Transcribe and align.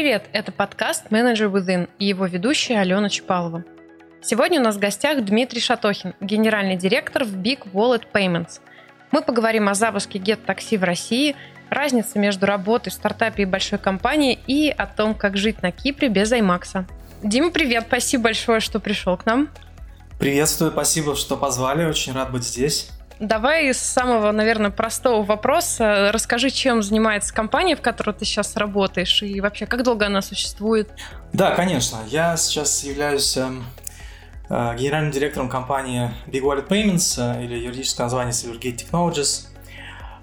Привет, 0.00 0.26
это 0.32 0.52
подкаст 0.52 1.06
Manager 1.10 1.50
Within 1.50 1.88
и 1.98 2.06
его 2.06 2.26
ведущая 2.26 2.78
Алена 2.78 3.08
Чапалова. 3.08 3.64
Сегодня 4.22 4.60
у 4.60 4.62
нас 4.62 4.76
в 4.76 4.78
гостях 4.78 5.24
Дмитрий 5.24 5.60
Шатохин, 5.60 6.14
генеральный 6.20 6.76
директор 6.76 7.24
в 7.24 7.34
Big 7.34 7.68
Wallet 7.72 8.04
Payments. 8.14 8.60
Мы 9.10 9.22
поговорим 9.22 9.68
о 9.68 9.74
запуске 9.74 10.20
Get 10.20 10.46
Taxi 10.46 10.78
в 10.78 10.84
России, 10.84 11.34
разнице 11.68 12.20
между 12.20 12.46
работой 12.46 12.90
в 12.90 12.92
стартапе 12.92 13.42
и 13.42 13.44
большой 13.44 13.80
компании 13.80 14.38
и 14.46 14.70
о 14.70 14.86
том, 14.86 15.16
как 15.16 15.36
жить 15.36 15.62
на 15.62 15.72
Кипре 15.72 16.08
без 16.08 16.30
Аймакса. 16.30 16.86
Дима, 17.24 17.50
привет, 17.50 17.86
спасибо 17.88 18.22
большое, 18.22 18.60
что 18.60 18.78
пришел 18.78 19.16
к 19.16 19.26
нам. 19.26 19.48
Приветствую, 20.20 20.70
спасибо, 20.70 21.16
что 21.16 21.36
позвали, 21.36 21.84
очень 21.84 22.12
рад 22.12 22.30
быть 22.30 22.44
здесь. 22.44 22.92
Давай 23.20 23.72
с 23.72 23.78
самого, 23.78 24.32
наверное, 24.32 24.70
простого 24.70 25.24
вопроса. 25.24 26.10
Расскажи, 26.12 26.50
чем 26.50 26.82
занимается 26.82 27.34
компания, 27.34 27.76
в 27.76 27.80
которой 27.80 28.12
ты 28.12 28.24
сейчас 28.24 28.56
работаешь, 28.56 29.22
и 29.22 29.40
вообще, 29.40 29.66
как 29.66 29.82
долго 29.82 30.06
она 30.06 30.22
существует? 30.22 30.90
Да, 31.32 31.52
конечно. 31.52 31.98
Я 32.06 32.36
сейчас 32.36 32.84
являюсь 32.84 33.36
э, 33.36 33.48
э, 34.48 34.76
генеральным 34.76 35.10
директором 35.10 35.48
компании 35.48 36.10
Big 36.26 36.42
Wallet 36.42 36.68
Payments, 36.68 37.16
э, 37.18 37.44
или 37.44 37.58
юридическое 37.58 38.06
название 38.06 38.32
Silvergate 38.32 38.76
Technologies. 38.76 39.48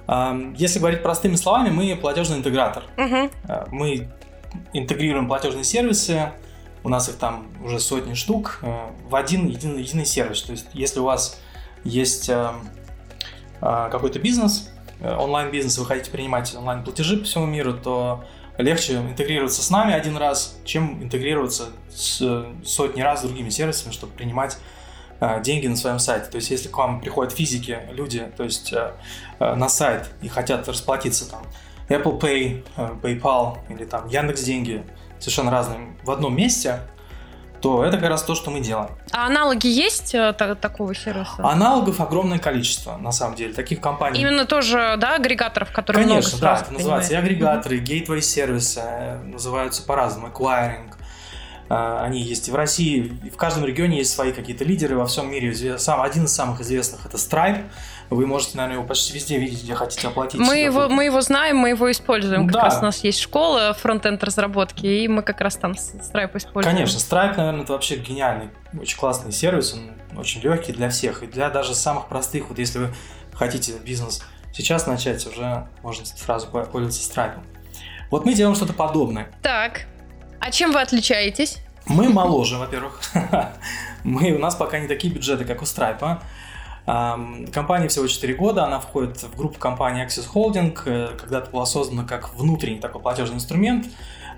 Э, 0.07 0.53
если 0.55 0.79
говорить 0.79 1.03
простыми 1.03 1.35
словами, 1.35 1.69
мы 1.69 1.95
платежный 1.95 2.37
интегратор. 2.37 2.83
Угу. 2.97 3.29
Мы 3.71 4.09
интегрируем 4.73 5.27
платежные 5.27 5.63
сервисы, 5.63 6.31
у 6.85 6.89
нас 6.89 7.09
их 7.09 7.15
там 7.15 7.47
уже 7.63 7.79
сотни 7.79 8.13
штук, 8.13 8.59
э, 8.61 8.89
в 9.09 9.15
один 9.15 9.47
единый, 9.47 9.81
единый 9.81 10.05
сервис. 10.05 10.43
То 10.43 10.51
есть, 10.51 10.67
если 10.73 10.99
у 10.99 11.03
вас 11.03 11.41
есть 11.83 12.29
э, 12.29 12.33
а, 12.33 12.55
какой-то 13.59 14.19
бизнес, 14.19 14.71
э, 14.99 15.15
онлайн-бизнес, 15.15 15.77
вы 15.77 15.85
хотите 15.85 16.11
принимать 16.11 16.53
онлайн-платежи 16.55 17.17
по 17.17 17.25
всему 17.25 17.45
миру, 17.45 17.73
то 17.73 18.23
легче 18.57 18.95
интегрироваться 18.95 19.61
с 19.61 19.69
нами 19.69 19.93
один 19.93 20.17
раз, 20.17 20.57
чем 20.65 21.03
интегрироваться 21.03 21.65
с 21.93 22.45
сотни 22.63 23.01
раз 23.01 23.19
с 23.19 23.23
другими 23.23 23.49
сервисами, 23.49 23.91
чтобы 23.91 24.13
принимать 24.13 24.57
э, 25.19 25.41
деньги 25.41 25.67
на 25.67 25.75
своем 25.75 25.99
сайте. 25.99 26.29
То 26.29 26.37
есть, 26.37 26.49
если 26.51 26.69
к 26.69 26.77
вам 26.77 27.01
приходят 27.01 27.33
физики, 27.33 27.79
люди, 27.91 28.31
то 28.35 28.43
есть 28.43 28.73
э, 28.73 28.91
на 29.39 29.69
сайт 29.69 30.09
и 30.21 30.27
хотят 30.27 30.67
расплатиться 30.67 31.29
там 31.29 31.43
Apple 31.89 32.19
Pay, 32.19 32.63
PayPal 33.01 33.57
или 33.69 33.85
там 33.85 34.07
Яндекс 34.07 34.41
Деньги, 34.41 34.83
совершенно 35.19 35.51
разные 35.51 35.95
в 36.03 36.11
одном 36.11 36.35
месте, 36.35 36.79
то 37.65 37.83
это 37.83 37.97
как 37.97 38.09
раз 38.09 38.21
то, 38.21 38.35
что 38.35 38.51
мы 38.51 38.59
делаем. 38.59 38.91
А 39.11 39.25
аналоги 39.25 39.65
есть 39.65 40.13
э, 40.13 40.33
такого 40.33 40.93
сервиса? 40.93 41.37
Аналогов 41.39 41.99
огромное 41.99 42.37
количество, 42.37 42.95
на 42.97 43.11
самом 43.11 43.35
деле, 43.35 43.55
таких 43.55 43.81
компаний. 43.81 44.21
Именно 44.21 44.45
тоже, 44.45 44.97
да, 44.99 45.15
агрегаторов, 45.15 45.71
которые 45.71 46.05
Конечно, 46.05 46.37
много 46.37 46.45
да, 46.45 46.61
это 46.61 46.73
называется 46.73 47.13
и 47.13 47.15
агрегаторы, 47.15 47.79
gateway 47.79 48.21
сервисы, 48.21 48.81
э, 48.83 49.17
называются 49.23 49.81
по-разному, 49.81 50.27
acquiring. 50.27 50.93
Э, 51.69 52.01
они 52.03 52.21
есть 52.21 52.47
и 52.49 52.51
в 52.51 52.55
России, 52.55 53.19
и 53.23 53.31
в 53.31 53.35
каждом 53.35 53.65
регионе 53.65 53.97
есть 53.97 54.13
свои 54.13 54.31
какие-то 54.31 54.63
лидеры 54.63 54.95
во 54.95 55.07
всем 55.07 55.31
мире. 55.31 55.79
Сам, 55.79 56.03
один 56.03 56.25
из 56.25 56.35
самых 56.35 56.61
известных 56.61 57.07
это 57.07 57.17
Stripe. 57.17 57.63
Вы 58.09 58.27
можете, 58.27 58.57
наверное, 58.57 58.77
его 58.77 58.87
почти 58.87 59.13
везде 59.13 59.37
видеть, 59.37 59.63
где 59.63 59.73
хотите 59.73 60.07
оплатить. 60.07 60.39
Мы 60.39 60.57
его, 60.57 60.89
мы 60.89 61.05
его 61.05 61.21
знаем, 61.21 61.57
мы 61.57 61.69
его 61.69 61.89
используем. 61.91 62.47
Да. 62.47 62.53
Как 62.53 62.63
раз 62.63 62.79
у 62.79 62.85
нас 62.85 63.03
есть 63.03 63.19
школа 63.19 63.73
фронтенд 63.73 64.23
разработки, 64.23 64.85
и 64.85 65.07
мы 65.07 65.23
как 65.23 65.41
раз 65.41 65.55
там 65.55 65.71
Stripe 65.71 66.37
используем. 66.37 66.75
Конечно, 66.75 66.97
Stripe, 66.97 67.37
наверное, 67.37 67.63
это 67.63 67.73
вообще 67.73 67.97
гениальный, 67.97 68.49
очень 68.79 68.97
классный 68.97 69.31
сервис, 69.31 69.73
он 69.73 70.19
очень 70.19 70.41
легкий 70.41 70.71
для 70.71 70.89
всех, 70.89 71.23
и 71.23 71.27
для 71.27 71.49
даже 71.49 71.73
самых 71.73 72.07
простых. 72.07 72.49
Вот 72.49 72.59
если 72.59 72.79
вы 72.79 72.93
хотите 73.33 73.73
бизнес 73.83 74.23
сейчас 74.53 74.87
начать, 74.87 75.25
уже 75.25 75.67
можно 75.81 76.05
сразу 76.05 76.47
пользоваться 76.47 77.01
Stripe. 77.01 77.39
Вот 78.11 78.25
мы 78.25 78.33
делаем 78.33 78.55
что-то 78.55 78.73
подобное. 78.73 79.27
Так, 79.41 79.87
а 80.39 80.51
чем 80.51 80.71
вы 80.71 80.81
отличаетесь? 80.81 81.57
Мы 81.87 82.09
моложе, 82.09 82.57
во-первых. 82.57 83.01
Мы, 84.03 84.31
у 84.33 84.39
нас 84.39 84.55
пока 84.55 84.79
не 84.79 84.87
такие 84.87 85.11
бюджеты, 85.11 85.45
как 85.45 85.63
у 85.63 85.65
Stripe. 85.65 86.19
Компания 86.85 87.87
всего 87.87 88.05
4 88.05 88.35
года, 88.35 88.63
она 88.63 88.79
входит 88.79 89.17
в 89.23 89.35
группу 89.35 89.57
компании 89.57 90.05
Access 90.05 90.31
Holding, 90.31 90.77
э, 90.85 91.17
когда-то 91.17 91.49
была 91.49 91.65
создана 91.65 92.03
как 92.03 92.35
внутренний 92.35 92.79
такой 92.79 93.01
платежный 93.01 93.37
инструмент, 93.37 93.87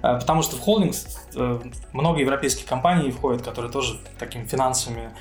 э, 0.01 0.17
потому 0.17 0.41
что 0.43 0.55
в 0.55 0.61
холдинг 0.61 0.95
э, 1.35 1.59
много 1.91 2.19
европейских 2.21 2.65
компаний 2.65 3.11
входят, 3.11 3.41
которые 3.41 3.69
тоже 3.69 3.99
такими 4.17 4.45
финансовыми 4.45 5.11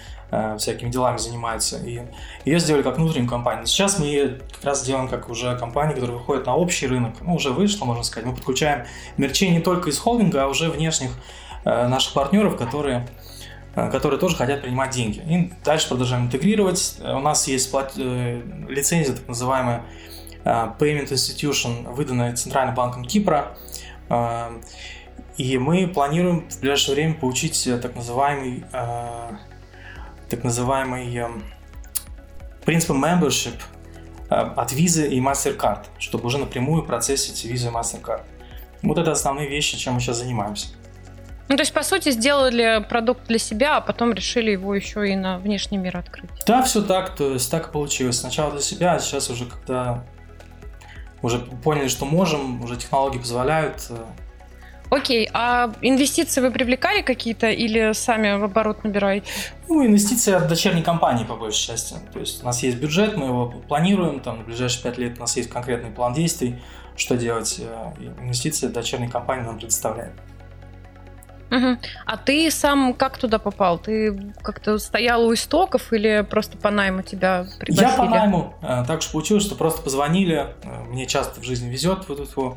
всякими 0.58 0.90
делами 0.90 1.18
занимаются, 1.18 1.78
и 1.78 2.02
ее 2.44 2.58
сделали 2.58 2.82
как 2.82 2.96
внутреннюю 2.96 3.30
компанию. 3.30 3.64
Сейчас 3.64 4.00
мы 4.00 4.06
ее 4.06 4.40
как 4.52 4.64
раз 4.64 4.84
делаем 4.84 5.06
как 5.06 5.28
уже 5.28 5.56
компанию, 5.56 5.94
которая 5.94 6.16
выходит 6.16 6.46
на 6.46 6.56
общий 6.56 6.88
рынок, 6.88 7.14
ну, 7.20 7.36
уже 7.36 7.52
вышло, 7.52 7.84
можно 7.84 8.02
сказать. 8.02 8.26
Мы 8.28 8.34
подключаем 8.34 8.86
мерчей 9.16 9.50
не 9.50 9.60
только 9.60 9.88
из 9.88 10.00
холдинга, 10.00 10.42
а 10.42 10.48
уже 10.48 10.68
внешних 10.68 11.12
наших 11.64 12.12
партнеров, 12.12 12.56
которые 12.56 13.06
которые 13.76 14.18
тоже 14.18 14.36
хотят 14.36 14.62
принимать 14.62 14.90
деньги. 14.90 15.18
И 15.18 15.52
дальше 15.62 15.88
продолжаем 15.88 16.24
интегрировать. 16.24 16.96
У 17.00 17.20
нас 17.20 17.46
есть 17.46 17.70
плат... 17.70 17.92
Э, 17.96 18.42
лицензия, 18.68 19.14
так 19.14 19.28
называемая 19.28 19.82
э, 20.44 20.48
Payment 20.78 21.10
Institution, 21.10 21.92
выданная 21.92 22.34
Центральным 22.34 22.74
банком 22.74 23.04
Кипра. 23.04 23.56
И 25.36 25.58
мы 25.58 25.88
планируем 25.88 26.48
в 26.48 26.60
ближайшее 26.60 26.94
время 26.94 27.14
получить 27.14 27.68
так 27.82 27.94
называемый, 27.94 28.64
так 30.30 30.44
называемый 30.44 31.24
принцип 32.64 32.96
membership 32.96 33.60
от 34.30 34.72
Visa 34.72 35.06
и 35.06 35.20
MasterCard, 35.20 35.86
чтобы 35.98 36.26
уже 36.26 36.38
напрямую 36.38 36.84
процессить 36.84 37.44
Visa 37.44 37.68
и 37.68 37.74
MasterCard. 37.74 38.22
Вот 38.82 38.96
это 38.96 39.12
основные 39.12 39.48
вещи, 39.48 39.76
чем 39.76 39.94
мы 39.94 40.00
сейчас 40.00 40.18
занимаемся. 40.18 40.68
Ну, 41.48 41.56
то 41.56 41.62
есть, 41.62 41.72
по 41.72 41.82
сути, 41.82 42.10
сделали 42.10 42.84
продукт 42.88 43.26
для 43.28 43.38
себя, 43.38 43.76
а 43.76 43.80
потом 43.80 44.12
решили 44.12 44.50
его 44.50 44.74
еще 44.74 45.08
и 45.08 45.14
на 45.14 45.38
внешний 45.38 45.78
мир 45.78 45.96
открыть. 45.96 46.30
Да, 46.46 46.62
все 46.62 46.82
так, 46.82 47.14
то 47.14 47.32
есть 47.32 47.50
так 47.50 47.68
и 47.68 47.72
получилось. 47.72 48.18
Сначала 48.18 48.50
для 48.50 48.60
себя, 48.60 48.94
а 48.94 48.98
сейчас 48.98 49.30
уже 49.30 49.46
когда 49.46 50.04
уже 51.22 51.38
поняли, 51.38 51.88
что 51.88 52.04
можем, 52.04 52.62
уже 52.62 52.76
технологии 52.76 53.18
позволяют. 53.18 53.86
Э. 53.90 54.04
Окей, 54.90 55.28
а 55.32 55.72
инвестиции 55.82 56.40
вы 56.40 56.50
привлекали 56.50 57.02
какие-то 57.02 57.50
или 57.50 57.92
сами 57.92 58.38
в 58.38 58.44
оборот 58.44 58.84
набираете? 58.84 59.26
Ну, 59.68 59.84
инвестиции 59.84 60.32
от 60.32 60.46
дочерней 60.48 60.82
компании, 60.82 61.24
по 61.24 61.36
большей 61.36 61.66
части. 61.66 61.96
То 62.12 62.20
есть 62.20 62.42
у 62.42 62.46
нас 62.46 62.62
есть 62.62 62.78
бюджет, 62.78 63.16
мы 63.16 63.26
его 63.26 63.48
планируем, 63.48 64.20
там, 64.20 64.38
на 64.38 64.44
ближайшие 64.44 64.84
пять 64.84 64.98
лет 64.98 65.16
у 65.16 65.20
нас 65.20 65.36
есть 65.36 65.50
конкретный 65.50 65.90
план 65.90 66.12
действий, 66.12 66.60
что 66.96 67.16
делать. 67.16 67.60
Э, 67.60 67.92
инвестиции 68.20 68.66
от 68.66 68.72
дочерней 68.72 69.08
компании 69.08 69.44
нам 69.44 69.58
предоставляют. 69.58 70.14
Угу. 71.50 71.78
А 72.06 72.16
ты 72.16 72.50
сам 72.50 72.92
как 72.92 73.18
туда 73.18 73.38
попал? 73.38 73.78
Ты 73.78 74.32
как-то 74.42 74.78
стоял 74.78 75.24
у 75.24 75.32
истоков 75.32 75.92
или 75.92 76.26
просто 76.28 76.58
по 76.58 76.70
найму 76.70 77.02
тебя 77.02 77.46
пригласили? 77.60 77.90
Я 77.90 77.96
по 77.96 78.04
найму. 78.04 78.54
Э, 78.62 78.84
так 78.86 79.02
же 79.02 79.10
получилось, 79.10 79.44
что 79.44 79.54
просто 79.54 79.82
позвонили. 79.82 80.48
Э, 80.64 80.84
мне 80.88 81.06
часто 81.06 81.40
в 81.40 81.44
жизни 81.44 81.70
везет. 81.70 82.08
Вот 82.08 82.20
это 82.20 82.56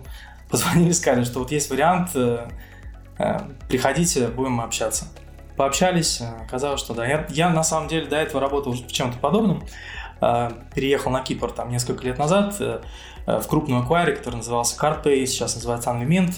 позвонили, 0.49 0.91
сказали, 0.91 1.23
что 1.23 1.39
вот 1.39 1.51
есть 1.51 1.69
вариант, 1.69 2.11
э, 2.15 2.47
приходите, 3.67 4.27
будем 4.27 4.59
общаться. 4.59 5.05
Пообщались, 5.55 6.21
оказалось, 6.21 6.79
что 6.79 6.93
да. 6.93 7.05
Я, 7.05 7.27
я 7.29 7.49
на 7.49 7.63
самом 7.63 7.89
деле 7.89 8.07
до 8.07 8.15
этого 8.15 8.41
работал 8.41 8.71
в 8.73 8.87
чем-то 8.87 9.19
подобном. 9.19 9.65
Переехал 10.73 11.11
на 11.11 11.21
Кипр 11.21 11.51
там 11.51 11.69
несколько 11.69 12.03
лет 12.05 12.17
назад 12.17 12.59
в 12.59 13.47
крупную 13.47 13.83
аквари, 13.83 14.15
который 14.15 14.35
назывался 14.35 14.77
CardPay, 14.77 15.25
сейчас 15.25 15.55
называется 15.55 15.91
Unlimited 15.91 16.35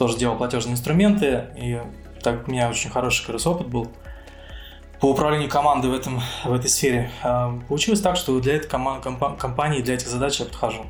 тоже 0.00 0.16
делал 0.16 0.34
платежные 0.34 0.72
инструменты, 0.72 1.44
и 1.58 1.78
так 2.22 2.48
у 2.48 2.50
меня 2.50 2.70
очень 2.70 2.88
хороший 2.88 3.20
как 3.26 3.34
раз 3.34 3.46
опыт 3.46 3.66
был 3.66 3.92
по 4.98 5.10
управлению 5.10 5.50
командой 5.50 5.90
в, 5.90 5.94
этом, 5.94 6.22
в 6.42 6.54
этой 6.54 6.70
сфере, 6.70 7.10
а, 7.22 7.58
получилось 7.68 8.00
так, 8.00 8.16
что 8.16 8.40
для 8.40 8.56
этой 8.56 8.66
компании, 8.68 9.82
для 9.82 9.94
этих 9.94 10.08
задач 10.08 10.40
я 10.40 10.46
подхожу. 10.46 10.86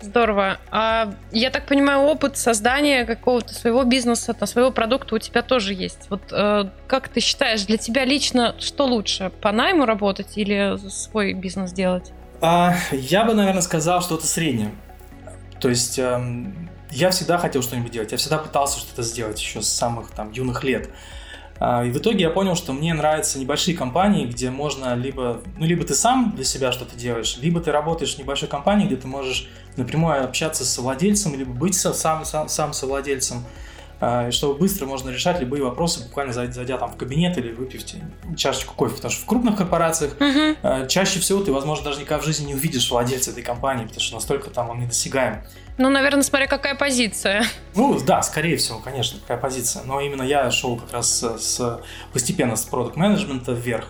Здорово. 0.00 0.58
А 0.70 1.12
я 1.32 1.50
так 1.50 1.66
понимаю, 1.66 2.02
опыт 2.02 2.36
создания 2.36 3.04
какого-то 3.04 3.52
своего 3.52 3.82
бизнеса, 3.82 4.36
своего 4.46 4.70
продукта 4.70 5.16
у 5.16 5.18
тебя 5.18 5.42
тоже 5.42 5.74
есть. 5.74 6.06
Вот 6.08 6.22
э, 6.30 6.70
как 6.86 7.08
ты 7.08 7.18
считаешь, 7.18 7.64
для 7.66 7.78
тебя 7.78 8.04
лично 8.04 8.54
что 8.60 8.86
лучше, 8.86 9.32
по 9.40 9.50
найму 9.50 9.86
работать 9.86 10.38
или 10.38 10.76
свой 10.88 11.32
бизнес 11.32 11.72
делать? 11.72 12.12
А, 12.40 12.74
я 12.92 13.24
бы, 13.24 13.34
наверное, 13.34 13.62
сказал, 13.62 14.02
что 14.02 14.14
это 14.14 14.26
среднее. 14.26 14.70
То 15.60 15.68
есть 15.68 15.98
эм, 15.98 16.71
я 16.92 17.10
всегда 17.10 17.38
хотел 17.38 17.62
что-нибудь 17.62 17.90
делать, 17.90 18.12
я 18.12 18.18
всегда 18.18 18.38
пытался 18.38 18.78
что-то 18.78 19.02
сделать 19.02 19.40
еще 19.40 19.62
с 19.62 19.68
самых 19.68 20.10
там 20.10 20.30
юных 20.30 20.62
лет. 20.62 20.90
А, 21.58 21.84
и 21.84 21.90
в 21.90 21.98
итоге 21.98 22.22
я 22.22 22.30
понял, 22.30 22.54
что 22.54 22.72
мне 22.72 22.92
нравятся 22.92 23.38
небольшие 23.38 23.76
компании, 23.76 24.26
где 24.26 24.50
можно 24.50 24.94
либо, 24.94 25.40
ну, 25.58 25.64
либо 25.64 25.84
ты 25.84 25.94
сам 25.94 26.32
для 26.34 26.44
себя 26.44 26.72
что-то 26.72 26.96
делаешь, 26.96 27.38
либо 27.40 27.60
ты 27.60 27.70
работаешь 27.72 28.16
в 28.16 28.18
небольшой 28.18 28.48
компании, 28.48 28.86
где 28.86 28.96
ты 28.96 29.06
можешь 29.06 29.48
напрямую 29.76 30.24
общаться 30.24 30.64
с 30.64 30.78
владельцем, 30.78 31.34
либо 31.34 31.52
быть 31.52 31.74
сам, 31.74 32.24
сам, 32.24 32.48
сам 32.48 32.72
совладельцем. 32.72 33.44
э, 34.00 34.32
чтобы 34.32 34.58
быстро 34.58 34.86
можно 34.86 35.10
решать 35.10 35.40
любые 35.40 35.62
вопросы, 35.62 36.02
буквально 36.02 36.32
зайдя 36.32 36.76
там 36.76 36.90
в 36.90 36.96
кабинет 36.96 37.38
или 37.38 37.52
выпив 37.52 37.82
чашечку 38.36 38.74
кофе. 38.74 38.96
Потому 38.96 39.12
что 39.12 39.22
в 39.22 39.26
крупных 39.26 39.56
корпорациях 39.56 40.16
угу. 40.16 40.88
чаще 40.88 41.20
всего 41.20 41.40
ты, 41.40 41.52
возможно, 41.52 41.84
даже 41.84 42.00
никогда 42.00 42.20
в 42.20 42.26
жизни 42.26 42.46
не 42.46 42.54
увидишь 42.54 42.90
владельца 42.90 43.30
этой 43.30 43.44
компании, 43.44 43.84
потому 43.84 44.00
что 44.00 44.16
настолько 44.16 44.50
там 44.50 44.70
он 44.70 44.80
недосягаем. 44.80 45.44
Ну, 45.78 45.88
наверное, 45.88 46.22
смотря 46.22 46.46
какая 46.46 46.74
позиция. 46.74 47.44
Ну, 47.74 47.98
да, 48.00 48.22
скорее 48.22 48.56
всего, 48.56 48.78
конечно, 48.78 49.18
какая 49.20 49.38
позиция. 49.38 49.82
Но 49.84 50.00
именно 50.00 50.22
я 50.22 50.50
шел 50.50 50.76
как 50.76 50.92
раз 50.92 51.22
с, 51.22 51.80
постепенно 52.12 52.56
с 52.56 52.64
продукт 52.64 52.96
менеджмента 52.96 53.52
вверх. 53.52 53.86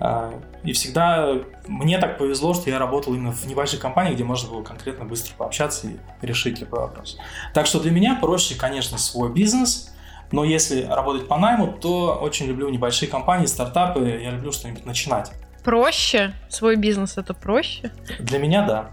А, 0.00 0.34
и 0.64 0.72
всегда 0.72 1.34
мне 1.68 1.98
так 1.98 2.18
повезло, 2.18 2.52
что 2.54 2.68
я 2.68 2.78
работал 2.78 3.14
именно 3.14 3.32
в 3.32 3.46
небольшой 3.46 3.78
компании, 3.78 4.14
где 4.14 4.24
можно 4.24 4.50
было 4.50 4.62
конкретно 4.62 5.04
быстро 5.04 5.34
пообщаться 5.36 5.86
и 5.86 5.96
решить 6.20 6.60
любой 6.60 6.80
вопрос. 6.80 7.16
Так 7.52 7.66
что 7.66 7.80
для 7.80 7.92
меня 7.92 8.18
проще, 8.20 8.56
конечно, 8.56 8.98
свой 8.98 9.32
бизнес, 9.32 9.94
но 10.32 10.42
если 10.44 10.82
работать 10.82 11.28
по 11.28 11.38
найму, 11.38 11.68
то 11.68 12.18
очень 12.20 12.46
люблю 12.46 12.68
небольшие 12.68 13.08
компании, 13.08 13.46
стартапы, 13.46 14.20
я 14.20 14.30
люблю 14.30 14.50
что-нибудь 14.50 14.84
начинать. 14.84 15.30
Проще? 15.62 16.34
Свой 16.48 16.76
бизнес 16.76 17.16
это 17.16 17.32
проще? 17.34 17.90
Для 18.18 18.38
меня 18.38 18.66
да. 18.66 18.90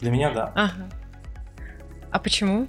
Для 0.00 0.10
меня 0.10 0.30
да. 0.30 0.52
Ага. 0.54 0.88
А 2.14 2.20
почему? 2.20 2.68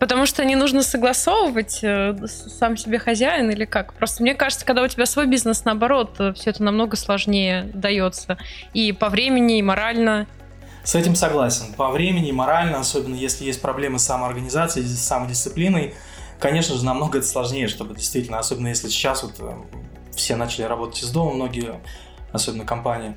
Потому 0.00 0.24
что 0.24 0.42
не 0.42 0.56
нужно 0.56 0.82
согласовывать 0.82 1.80
э, 1.82 2.16
сам 2.26 2.78
себе 2.78 2.98
хозяин 2.98 3.50
или 3.50 3.66
как? 3.66 3.92
Просто 3.92 4.22
мне 4.22 4.34
кажется, 4.34 4.64
когда 4.64 4.82
у 4.82 4.88
тебя 4.88 5.04
свой 5.04 5.26
бизнес, 5.26 5.66
наоборот, 5.66 6.16
э, 6.18 6.32
все 6.32 6.48
это 6.48 6.62
намного 6.62 6.96
сложнее 6.96 7.70
дается. 7.74 8.38
И 8.72 8.92
по 8.92 9.10
времени, 9.10 9.58
и 9.58 9.62
морально. 9.62 10.26
С 10.82 10.94
этим 10.94 11.14
согласен. 11.14 11.74
По 11.74 11.90
времени, 11.90 12.30
и 12.30 12.32
морально, 12.32 12.80
особенно 12.80 13.14
если 13.16 13.44
есть 13.44 13.60
проблемы 13.60 13.98
с 13.98 14.04
самоорганизацией, 14.04 14.86
с 14.86 14.98
самодисциплиной, 14.98 15.94
конечно 16.40 16.74
же, 16.74 16.82
намного 16.82 17.18
это 17.18 17.26
сложнее, 17.26 17.68
чтобы 17.68 17.94
действительно, 17.94 18.38
особенно 18.38 18.68
если 18.68 18.88
сейчас 18.88 19.24
вот 19.24 19.34
э, 19.40 19.56
все 20.14 20.36
начали 20.36 20.62
работать 20.62 21.02
из 21.02 21.10
дома, 21.10 21.34
многие, 21.34 21.82
особенно 22.32 22.64
компании, 22.64 23.14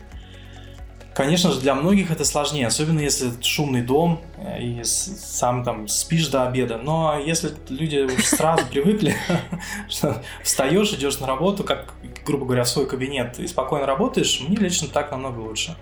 Конечно 1.13 1.51
же, 1.51 1.59
для 1.59 1.75
многих 1.75 2.11
это 2.11 2.23
сложнее, 2.23 2.67
особенно 2.67 2.99
если 2.99 3.31
шумный 3.41 3.81
дом 3.81 4.21
э, 4.37 4.61
и 4.61 4.83
сам 4.83 5.63
там 5.63 5.87
спишь 5.87 6.27
до 6.27 6.47
обеда. 6.47 6.77
Но 6.77 7.19
если 7.19 7.51
люди 7.67 8.07
сразу 8.21 8.65
привыкли, 8.67 9.15
что 9.89 10.21
встаешь, 10.43 10.93
идешь 10.93 11.19
на 11.19 11.27
работу, 11.27 11.63
как, 11.63 11.93
грубо 12.25 12.45
говоря, 12.45 12.63
в 12.63 12.69
свой 12.69 12.87
кабинет 12.87 13.39
и 13.39 13.47
спокойно 13.47 13.85
работаешь, 13.85 14.39
мне 14.47 14.55
лично 14.55 14.87
так 14.87 15.11
намного 15.11 15.39
лучше. 15.39 15.75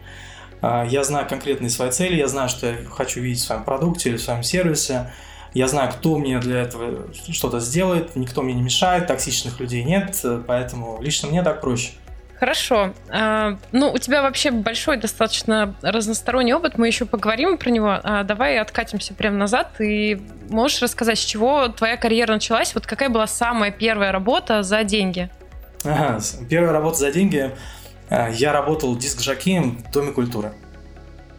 А, 0.62 0.86
я 0.86 1.04
знаю 1.04 1.28
конкретные 1.28 1.70
свои 1.70 1.92
цели, 1.92 2.16
я 2.16 2.28
знаю, 2.28 2.50
что 2.50 2.68
я 2.68 2.78
хочу 2.90 3.20
видеть 3.20 3.42
в 3.42 3.46
своем 3.46 3.64
продукте 3.64 4.10
или 4.10 4.18
в 4.18 4.22
своем 4.22 4.44
сервисе. 4.44 5.12
Я 5.54 5.68
знаю, 5.68 5.92
кто 5.92 6.18
мне 6.18 6.40
для 6.40 6.62
этого 6.62 7.14
что-то 7.32 7.60
сделает, 7.60 8.16
никто 8.16 8.42
мне 8.42 8.54
не 8.54 8.62
мешает, 8.62 9.08
токсичных 9.08 9.60
людей 9.60 9.84
нет, 9.84 10.24
поэтому 10.46 11.00
лично 11.02 11.30
мне 11.30 11.44
так 11.44 11.62
проще. 11.62 11.92
Хорошо. 12.40 12.94
А, 13.10 13.58
ну, 13.72 13.92
у 13.92 13.98
тебя 13.98 14.22
вообще 14.22 14.52
большой 14.52 14.98
достаточно 14.98 15.76
разносторонний 15.82 16.54
опыт, 16.54 16.78
мы 16.78 16.88
еще 16.88 17.06
поговорим 17.06 17.58
про 17.58 17.70
него. 17.70 18.00
А, 18.04 18.24
давай 18.24 18.60
откатимся 18.60 19.14
прямо 19.16 19.38
назад 19.38 19.82
и 19.82 20.22
можешь 20.50 20.82
рассказать, 20.82 21.18
с 21.18 21.26
чего 21.26 21.68
твоя 21.70 21.98
карьера 21.98 22.34
началась? 22.34 22.76
Вот 22.76 22.86
какая 22.86 23.10
была 23.10 23.26
самая 23.26 23.72
первая 23.72 24.12
работа 24.12 24.62
за 24.62 24.84
деньги? 24.84 25.30
Ага, 25.84 26.20
первая 26.50 26.74
работа 26.74 26.98
за 26.98 27.12
деньги. 27.12 27.52
А, 28.10 28.30
я 28.30 28.54
работал 28.54 28.96
диск-жокеем 28.96 29.78
в 29.78 29.92
Доме 29.92 30.12
культуры. 30.12 30.54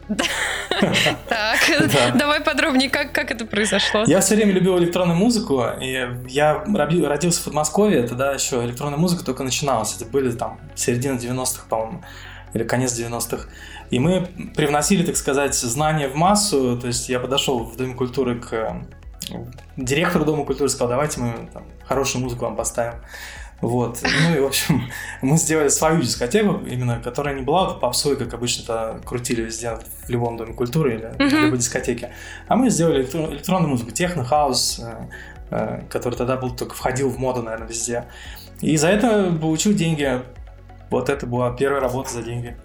Так, 1.27 1.59
давай 2.15 2.41
подробнее, 2.41 2.89
как, 2.89 3.31
это 3.31 3.45
произошло. 3.45 4.03
Я 4.07 4.21
все 4.21 4.35
время 4.35 4.53
любил 4.53 4.77
электронную 4.79 5.17
музыку, 5.17 5.63
и 5.81 6.07
я 6.27 6.63
родился 6.65 7.41
в 7.41 7.43
Подмосковье, 7.45 8.03
тогда 8.03 8.33
еще 8.33 8.63
электронная 8.63 8.97
музыка 8.97 9.25
только 9.25 9.43
начиналась. 9.43 9.95
Это 9.95 10.05
были 10.05 10.31
там 10.31 10.59
середина 10.75 11.17
90-х, 11.17 11.65
по-моему, 11.69 12.03
или 12.53 12.63
конец 12.63 12.97
90-х. 12.97 13.47
И 13.89 13.99
мы 13.99 14.27
привносили, 14.55 15.05
так 15.05 15.17
сказать, 15.17 15.55
знания 15.55 16.07
в 16.07 16.15
массу. 16.15 16.77
То 16.77 16.87
есть 16.87 17.09
я 17.09 17.19
подошел 17.19 17.63
в 17.63 17.75
Дом 17.75 17.95
культуры 17.95 18.39
к 18.39 18.53
э, 18.53 19.35
директору 19.77 20.25
Дома 20.25 20.45
культуры, 20.45 20.69
сказал, 20.69 20.89
давайте 20.89 21.19
мы 21.19 21.49
там, 21.51 21.63
хорошую 21.85 22.23
музыку 22.23 22.45
вам 22.45 22.55
поставим. 22.55 23.01
Вот. 23.61 23.99
Ну 24.03 24.35
и, 24.35 24.39
в 24.39 24.45
общем, 24.45 24.89
мы 25.21 25.37
сделали 25.37 25.67
свою 25.69 26.01
дискотеку, 26.01 26.61
именно, 26.65 26.99
которая 26.99 27.35
не 27.35 27.41
была 27.41 27.73
попсой, 27.73 28.15
как 28.15 28.33
обычно 28.33 28.63
это 28.63 29.01
крутили 29.05 29.41
везде, 29.41 29.77
в 30.05 30.09
любом 30.09 30.37
доме 30.37 30.53
культуры 30.53 30.95
или 30.95 31.13
в 31.17 31.43
любой 31.43 31.57
дискотеке. 31.57 32.11
А 32.47 32.55
мы 32.55 32.69
сделали 32.69 33.03
электронную 33.03 33.69
музыку, 33.69 33.91
техно-хаус, 33.91 34.79
э, 34.79 35.07
э, 35.51 35.81
который 35.89 36.15
тогда 36.15 36.37
был 36.37 36.55
только 36.55 36.75
входил 36.75 37.09
в 37.09 37.17
моду, 37.17 37.43
наверное, 37.43 37.67
везде. 37.67 38.05
И 38.61 38.75
за 38.77 38.89
это 38.89 39.31
получил 39.39 39.73
деньги. 39.73 40.21
Вот 40.89 41.09
это 41.09 41.27
была 41.27 41.51
первая 41.51 41.81
работа 41.81 42.11
за 42.11 42.23
деньги. 42.23 42.57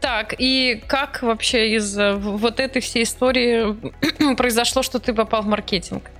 Так, 0.00 0.34
и 0.38 0.82
как 0.88 1.22
вообще 1.22 1.76
из 1.76 1.96
э, 1.96 2.14
вот 2.14 2.58
этой 2.58 2.82
всей 2.82 3.04
истории 3.04 4.34
произошло, 4.36 4.82
что 4.82 4.98
ты 4.98 5.14
попал 5.14 5.42
в 5.42 5.46
маркетинг? 5.46 6.10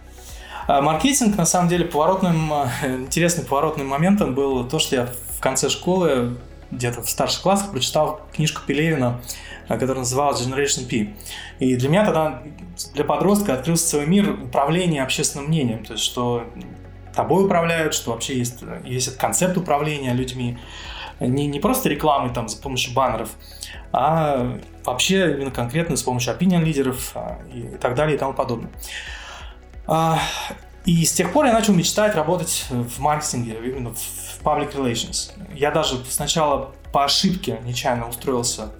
А 0.66 0.80
маркетинг, 0.80 1.36
на 1.36 1.46
самом 1.46 1.68
деле, 1.68 1.84
поворотным, 1.84 2.52
э, 2.52 2.66
интересным 2.96 3.46
поворотным 3.46 3.88
моментом 3.88 4.34
был 4.34 4.64
то, 4.68 4.78
что 4.78 4.96
я 4.96 5.06
в 5.06 5.40
конце 5.40 5.68
школы, 5.68 6.36
где-то 6.70 7.02
в 7.02 7.10
старших 7.10 7.42
классах, 7.42 7.70
прочитал 7.72 8.20
книжку 8.32 8.62
Пелевина, 8.66 9.20
э, 9.68 9.78
которая 9.78 9.98
называлась 10.00 10.40
Generation 10.40 10.88
P. 10.88 11.14
И 11.58 11.76
для 11.76 11.88
меня 11.88 12.04
тогда, 12.04 12.42
для 12.94 13.04
подростка, 13.04 13.54
открылся 13.54 13.88
целый 13.88 14.06
мир 14.06 14.30
управления 14.30 15.02
общественным 15.02 15.48
мнением. 15.48 15.84
То 15.84 15.94
есть, 15.94 16.04
что 16.04 16.44
тобой 17.14 17.44
управляют, 17.44 17.94
что 17.94 18.12
вообще 18.12 18.38
есть, 18.38 18.62
есть 18.84 19.08
этот 19.08 19.20
концепт 19.20 19.56
управления 19.56 20.14
людьми. 20.14 20.58
Не, 21.20 21.46
не 21.46 21.60
просто 21.60 21.88
рекламой 21.88 22.32
там, 22.32 22.48
за 22.48 22.60
помощью 22.60 22.94
баннеров, 22.94 23.30
а 23.92 24.58
вообще 24.84 25.34
именно 25.34 25.50
конкретно 25.50 25.96
с 25.96 26.02
помощью 26.02 26.34
opinion 26.34 26.64
лидеров 26.64 27.12
а, 27.14 27.38
и 27.52 27.76
так 27.80 27.94
далее 27.94 28.16
и 28.16 28.18
тому 28.18 28.32
подобное. 28.32 28.70
А, 29.86 30.18
и 30.84 31.04
с 31.04 31.12
тех 31.12 31.32
пор 31.32 31.46
я 31.46 31.52
начал 31.52 31.74
мечтать 31.74 32.14
работать 32.14 32.66
в 32.70 32.98
маркетинге, 33.00 33.56
именно 33.64 33.94
в 33.94 34.40
public 34.42 34.74
relations. 34.74 35.32
Я 35.54 35.70
даже 35.70 36.04
сначала 36.06 36.72
по 36.92 37.04
ошибке 37.04 37.60
нечаянно 37.64 38.08
устроился 38.08 38.72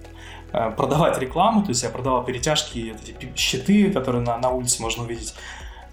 э, 0.52 0.70
продавать 0.72 1.18
рекламу, 1.18 1.62
то 1.62 1.70
есть 1.70 1.82
я 1.82 1.90
продавал 1.90 2.24
перетяжки, 2.24 2.94
эти 3.06 3.32
щиты, 3.36 3.90
которые 3.90 4.22
на, 4.22 4.36
на 4.38 4.50
улице 4.50 4.82
можно 4.82 5.04
увидеть. 5.04 5.34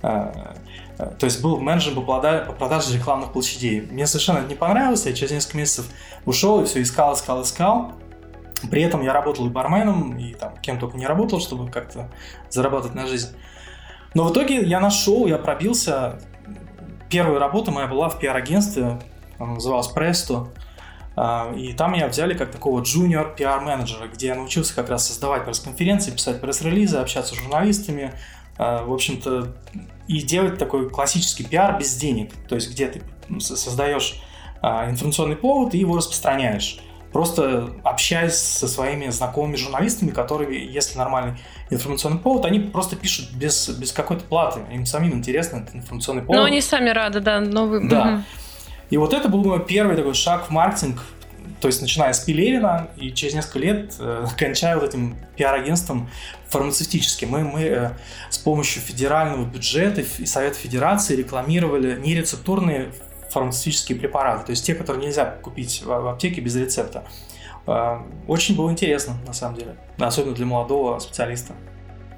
Э, 0.01 0.55
э, 0.97 1.11
то 1.17 1.25
есть 1.25 1.41
был 1.41 1.59
менеджером 1.59 1.95
по, 1.97 2.01
продаже, 2.01 2.45
по 2.45 2.53
продаже 2.53 2.97
рекламных 2.97 3.31
площадей. 3.31 3.81
Мне 3.81 4.07
совершенно 4.07 4.39
это 4.39 4.47
не 4.47 4.55
понравилось, 4.55 5.05
я 5.05 5.13
через 5.13 5.31
несколько 5.31 5.57
месяцев 5.57 5.85
ушел 6.25 6.61
и 6.61 6.65
все 6.65 6.81
искал, 6.81 7.13
искал, 7.13 7.43
искал. 7.43 7.93
При 8.69 8.81
этом 8.81 9.01
я 9.01 9.13
работал 9.13 9.45
и 9.45 9.49
барменом, 9.49 10.17
и 10.17 10.33
там 10.33 10.57
кем 10.57 10.79
только 10.79 10.97
не 10.97 11.05
работал, 11.05 11.39
чтобы 11.39 11.71
как-то 11.71 12.09
зарабатывать 12.49 12.95
на 12.95 13.07
жизнь. 13.07 13.29
Но 14.13 14.25
в 14.25 14.33
итоге 14.33 14.63
я 14.63 14.79
нашел, 14.79 15.27
я 15.27 15.37
пробился. 15.37 16.19
Первая 17.09 17.39
работа 17.39 17.71
моя 17.71 17.87
была 17.87 18.09
в 18.09 18.19
пиар-агентстве, 18.19 18.99
называлась 19.39 19.89
Presto. 19.93 20.49
А, 21.15 21.53
и 21.55 21.73
там 21.73 21.93
меня 21.93 22.07
взяли 22.07 22.33
как 22.33 22.51
такого 22.51 22.81
junior 22.81 23.35
пиар-менеджера, 23.35 24.07
где 24.07 24.27
я 24.27 24.35
научился 24.35 24.75
как 24.75 24.89
раз 24.89 25.07
создавать 25.07 25.45
пресс-конференции, 25.45 26.11
писать 26.11 26.39
пресс-релизы, 26.39 26.97
общаться 26.97 27.35
с 27.35 27.37
журналистами, 27.37 28.13
а, 28.57 28.85
в 28.85 28.93
общем-то, 28.93 29.53
и 30.07 30.21
делать 30.21 30.57
такой 30.57 30.89
классический 30.89 31.43
пиар 31.43 31.77
без 31.77 31.95
денег. 31.95 32.31
То 32.47 32.55
есть, 32.55 32.71
где 32.71 32.87
ты 32.87 33.01
создаешь 33.39 34.21
а, 34.61 34.89
информационный 34.89 35.35
повод 35.35 35.73
и 35.73 35.79
его 35.79 35.97
распространяешь 35.97 36.79
просто 37.11 37.71
общаясь 37.83 38.35
со 38.35 38.67
своими 38.67 39.09
знакомыми 39.09 39.55
журналистами, 39.55 40.11
которые, 40.11 40.65
если 40.71 40.97
нормальный 40.97 41.37
информационный 41.69 42.19
повод, 42.19 42.45
они 42.45 42.59
просто 42.59 42.95
пишут 42.95 43.31
без, 43.33 43.69
без 43.69 43.91
какой-то 43.91 44.23
платы. 44.23 44.61
Им 44.71 44.85
самим 44.85 45.13
интересно 45.13 45.57
этот 45.57 45.75
информационный 45.75 46.21
повод. 46.21 46.37
Но 46.37 46.45
они 46.45 46.61
сами 46.61 46.89
рады, 46.89 47.19
да, 47.19 47.39
новый. 47.39 47.87
Да. 47.87 48.01
Угу. 48.01 48.23
И 48.91 48.97
вот 48.97 49.13
это 49.13 49.29
был 49.29 49.43
мой 49.43 49.63
первый 49.65 49.95
такой 49.95 50.13
шаг 50.13 50.47
в 50.47 50.49
маркетинг, 50.51 51.01
то 51.61 51.67
есть 51.67 51.81
начиная 51.81 52.13
с 52.13 52.19
Пелевина 52.19 52.89
и 52.97 53.11
через 53.11 53.33
несколько 53.33 53.59
лет 53.59 53.95
э, 53.99 54.25
кончая 54.37 54.75
вот 54.75 54.85
этим 54.89 55.17
пиар-агентством 55.35 56.09
фармацевтическим. 56.49 57.29
Мы, 57.29 57.43
мы 57.43 57.61
э, 57.61 57.91
с 58.29 58.37
помощью 58.37 58.81
федерального 58.81 59.45
бюджета 59.45 60.01
и 60.01 60.25
Совета 60.25 60.55
Федерации 60.55 61.15
рекламировали 61.15 61.99
нерецептурные 61.99 62.91
фармацевтические 63.29 63.97
препараты, 63.97 64.45
то 64.45 64.49
есть 64.51 64.65
те, 64.65 64.75
которые 64.75 65.05
нельзя 65.05 65.25
купить 65.25 65.83
в 65.83 66.09
аптеке 66.09 66.41
без 66.41 66.55
рецепта. 66.55 67.05
А, 67.67 68.05
очень 68.27 68.55
было 68.55 68.71
интересно, 68.71 69.15
на 69.25 69.33
самом 69.33 69.55
деле, 69.55 69.75
особенно 69.99 70.33
для 70.33 70.45
молодого 70.45 70.99
специалиста. 70.99 71.53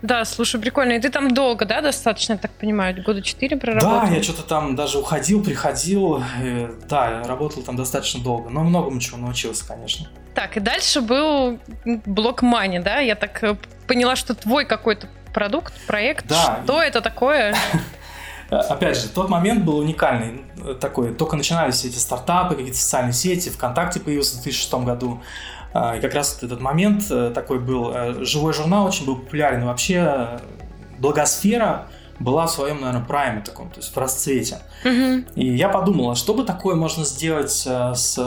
Да, 0.02 0.26
слушай, 0.26 0.60
прикольно. 0.60 0.94
И 0.94 1.00
ты 1.00 1.10
там 1.10 1.32
долго, 1.32 1.66
да, 1.66 1.82
достаточно, 1.82 2.38
так 2.38 2.52
понимаю, 2.52 2.96
года 3.04 3.22
четыре 3.22 3.56
проработал? 3.56 4.08
Да, 4.08 4.08
я 4.08 4.24
что-то 4.24 4.42
там 4.44 4.76
даже 4.76 4.98
уходил, 4.98 5.44
приходил. 5.44 6.24
Э, 6.42 6.74
да, 6.90 7.20
я 7.20 7.24
работал 7.24 7.62
там 7.62 7.76
достаточно 7.76 8.24
долго, 8.24 8.50
но 8.50 8.64
многому 8.64 9.00
чего 9.00 9.18
научился, 9.18 9.68
конечно. 9.68 10.08
Так, 10.34 10.58
и 10.58 10.60
дальше 10.60 11.02
был 11.02 11.60
блок 11.86 12.42
Мани, 12.42 12.80
да? 12.80 13.00
Я 13.00 13.16
так 13.16 13.44
э, 13.44 13.56
поняла, 13.88 14.16
что 14.16 14.34
твой 14.34 14.66
какой-то 14.66 15.08
продукт, 15.34 15.74
проект. 15.86 16.26
Да. 16.26 16.62
Что 16.64 16.82
это 16.82 17.02
такое? 17.02 17.56
опять 18.52 18.98
же, 18.98 19.08
тот 19.08 19.30
момент 19.30 19.64
был 19.64 19.78
уникальный. 19.78 20.44
Такой, 20.80 21.14
только 21.14 21.36
начинались 21.38 21.76
все 21.76 21.88
эти 21.88 21.98
стартапы, 21.98 22.56
какие-то 22.56 22.78
социальные 22.78 23.14
сети, 23.14 23.50
ВКонтакте 23.50 24.00
появился 24.00 24.38
в 24.38 24.44
2006 24.44 24.74
году. 24.86 25.22
И 25.72 26.02
как 26.02 26.14
раз 26.14 26.38
этот 26.42 26.60
момент 26.60 27.06
э, 27.10 27.32
такой 27.34 27.60
был. 27.60 27.92
Э, 27.94 28.26
живой 28.26 28.52
журнал 28.52 28.88
очень 28.88 29.06
был 29.06 29.16
популярен. 29.16 29.66
Вообще 29.66 30.42
благосфера 31.00 31.88
была 32.20 32.48
в 32.48 32.52
своем, 32.52 32.82
наверное, 32.82 33.06
прайме 33.06 33.40
таком, 33.40 33.70
то 33.70 33.78
есть 33.78 33.96
в 33.96 33.98
расцвете. 33.98 34.60
Mm-hmm. 34.84 35.34
И 35.36 35.56
я 35.56 35.70
подумал, 35.70 36.12
а 36.12 36.16
что 36.16 36.34
бы 36.34 36.44
такое 36.44 36.76
можно 36.76 37.06
сделать 37.06 37.64
э, 37.66 37.94
с 37.96 38.20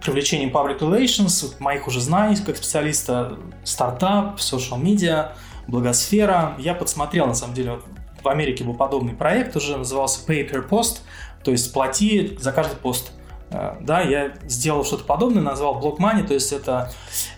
привлечением 0.00 0.50
public 0.50 0.78
relations, 0.78 1.54
моих 1.58 1.88
уже 1.88 2.00
знаний 2.00 2.36
как 2.36 2.56
специалиста, 2.56 3.36
стартап, 3.64 4.36
social 4.38 4.80
media, 4.80 5.32
благосфера. 5.66 6.54
Я 6.58 6.74
подсмотрел, 6.74 7.26
на 7.26 7.34
самом 7.34 7.54
деле, 7.54 7.80
в 8.24 8.28
Америке 8.28 8.64
был 8.64 8.74
подобный 8.74 9.12
проект, 9.12 9.54
уже 9.56 9.76
назывался 9.76 10.20
Pay 10.26 10.50
per 10.50 10.68
Post, 10.68 11.00
то 11.42 11.50
есть 11.50 11.72
плати 11.72 12.36
за 12.40 12.52
каждый 12.52 12.76
пост. 12.76 13.12
Э, 13.50 13.76
да, 13.80 14.00
я 14.00 14.32
сделал 14.46 14.84
что-то 14.84 15.04
подобное, 15.04 15.42
назвал 15.42 15.80
Block 15.80 15.98
Money, 15.98 16.26
то 16.26 16.34
есть 16.34 16.52
это, 16.52 16.90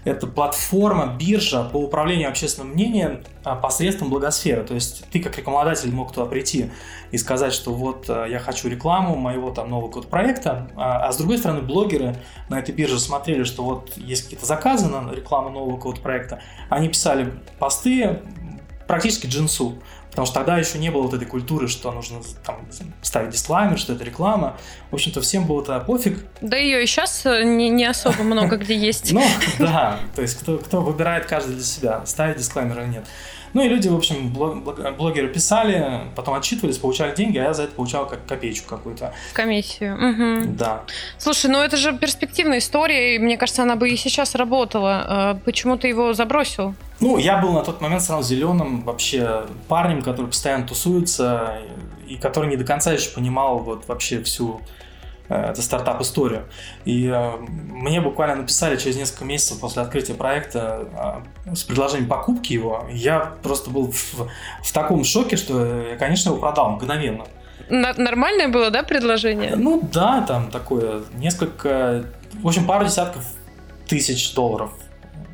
это 0.05 0.27
платформа, 0.27 1.17
биржа 1.19 1.65
по 1.65 1.77
управлению 1.77 2.29
общественным 2.29 2.73
мнением 2.73 3.25
а, 3.45 3.57
посредством 3.57 4.09
благосферы. 4.09 4.65
То 4.65 4.75
есть 4.75 5.05
ты 5.11 5.21
как 5.21 5.37
рекламодатель 5.37 5.93
мог 5.93 6.13
туда 6.13 6.27
прийти 6.27 6.71
и 7.11 7.19
сказать, 7.19 7.53
что 7.53 7.75
вот 7.75 8.09
э, 8.09 8.27
я 8.31 8.39
хочу 8.39 8.69
рекламу 8.69 9.17
моего 9.17 9.51
там 9.51 9.69
нового 9.69 9.91
код 9.91 10.09
проекта, 10.09 10.71
а, 10.77 11.07
а 11.09 11.13
с 11.13 11.19
другой 11.19 11.39
стороны 11.39 11.61
блогеры 11.61 12.17
на 12.49 12.59
этой 12.61 12.75
бирже 12.75 12.99
смотрели, 12.99 13.45
что 13.45 13.63
вот 13.63 13.97
есть 13.97 14.25
какие-то 14.25 14.47
заказы 14.47 14.89
на 14.89 15.13
рекламу 15.13 15.51
нового 15.51 15.77
код 15.77 16.01
проекта, 16.01 16.41
они 16.71 16.89
писали 16.89 17.35
посты 17.59 18.23
практически 18.87 19.27
джинсу. 19.27 19.75
Потому 20.17 20.29
что 20.29 20.35
тогда 20.37 20.57
еще 20.57 20.79
не 20.79 20.91
было 20.91 21.03
вот 21.03 21.13
этой 21.13 21.27
культуры, 21.27 21.69
что 21.69 21.93
нужно 21.93 22.21
там, 22.43 22.67
ставить 23.03 23.33
дисклаймер, 23.33 23.79
что 23.79 23.93
это 23.93 24.03
реклама. 24.03 24.57
В 24.91 24.95
общем-то, 24.95 25.21
всем 25.21 25.47
было 25.47 25.63
тогда 25.63 25.85
пофиг. 25.85 26.25
Да 26.41 26.57
ее 26.57 26.83
и 26.83 26.87
сейчас 26.87 27.27
э, 27.27 27.45
не, 27.45 27.69
не 27.69 27.85
особо 27.85 28.23
много 28.23 28.57
где 28.57 28.75
есть. 28.75 29.13
Ну, 29.17 29.23
да. 29.59 30.01
То 30.15 30.23
есть, 30.23 30.41
кто, 30.41 30.57
кто 30.57 30.81
выбирает 30.81 31.27
каждый 31.27 31.57
для 31.57 31.65
себя, 31.65 32.07
ставить 32.07 32.39
дисклаймер 32.39 32.81
или 32.81 32.89
нет. 32.89 33.05
Ну 33.55 33.63
и 33.63 33.69
люди, 33.69 33.89
в 33.89 33.97
общем, 33.97 34.31
блогеры 34.33 35.29
писали, 35.29 36.03
потом 36.15 36.35
отчитывались, 36.35 36.79
получали 36.79 37.15
деньги, 37.15 37.39
а 37.39 37.45
я 37.45 37.55
за 37.55 37.65
это 37.65 37.73
получал 37.73 38.07
как 38.07 38.27
копеечку 38.27 38.69
какую-то. 38.69 39.15
Комиссию. 39.33 39.95
Угу. 39.95 40.55
Да. 40.57 40.83
Слушай, 41.19 41.51
ну 41.51 41.61
это 41.61 41.77
же 41.77 41.97
перспективная 41.97 42.59
история, 42.59 43.17
и 43.17 43.19
мне 43.19 43.37
кажется, 43.37 43.63
она 43.63 43.77
бы 43.77 43.89
и 43.89 43.97
сейчас 43.97 44.35
работала. 44.35 45.05
А 45.07 45.35
почему 45.45 45.77
ты 45.77 45.89
его 45.89 46.13
забросил? 46.13 46.75
Ну, 47.01 47.19
я 47.19 47.39
был 47.39 47.53
на 47.53 47.63
тот 47.63 47.81
момент 47.81 48.03
сразу 48.03 48.27
зеленым 48.27 48.83
вообще 48.83 49.45
парнем, 49.69 50.03
который 50.03 50.27
постоянно 50.27 50.67
тусуется 50.67 51.59
и 52.09 52.17
который 52.17 52.49
не 52.49 52.57
до 52.57 52.65
конца 52.65 52.93
еще 52.93 53.11
понимал 53.11 53.59
вот 53.59 53.87
вообще 53.89 54.23
всю 54.23 54.61
э, 55.29 55.51
эту 55.51 55.63
стартап-историю. 55.63 56.45
И 56.85 57.07
э, 57.07 57.37
мне 57.39 58.01
буквально 58.01 58.37
написали 58.37 58.77
через 58.77 58.97
несколько 58.97 59.25
месяцев 59.25 59.61
после 59.61 59.83
открытия 59.83 60.15
проекта 60.15 61.23
э, 61.47 61.55
с 61.55 61.65
предложением 61.65 62.09
покупки 62.09 62.53
его. 62.53 62.87
Я 62.91 63.35
просто 63.43 63.71
был 63.71 63.93
в, 63.93 64.29
в 64.63 64.73
таком 64.73 65.05
шоке, 65.05 65.37
что 65.37 65.83
я, 65.91 65.97
конечно, 65.97 66.31
его 66.31 66.39
продал 66.39 66.71
мгновенно. 66.71 67.25
Нормальное 67.69 68.49
было, 68.49 68.71
да, 68.71 68.83
предложение? 68.83 69.57
Ну 69.57 69.81
да, 69.93 70.23
там 70.23 70.51
такое, 70.51 71.03
несколько, 71.15 72.05
в 72.35 72.47
общем, 72.47 72.65
пару 72.65 72.85
десятков 72.85 73.25
тысяч 73.87 74.35
долларов. 74.35 74.73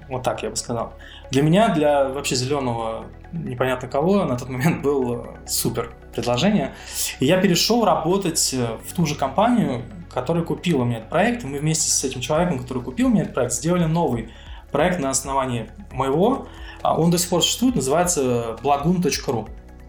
Вот 0.08 0.22
так 0.22 0.42
я 0.42 0.50
бы 0.50 0.56
сказал. 0.56 0.94
Для 1.30 1.42
меня, 1.42 1.68
для 1.68 2.08
вообще 2.08 2.34
зеленого 2.34 3.06
непонятно 3.32 3.88
кого, 3.88 4.24
на 4.24 4.36
тот 4.36 4.48
момент 4.48 4.82
был 4.82 5.26
супер 5.46 5.94
предложение. 6.12 6.74
И 7.20 7.26
я 7.26 7.40
перешел 7.40 7.84
работать 7.84 8.54
э, 8.54 8.78
в 8.86 8.92
ту 8.94 9.06
же 9.06 9.14
компанию, 9.14 9.82
которая 10.12 10.44
купила 10.44 10.84
мне 10.84 10.98
этот 10.98 11.10
проект. 11.10 11.44
И 11.44 11.46
мы 11.46 11.58
вместе 11.58 11.90
с 11.90 12.04
этим 12.04 12.20
человеком, 12.20 12.58
который 12.58 12.82
купил 12.82 13.08
мне 13.08 13.22
этот 13.22 13.34
проект, 13.34 13.52
сделали 13.52 13.84
новый 13.84 14.30
проект 14.70 15.00
на 15.00 15.10
основании 15.10 15.70
моего. 15.90 16.46
А 16.82 16.98
он 16.98 17.10
до 17.10 17.18
сих 17.18 17.30
пор 17.30 17.42
существует, 17.42 17.76
называется 17.76 18.56
blagun.ru. 18.62 19.48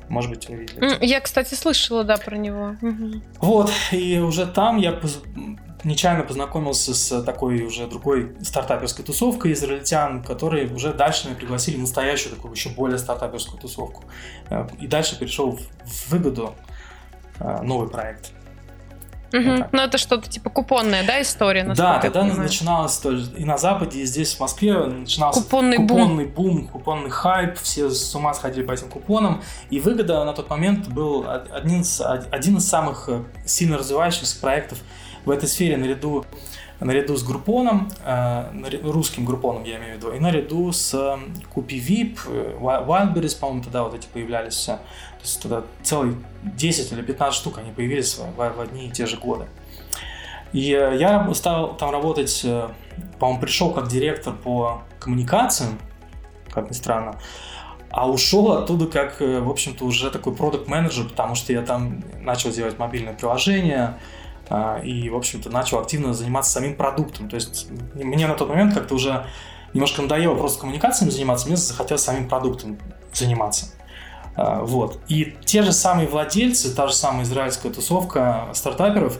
Может 0.09 0.29
быть, 0.29 0.47
вы 0.49 0.55
видели. 0.55 1.05
Я, 1.05 1.21
кстати, 1.21 1.55
слышала, 1.55 2.03
да, 2.03 2.17
про 2.17 2.37
него. 2.37 2.75
Вот, 3.39 3.71
и 3.91 4.19
уже 4.19 4.45
там 4.45 4.77
я 4.77 4.99
нечаянно 5.83 6.23
познакомился 6.23 6.93
с 6.93 7.21
такой 7.23 7.63
уже 7.63 7.87
другой 7.87 8.35
стартаперской 8.41 9.03
тусовкой 9.05 9.53
израильтян, 9.53 10.23
которые 10.23 10.67
уже 10.73 10.93
дальше 10.93 11.27
меня 11.27 11.35
пригласили 11.35 11.77
в 11.77 11.81
настоящую 11.81 12.35
такую 12.35 12.53
еще 12.53 12.69
более 12.69 12.97
стартаперскую 12.97 13.59
тусовку. 13.59 14.05
Э, 14.49 14.67
и 14.79 14.87
дальше 14.87 15.17
перешел 15.17 15.59
в 15.85 16.09
выгоду 16.09 16.55
э, 17.39 17.61
новый 17.61 17.89
проект. 17.89 18.31
Угу. 19.33 19.49
Вот 19.49 19.67
ну, 19.71 19.81
это 19.81 19.97
что-то 19.97 20.29
типа 20.29 20.51
купонная, 20.51 21.03
да, 21.05 21.19
история? 21.19 21.63
Да, 21.63 21.99
тогда 21.99 22.23
начиналось 22.23 22.97
тоже 22.99 23.31
и 23.35 23.43
на 23.45 23.57
Западе, 23.57 24.01
и 24.01 24.05
здесь, 24.05 24.35
в 24.35 24.39
Москве, 24.39 24.77
начинался 24.77 25.41
купонный, 25.41 25.77
купонный 25.77 26.25
бум. 26.25 26.57
бум, 26.57 26.67
купонный 26.67 27.09
хайп, 27.09 27.57
все 27.57 27.89
с 27.89 28.13
ума 28.13 28.35
сходили 28.35 28.63
по 28.63 28.73
этим 28.73 28.89
купонам, 28.89 29.41
и 29.71 29.79
выгода 29.79 30.23
на 30.23 30.33
тот 30.33 30.51
момент 30.51 30.87
был 30.87 31.25
один 31.27 31.81
из, 31.81 31.99
один 31.99 32.57
из 32.57 32.69
самых 32.69 33.09
э, 33.09 33.23
сильно 33.43 33.79
развивающихся 33.79 34.39
проектов 34.39 34.77
в 35.25 35.29
этой 35.29 35.47
сфере 35.47 35.77
наряду, 35.77 36.25
наряду 36.79 37.15
с 37.15 37.23
Группоном, 37.23 37.89
э, 38.03 38.79
русским 38.83 39.25
Группоном 39.25 39.63
я 39.63 39.77
имею 39.77 39.95
в 39.95 39.97
виду, 39.97 40.11
и 40.11 40.19
наряду 40.19 40.71
с 40.71 40.93
э, 40.93 41.17
Купи 41.53 41.77
Вип, 41.77 42.19
э, 42.27 42.57
Wildberries, 42.59 43.39
по-моему, 43.39 43.63
тогда 43.63 43.83
вот 43.83 43.93
эти 43.93 44.07
появлялись 44.07 44.53
все. 44.53 44.73
То 44.73 45.23
есть 45.23 45.41
тогда 45.41 45.63
целый 45.81 46.17
10 46.43 46.91
или 46.91 47.01
15 47.01 47.35
штук 47.35 47.57
они 47.57 47.71
появились 47.71 48.17
в, 48.17 48.35
в 48.35 48.59
одни 48.59 48.87
и 48.87 48.91
те 48.91 49.05
же 49.05 49.17
годы. 49.17 49.45
И 50.51 50.67
я 50.67 51.33
стал 51.33 51.75
там 51.77 51.89
работать, 51.89 52.45
по-моему, 53.19 53.41
пришел 53.41 53.71
как 53.71 53.87
директор 53.87 54.33
по 54.33 54.83
коммуникациям, 54.99 55.79
как 56.51 56.69
ни 56.69 56.75
странно, 56.75 57.19
а 57.89 58.07
ушел 58.07 58.51
оттуда 58.51 58.85
как, 58.85 59.19
в 59.19 59.49
общем-то, 59.49 59.83
уже 59.83 60.11
такой 60.11 60.35
продукт 60.35 60.67
менеджер 60.67 61.05
потому 61.09 61.33
что 61.33 61.53
я 61.53 61.63
там 61.63 62.03
начал 62.19 62.51
делать 62.51 62.77
мобильное 62.77 63.13
приложение, 63.13 63.97
и, 64.83 65.09
в 65.09 65.15
общем-то, 65.15 65.49
начал 65.49 65.79
активно 65.79 66.13
заниматься 66.13 66.51
самим 66.51 66.75
продуктом. 66.75 67.29
То 67.29 67.35
есть 67.35 67.67
мне 67.95 68.27
на 68.27 68.35
тот 68.35 68.49
момент 68.49 68.73
как-то 68.73 68.95
уже 68.95 69.25
немножко 69.73 70.01
надоело 70.01 70.35
просто 70.35 70.61
коммуникациями 70.61 71.09
заниматься, 71.09 71.47
мне 71.47 71.57
захотелось 71.57 72.03
самим 72.03 72.29
продуктом 72.29 72.77
заниматься. 73.13 73.67
А, 74.35 74.61
вот. 74.61 74.99
И 75.07 75.35
те 75.45 75.63
же 75.63 75.71
самые 75.71 76.07
владельцы, 76.07 76.73
та 76.73 76.87
же 76.87 76.93
самая 76.93 77.23
израильская 77.23 77.69
тусовка 77.69 78.49
стартаперов, 78.53 79.19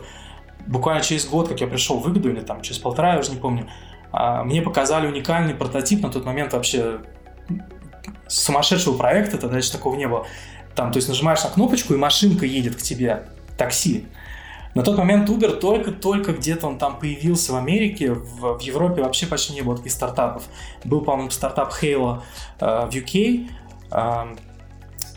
буквально 0.67 1.03
через 1.03 1.27
год, 1.27 1.49
как 1.49 1.61
я 1.61 1.67
пришел 1.67 1.99
в 1.99 2.03
выгоду, 2.03 2.29
или 2.29 2.41
там 2.41 2.61
через 2.61 2.79
полтора, 2.79 3.13
я 3.13 3.19
уже 3.19 3.31
не 3.31 3.37
помню, 3.37 3.67
а, 4.11 4.43
мне 4.43 4.61
показали 4.61 5.07
уникальный 5.07 5.55
прототип 5.55 6.01
на 6.03 6.09
тот 6.09 6.25
момент 6.25 6.53
вообще 6.53 6.99
сумасшедшего 8.27 8.97
проекта, 8.97 9.37
тогда 9.37 9.57
еще 9.57 9.71
такого 9.71 9.95
не 9.95 10.07
было. 10.07 10.25
Там, 10.75 10.91
то 10.91 10.97
есть 10.97 11.07
нажимаешь 11.07 11.43
на 11.43 11.49
кнопочку, 11.49 11.93
и 11.93 11.97
машинка 11.97 12.45
едет 12.45 12.75
к 12.75 12.81
тебе, 12.81 13.27
такси. 13.57 14.07
На 14.75 14.81
тот 14.81 14.97
момент 14.97 15.29
Uber 15.29 15.59
только-только 15.59 16.33
где-то 16.33 16.67
он 16.67 16.77
там 16.77 16.97
появился 16.97 17.53
в 17.53 17.55
Америке, 17.57 18.13
в, 18.13 18.57
в 18.57 18.61
Европе 18.61 19.03
вообще 19.03 19.27
почти 19.27 19.53
не 19.53 19.61
было 19.61 19.77
таких 19.77 19.91
стартапов. 19.91 20.43
Был, 20.83 21.01
по-моему, 21.01 21.29
стартап 21.29 21.73
Halo 21.81 22.21
э, 22.59 22.65
в 22.65 22.89
UK, 22.89 23.49
э, 23.91 24.35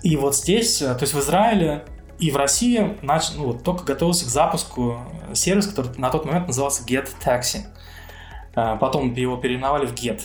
и 0.02 0.16
вот 0.16 0.36
здесь, 0.36 0.82
э, 0.82 0.94
то 0.94 1.02
есть 1.02 1.14
в 1.14 1.18
Израиле 1.18 1.84
и 2.18 2.30
в 2.30 2.36
России 2.36 2.96
нач, 3.02 3.24
ну, 3.36 3.46
вот, 3.46 3.64
только 3.64 3.84
готовился 3.84 4.24
к 4.24 4.28
запуску 4.28 4.98
сервис, 5.32 5.66
который 5.66 5.90
на 5.98 6.10
тот 6.10 6.24
момент 6.24 6.46
назывался 6.46 6.84
Get 6.84 7.08
Taxi. 7.24 7.62
Э, 8.54 8.76
потом 8.78 9.12
его 9.14 9.36
переименовали 9.36 9.86
в 9.86 9.94
Get. 9.94 10.22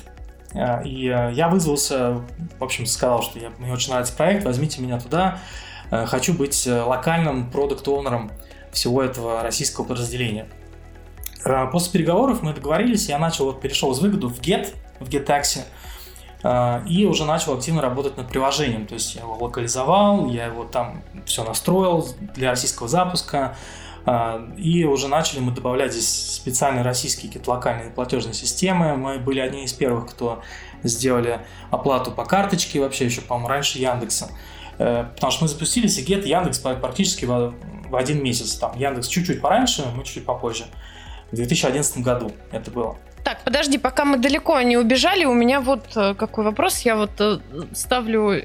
Э, 0.53 0.85
и 0.85 1.05
я 1.05 1.49
вызвался, 1.49 2.21
в 2.59 2.63
общем, 2.63 2.85
сказал, 2.85 3.23
что 3.23 3.39
я, 3.39 3.49
мне 3.57 3.73
очень 3.73 3.91
нравится 3.91 4.15
проект, 4.15 4.45
возьмите 4.45 4.81
меня 4.81 4.99
туда. 4.99 5.39
Хочу 5.89 6.33
быть 6.33 6.65
локальным 6.67 7.51
продукт-оунером 7.51 8.31
всего 8.71 9.03
этого 9.03 9.43
российского 9.43 9.85
подразделения. 9.85 10.47
Э, 11.45 11.67
после 11.71 11.91
переговоров 11.91 12.41
мы 12.41 12.53
договорились, 12.53 13.09
я 13.09 13.17
начал, 13.17 13.45
вот, 13.45 13.61
перешел 13.61 13.91
из 13.91 13.99
выгоду 13.99 14.29
в 14.29 14.39
Get, 14.39 14.73
в 14.99 15.09
GetTaxi, 15.09 15.61
э, 16.43 16.87
и 16.87 17.05
уже 17.05 17.25
начал 17.25 17.53
активно 17.53 17.81
работать 17.81 18.17
над 18.17 18.27
приложением. 18.27 18.85
То 18.85 18.93
есть 18.95 19.15
я 19.15 19.21
его 19.21 19.35
локализовал, 19.35 20.27
я 20.27 20.45
его 20.45 20.63
там 20.63 21.03
все 21.25 21.43
настроил 21.43 22.07
для 22.35 22.51
российского 22.51 22.87
запуска, 22.87 23.55
э, 24.05 24.49
и 24.57 24.85
уже 24.85 25.07
начали 25.07 25.39
мы 25.39 25.51
добавлять 25.51 25.93
здесь 25.93 26.35
специальные 26.35 26.83
российские 26.83 27.27
какие-то 27.27 27.51
локальные 27.51 27.91
платежные 27.91 28.33
системы. 28.33 28.95
Мы 28.95 29.19
были 29.19 29.39
одни 29.39 29.65
из 29.65 29.73
первых, 29.73 30.11
кто 30.11 30.41
сделали 30.83 31.41
оплату 31.69 32.11
по 32.11 32.25
карточке, 32.25 32.79
вообще 32.79 33.05
еще, 33.05 33.21
по-моему, 33.21 33.49
раньше 33.49 33.79
Яндекса. 33.79 34.31
Потому 34.77 35.31
что 35.31 35.43
мы 35.43 35.47
запустили 35.47 35.85
Сигет 35.85 36.25
Яндекс 36.25 36.57
практически 36.57 37.25
в 37.91 37.95
один 37.95 38.23
месяц. 38.23 38.55
Там 38.55 38.77
Яндекс 38.77 39.07
чуть-чуть 39.07 39.41
пораньше, 39.41 39.85
мы 39.95 40.03
чуть-чуть 40.03 40.25
попозже. 40.25 40.65
В 41.31 41.35
2011 41.35 41.99
году 41.99 42.31
это 42.51 42.71
было. 42.71 42.97
Так, 43.23 43.43
подожди, 43.43 43.77
пока 43.77 44.05
мы 44.05 44.17
далеко 44.17 44.59
не 44.61 44.77
убежали, 44.77 45.25
у 45.25 45.33
меня 45.33 45.61
вот 45.61 45.85
э, 45.95 46.15
какой 46.15 46.43
вопрос. 46.43 46.79
Я 46.79 46.95
вот 46.95 47.11
э, 47.19 47.37
ставлю 47.73 48.41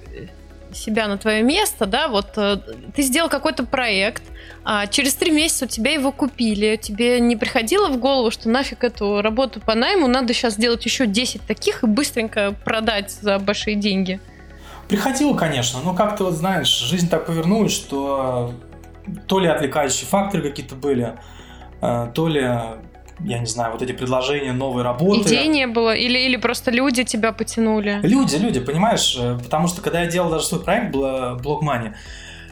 себя 0.72 1.08
на 1.08 1.16
твое 1.16 1.42
место, 1.42 1.86
да, 1.86 2.08
вот 2.08 2.36
э, 2.36 2.58
ты 2.94 3.02
сделал 3.02 3.30
какой-то 3.30 3.64
проект, 3.64 4.22
а 4.64 4.86
через 4.86 5.14
три 5.14 5.30
месяца 5.30 5.64
у 5.64 5.68
тебя 5.68 5.92
его 5.92 6.12
купили, 6.12 6.76
тебе 6.76 7.20
не 7.20 7.36
приходило 7.36 7.88
в 7.88 7.98
голову, 7.98 8.30
что 8.30 8.50
нафиг 8.50 8.84
эту 8.84 9.22
работу 9.22 9.60
по 9.60 9.74
найму, 9.74 10.06
надо 10.06 10.34
сейчас 10.34 10.54
сделать 10.54 10.84
еще 10.84 11.06
10 11.06 11.42
таких 11.46 11.82
и 11.82 11.86
быстренько 11.86 12.54
продать 12.64 13.10
за 13.10 13.38
большие 13.38 13.76
деньги? 13.76 14.20
Приходило, 14.88 15.34
конечно, 15.34 15.80
но 15.82 15.94
как-то 15.94 16.24
вот 16.24 16.34
знаешь, 16.34 16.68
жизнь 16.68 17.08
так 17.08 17.26
повернулась, 17.26 17.72
что 17.72 18.52
то 19.26 19.38
ли 19.38 19.48
отвлекающие 19.48 20.06
факторы 20.06 20.42
какие-то 20.42 20.74
были, 20.74 21.18
э, 21.80 22.10
то 22.14 22.28
ли 22.28 22.40
я 23.20 23.38
не 23.38 23.46
знаю, 23.46 23.72
вот 23.72 23.82
эти 23.82 23.92
предложения 23.92 24.52
новой 24.52 24.82
работы. 24.82 25.22
Идей 25.22 25.48
не 25.48 25.66
было? 25.66 25.94
Или, 25.94 26.18
или 26.18 26.36
просто 26.36 26.70
люди 26.70 27.02
тебя 27.02 27.32
потянули? 27.32 28.00
Люди, 28.02 28.36
люди, 28.36 28.60
понимаешь? 28.60 29.16
Э, 29.18 29.38
потому 29.42 29.68
что 29.68 29.80
когда 29.80 30.02
я 30.02 30.06
делал 30.06 30.30
даже 30.30 30.44
свой 30.44 30.62
проект 30.62 30.94
Block 30.94 31.60
Money, 31.62 31.94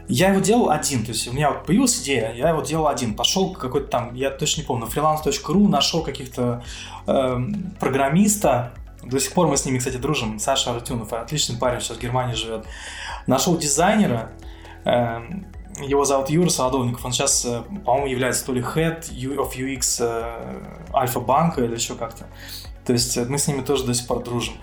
я 0.09 0.31
его 0.31 0.41
делал 0.41 0.71
один, 0.71 1.03
то 1.03 1.13
есть 1.13 1.27
у 1.29 1.33
меня 1.33 1.51
вот 1.51 1.65
появилась 1.65 2.03
идея, 2.03 2.33
я 2.35 2.51
его 2.51 2.61
делал 2.61 2.89
один. 2.89 3.15
Пошел 3.15 3.53
какой-то 3.55 3.89
там, 3.89 4.15
я 4.15 4.31
точно 4.31 4.61
не 4.61 4.67
помню, 4.67 4.87
freelance.ru, 4.87 5.69
нашел 5.69 6.03
каких-то 6.03 6.63
э, 7.07 7.39
программиста, 7.81 8.75
до 9.03 9.19
сих 9.19 9.33
пор 9.33 9.49
мы 9.49 9.57
с 9.57 9.65
ними, 9.65 9.79
кстати, 9.79 9.97
дружим, 9.97 10.39
Саша 10.39 10.73
Артюнов, 10.73 11.13
отличный 11.13 11.57
парень, 11.57 11.81
сейчас 11.81 11.99
в 11.99 12.01
Германии 12.01 12.35
живет. 12.35 12.65
Нашел 13.27 13.57
дизайнера, 13.57 14.31
э, 14.85 15.21
его 15.81 16.05
зовут 16.05 16.31
Юра 16.31 16.49
Солодовников, 16.49 17.05
он 17.05 17.13
сейчас, 17.13 17.45
э, 17.45 17.63
по-моему, 17.85 18.07
является 18.07 18.47
то 18.47 18.53
ли 18.53 18.61
Head 18.61 19.11
of 19.37 19.57
UX 19.57 19.99
э, 20.01 20.63
Альфа-банка 20.95 21.63
или 21.63 21.75
еще 21.75 21.95
как-то. 21.95 22.27
То 22.85 22.93
есть 22.93 23.17
э, 23.17 23.25
мы 23.25 23.39
с 23.39 23.49
ними 23.49 23.63
тоже 23.63 23.85
до 23.85 23.95
сих 23.95 24.07
пор 24.07 24.23
дружим. 24.23 24.55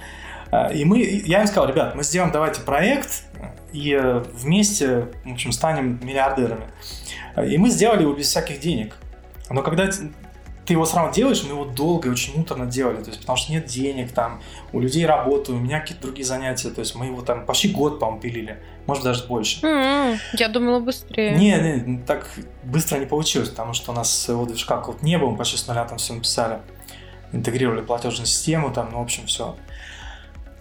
И 0.74 0.84
мы, 0.84 1.00
я 1.00 1.42
им 1.42 1.48
сказал, 1.48 1.70
ребят, 1.70 1.96
мы 1.96 2.04
сделаем 2.04 2.34
давайте 2.34 2.60
проект 2.62 3.24
и 3.72 3.98
вместе, 4.34 5.08
в 5.24 5.32
общем, 5.32 5.54
станем 5.54 5.98
миллиардерами. 6.06 6.66
И 7.38 7.58
мы 7.58 7.70
сделали 7.70 8.02
его 8.02 8.12
без 8.12 8.28
всяких 8.28 8.60
денег. 8.60 8.98
Но 9.50 9.62
когда 9.62 9.88
ты 10.66 10.74
его 10.74 10.86
сразу 10.86 11.14
делаешь, 11.14 11.44
мы 11.44 11.52
его 11.52 11.66
долго 11.66 12.10
и 12.10 12.12
очень 12.12 12.38
муторно 12.38 12.66
делали, 12.66 13.04
то 13.04 13.10
есть 13.10 13.22
потому 13.22 13.38
что 13.38 13.52
нет 13.52 13.66
денег, 13.66 14.12
там, 14.12 14.42
у 14.74 14.80
людей 14.80 15.06
работа, 15.06 15.54
у 15.54 15.58
меня 15.58 15.80
какие-то 15.80 16.04
другие 16.04 16.26
занятия, 16.26 16.70
то 16.70 16.80
есть 16.80 16.96
мы 16.96 17.08
его 17.08 17.22
там 17.22 17.46
почти 17.46 17.70
год, 17.70 18.00
по-моему, 18.00 18.22
пилили, 18.22 18.64
может 18.92 19.06
даже 19.06 19.24
больше. 19.24 19.62
Mm-hmm. 19.62 20.18
Я 20.34 20.50
думала 20.50 20.82
быстрее. 20.82 21.32
Не, 21.38 21.82
не, 21.86 22.00
так 22.00 22.30
быстро 22.64 22.98
не 22.98 23.06
получилось, 23.06 23.48
потому 23.48 23.74
что 23.74 23.94
у 23.94 23.96
нас 23.96 24.14
своего 24.14 24.46
движка 24.46 24.76
какого-то 24.76 25.06
не 25.06 25.18
было, 25.18 25.30
мы 25.30 25.38
почти 25.38 25.56
с 25.56 25.66
нуля 25.66 25.86
там 25.86 25.98
все 25.98 26.14
написали, 26.14 26.60
интегрировали 27.32 27.80
платежную 27.80 28.26
систему, 28.26 28.70
там, 28.74 28.90
ну, 28.92 29.00
в 29.00 29.04
общем, 29.04 29.28
все. 29.28 29.56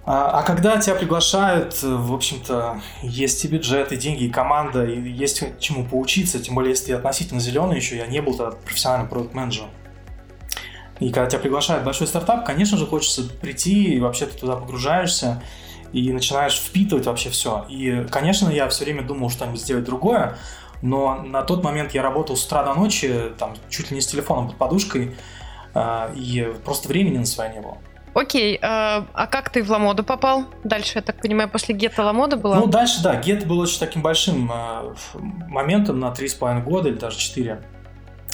А, 0.06 0.38
а 0.38 0.42
когда 0.44 0.78
тебя 0.78 0.94
приглашают, 0.94 1.82
в 1.82 2.14
общем-то, 2.14 2.80
есть 3.02 3.44
и 3.44 3.48
бюджет, 3.48 3.90
и 3.90 3.96
деньги, 3.96 4.22
и 4.22 4.30
команда, 4.30 4.84
и 4.84 5.10
есть 5.10 5.42
чему 5.58 5.84
поучиться, 5.84 6.38
тем 6.38 6.54
более, 6.54 6.70
если 6.70 6.86
ты 6.86 6.92
относительно 6.92 7.40
зеленый 7.40 7.78
еще, 7.78 7.96
я 7.96 8.06
не 8.06 8.22
был 8.22 8.36
тогда 8.36 8.56
профессиональным 8.56 9.08
продукт-менеджером. 9.08 9.70
И 11.00 11.10
когда 11.10 11.28
тебя 11.28 11.40
приглашают 11.40 11.82
в 11.82 11.86
большой 11.86 12.06
стартап, 12.06 12.46
конечно 12.46 12.78
же, 12.78 12.86
хочется 12.86 13.24
прийти, 13.24 13.94
и 13.94 13.98
вообще 13.98 14.26
ты 14.26 14.38
туда 14.38 14.54
погружаешься, 14.54 15.42
и 15.92 16.12
начинаешь 16.12 16.54
впитывать 16.54 17.06
вообще 17.06 17.30
все. 17.30 17.66
И, 17.68 18.06
конечно, 18.10 18.48
я 18.48 18.68
все 18.68 18.84
время 18.84 19.02
думал 19.02 19.30
что-нибудь 19.30 19.60
сделать 19.60 19.84
другое, 19.84 20.36
но 20.82 21.22
на 21.22 21.42
тот 21.42 21.62
момент 21.62 21.92
я 21.92 22.02
работал 22.02 22.36
с 22.36 22.44
утра 22.44 22.62
до 22.62 22.74
ночи, 22.74 23.32
там, 23.38 23.54
чуть 23.68 23.90
ли 23.90 23.96
не 23.96 24.00
с 24.00 24.06
телефоном 24.06 24.48
под 24.48 24.56
подушкой, 24.56 25.16
э, 25.74 26.14
и 26.14 26.52
просто 26.64 26.88
времени 26.88 27.18
на 27.18 27.26
свое 27.26 27.52
не 27.52 27.60
было. 27.60 27.78
Окей, 28.12 28.56
э, 28.56 28.58
а 28.60 29.26
как 29.30 29.50
ты 29.50 29.62
в 29.62 29.70
Ламоду 29.70 30.02
попал? 30.02 30.44
Дальше, 30.64 30.92
я 30.96 31.02
так 31.02 31.20
понимаю, 31.20 31.48
после 31.48 31.74
Гетта 31.74 32.02
Ламода 32.02 32.36
была? 32.36 32.56
Ну, 32.56 32.66
дальше, 32.66 33.02
да, 33.02 33.16
Гет 33.16 33.46
был 33.46 33.60
очень 33.60 33.78
таким 33.78 34.02
большим 34.02 34.50
э, 34.52 34.94
моментом 35.48 36.00
на 36.00 36.06
3,5 36.06 36.62
года 36.62 36.88
или 36.88 36.96
даже 36.96 37.18
4. 37.18 37.62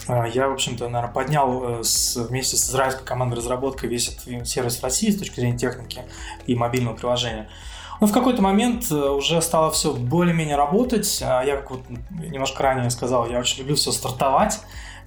А, 0.09 0.27
я, 0.27 0.49
в 0.49 0.53
общем-то, 0.53 0.89
наверное, 0.89 1.13
поднял 1.13 1.81
э, 1.81 1.85
с, 1.85 2.17
вместе 2.17 2.57
с 2.57 2.69
израильской 2.71 3.05
командой 3.05 3.35
разработки 3.35 3.87
весь 3.87 4.09
этот 4.09 4.47
сервис 4.47 4.79
в 4.79 4.83
России 4.83 5.11
с 5.11 5.19
точки 5.19 5.41
зрения 5.41 5.59
техники 5.59 6.03
и 6.47 6.55
мобильного 6.55 6.95
приложения. 6.95 7.49
Но 8.01 8.07
в 8.07 8.13
какой-то 8.13 8.43
момент 8.43 8.91
э, 8.91 8.95
уже 8.95 9.41
стало 9.43 9.71
все 9.71 9.93
более-менее 9.93 10.57
работать. 10.57 11.21
А 11.23 11.43
я, 11.43 11.57
как 11.57 11.71
вот 11.71 11.81
немножко 12.11 12.63
ранее 12.63 12.91
сказал, 12.91 13.29
я 13.29 13.39
очень 13.39 13.61
люблю 13.61 13.75
все 13.75 13.91
стартовать. 13.91 14.61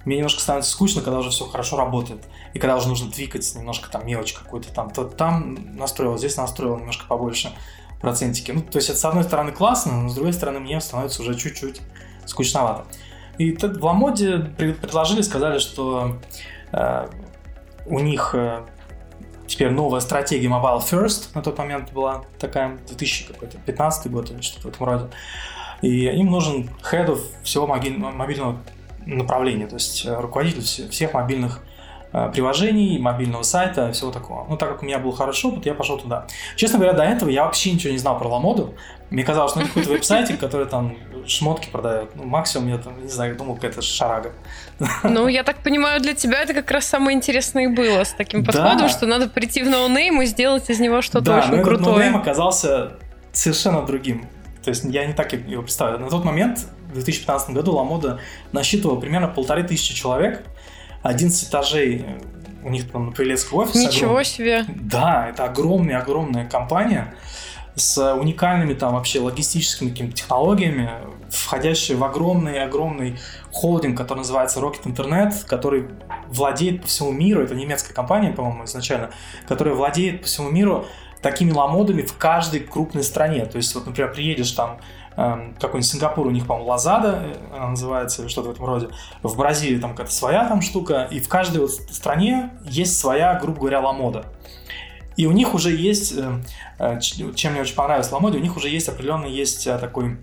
Мне 0.04 0.16
немножко 0.16 0.40
становится 0.40 0.70
скучно, 0.70 1.02
когда 1.02 1.18
уже 1.18 1.30
все 1.30 1.44
хорошо 1.46 1.76
работает. 1.76 2.22
И 2.54 2.58
когда 2.58 2.76
уже 2.76 2.88
нужно 2.88 3.10
двигать 3.10 3.54
немножко 3.54 3.90
там 3.90 4.06
мелочь 4.06 4.32
какую-то 4.32 4.72
там. 4.72 4.90
То 4.90 5.04
там 5.04 5.76
настроил, 5.76 6.18
здесь 6.18 6.36
настроил 6.36 6.78
немножко 6.78 7.06
побольше 7.06 7.52
процентики. 8.00 8.50
Ну, 8.50 8.62
то 8.62 8.78
есть 8.78 8.88
это 8.88 8.98
с 8.98 9.04
одной 9.04 9.24
стороны 9.24 9.52
классно, 9.52 10.02
но 10.02 10.08
с 10.08 10.14
другой 10.14 10.32
стороны 10.32 10.58
мне 10.58 10.80
становится 10.80 11.22
уже 11.22 11.34
чуть-чуть 11.34 11.80
скучновато. 12.24 12.86
И 13.38 13.56
в 13.56 13.84
Ламоде 13.84 14.38
предложили, 14.56 15.22
сказали, 15.22 15.58
что 15.58 16.18
э, 16.72 17.06
у 17.86 17.98
них 17.98 18.34
э, 18.34 18.64
теперь 19.46 19.70
новая 19.70 20.00
стратегия 20.00 20.48
Mobile 20.48 20.80
First 20.80 21.30
на 21.34 21.42
тот 21.42 21.58
момент 21.58 21.92
была 21.92 22.24
такая, 22.38 22.78
2015 22.88 24.10
год 24.10 24.30
или 24.30 24.40
что-то 24.40 24.68
в 24.68 24.70
этом 24.70 24.86
роде. 24.86 25.04
И 25.82 26.06
им 26.06 26.26
нужен 26.26 26.68
head 26.90 27.18
всего 27.42 27.66
мобильного 27.66 28.58
направления, 29.06 29.66
то 29.66 29.76
есть 29.76 30.04
э, 30.04 30.14
руководитель 30.14 30.88
всех 30.90 31.14
мобильных 31.14 31.60
приложений, 32.12 32.98
мобильного 32.98 33.42
сайта, 33.42 33.92
всего 33.92 34.10
такого. 34.10 34.46
Ну, 34.48 34.56
так 34.56 34.68
как 34.68 34.82
у 34.82 34.86
меня 34.86 34.98
был 34.98 35.12
хороший 35.12 35.50
опыт, 35.50 35.66
я 35.66 35.74
пошел 35.74 35.98
туда. 35.98 36.26
Честно 36.56 36.78
говоря, 36.78 36.94
до 36.94 37.04
этого 37.04 37.28
я 37.28 37.44
вообще 37.44 37.72
ничего 37.72 37.92
не 37.92 37.98
знал 37.98 38.18
про 38.18 38.28
Ламоду. 38.28 38.74
Мне 39.10 39.24
казалось, 39.24 39.54
ну, 39.56 39.62
это 39.62 39.70
какой-то 39.70 39.90
веб-сайтик, 39.90 40.38
который 40.38 40.66
там 40.66 40.96
шмотки 41.26 41.68
продает. 41.70 42.14
Ну, 42.14 42.24
максимум 42.24 42.68
я 42.68 42.78
там, 42.78 43.00
не 43.02 43.08
знаю, 43.08 43.36
думал, 43.36 43.56
какая-то 43.56 43.82
шарага. 43.82 44.32
Ну, 45.02 45.28
я 45.28 45.42
так 45.42 45.58
понимаю, 45.58 46.00
для 46.00 46.14
тебя 46.14 46.42
это 46.42 46.54
как 46.54 46.70
раз 46.70 46.86
самое 46.86 47.16
интересное 47.16 47.68
было 47.68 48.04
с 48.04 48.12
таким 48.12 48.44
подходом, 48.44 48.78
да. 48.78 48.88
что 48.88 49.06
надо 49.06 49.28
прийти 49.28 49.62
в 49.62 49.68
no 49.68 49.86
name 49.86 50.22
и 50.22 50.26
сделать 50.26 50.70
из 50.70 50.80
него 50.80 51.02
что-то 51.02 51.26
да, 51.26 51.38
очень 51.38 51.56
но 51.56 51.62
крутое. 51.62 51.78
Да, 51.78 51.90
no 51.90 51.99
name 51.99 52.16
оказался 52.16 52.92
совершенно 53.32 53.84
другим. 53.84 54.28
То 54.62 54.70
есть 54.70 54.84
я 54.84 55.06
не 55.06 55.12
так 55.12 55.32
его 55.32 55.62
представляю. 55.62 56.00
На 56.00 56.08
тот 56.08 56.24
момент, 56.24 56.66
в 56.88 56.94
2015 56.94 57.50
году, 57.50 57.72
Lamoda 57.72 58.20
насчитывала 58.52 59.00
примерно 59.00 59.28
полторы 59.28 59.62
тысячи 59.62 59.94
человек, 59.94 60.44
11 61.02 61.48
этажей 61.48 62.04
у 62.62 62.70
них 62.70 62.90
там 62.90 63.06
на 63.06 63.12
Прилецкий 63.12 63.56
офис. 63.56 63.74
Ничего 63.74 64.10
огромный. 64.10 64.24
себе! 64.24 64.64
Да, 64.68 65.28
это 65.28 65.44
огромная-огромная 65.44 66.48
компания 66.48 67.14
с 67.74 68.14
уникальными 68.14 68.74
там 68.74 68.94
вообще 68.94 69.20
логистическими 69.20 69.90
какими 69.90 70.10
технологиями, 70.10 70.90
входящие 71.30 71.96
в 71.96 72.04
огромный-огромный 72.04 73.18
холдинг, 73.52 73.96
который 73.96 74.18
называется 74.18 74.60
Rocket 74.60 74.84
Internet, 74.84 75.46
который 75.46 75.88
владеет 76.28 76.82
по 76.82 76.88
всему 76.88 77.12
миру, 77.12 77.42
это 77.42 77.54
немецкая 77.54 77.94
компания, 77.94 78.32
по-моему, 78.32 78.64
изначально, 78.64 79.10
которая 79.48 79.74
владеет 79.74 80.20
по 80.20 80.26
всему 80.26 80.50
миру 80.50 80.86
такими 81.22 81.52
ламодами 81.52 82.02
в 82.02 82.16
каждой 82.16 82.60
крупной 82.60 83.04
стране. 83.04 83.44
То 83.46 83.56
есть, 83.56 83.74
вот, 83.74 83.86
например, 83.86 84.12
приедешь 84.12 84.52
там 84.52 84.78
какой-нибудь 85.58 85.86
Сингапур, 85.86 86.26
у 86.26 86.30
них, 86.30 86.46
по-моему, 86.46 86.70
Лазада 86.70 87.22
она 87.54 87.70
называется, 87.70 88.22
или 88.22 88.28
что-то 88.28 88.48
в 88.48 88.52
этом 88.52 88.64
роде. 88.64 88.88
В 89.22 89.36
Бразилии 89.36 89.78
там 89.78 89.90
какая-то 89.90 90.12
своя 90.12 90.48
там 90.48 90.62
штука, 90.62 91.08
и 91.10 91.20
в 91.20 91.28
каждой 91.28 91.60
вот 91.60 91.70
стране 91.70 92.50
есть 92.64 92.98
своя, 92.98 93.38
грубо 93.38 93.60
говоря, 93.60 93.80
ламода. 93.80 94.24
И 95.16 95.26
у 95.26 95.32
них 95.32 95.52
уже 95.54 95.76
есть, 95.76 96.14
э, 96.16 96.42
э, 96.78 97.00
чем 97.00 97.52
мне 97.52 97.60
очень 97.60 97.74
понравилось 97.74 98.10
Ламоде, 98.10 98.38
у 98.38 98.40
них 98.40 98.56
уже 98.56 98.70
есть 98.70 98.88
определенный 98.88 99.30
есть 99.30 99.66
э, 99.66 99.76
такой, 99.76 100.16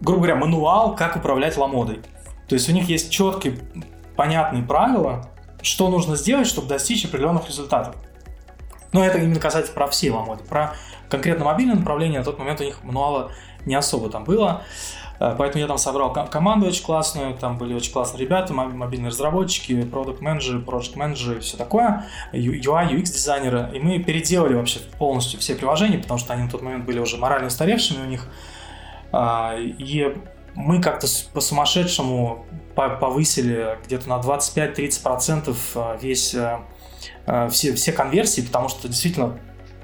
грубо 0.00 0.22
говоря, 0.22 0.36
мануал, 0.36 0.94
как 0.94 1.16
управлять 1.16 1.56
Ламодой. 1.56 2.00
То 2.48 2.54
есть 2.54 2.68
у 2.68 2.72
них 2.72 2.88
есть 2.88 3.10
четкие, 3.10 3.58
понятные 4.14 4.62
правила, 4.62 5.28
что 5.62 5.88
нужно 5.88 6.14
сделать, 6.14 6.46
чтобы 6.46 6.68
достичь 6.68 7.04
определенных 7.04 7.48
результатов. 7.48 7.96
Но 8.92 9.04
это 9.04 9.18
именно 9.18 9.40
касается 9.40 9.72
про 9.72 9.88
все 9.88 10.12
Ламоды. 10.12 10.44
Про 10.44 10.74
конкретно 11.08 11.44
мобильное 11.44 11.74
направление 11.74 12.20
на 12.20 12.24
тот 12.24 12.38
момент 12.38 12.60
у 12.60 12.64
них 12.64 12.84
мануала 12.84 13.32
не 13.66 13.74
особо 13.74 14.10
там 14.10 14.24
было. 14.24 14.62
Э, 15.20 15.34
поэтому 15.38 15.60
я 15.60 15.68
там 15.68 15.78
собрал 15.78 16.12
команду 16.12 16.66
очень 16.66 16.84
классную, 16.84 17.34
там 17.34 17.58
были 17.58 17.74
очень 17.74 17.92
классные 17.92 18.22
ребята, 18.24 18.52
мобильные 18.54 19.10
разработчики, 19.10 19.82
продукт 19.82 20.20
менеджеры 20.20 20.60
проект 20.60 20.96
менеджеры 20.96 21.40
все 21.40 21.56
такое, 21.56 22.06
UI, 22.32 22.90
UX 22.90 23.04
дизайнеры. 23.04 23.70
И 23.74 23.78
мы 23.78 23.98
переделали 23.98 24.54
вообще 24.54 24.80
полностью 24.98 25.38
все 25.38 25.54
приложения, 25.54 25.98
потому 25.98 26.18
что 26.18 26.32
они 26.32 26.44
на 26.44 26.50
тот 26.50 26.62
момент 26.62 26.86
были 26.86 26.98
уже 26.98 27.18
морально 27.18 27.48
устаревшими 27.48 28.02
у 28.02 28.06
них. 28.06 28.26
А, 29.12 29.56
и 29.58 30.16
мы 30.54 30.80
как-то 30.80 31.06
по-сумасшедшему 31.32 32.46
повысили 32.74 33.78
где-то 33.84 34.08
на 34.08 34.18
25-30% 34.20 35.54
э, 35.74 35.98
весь 36.00 36.34
э, 36.34 36.58
все, 37.50 37.74
все 37.74 37.92
конверсии, 37.92 38.40
потому 38.40 38.68
что 38.68 38.88
действительно 38.88 39.38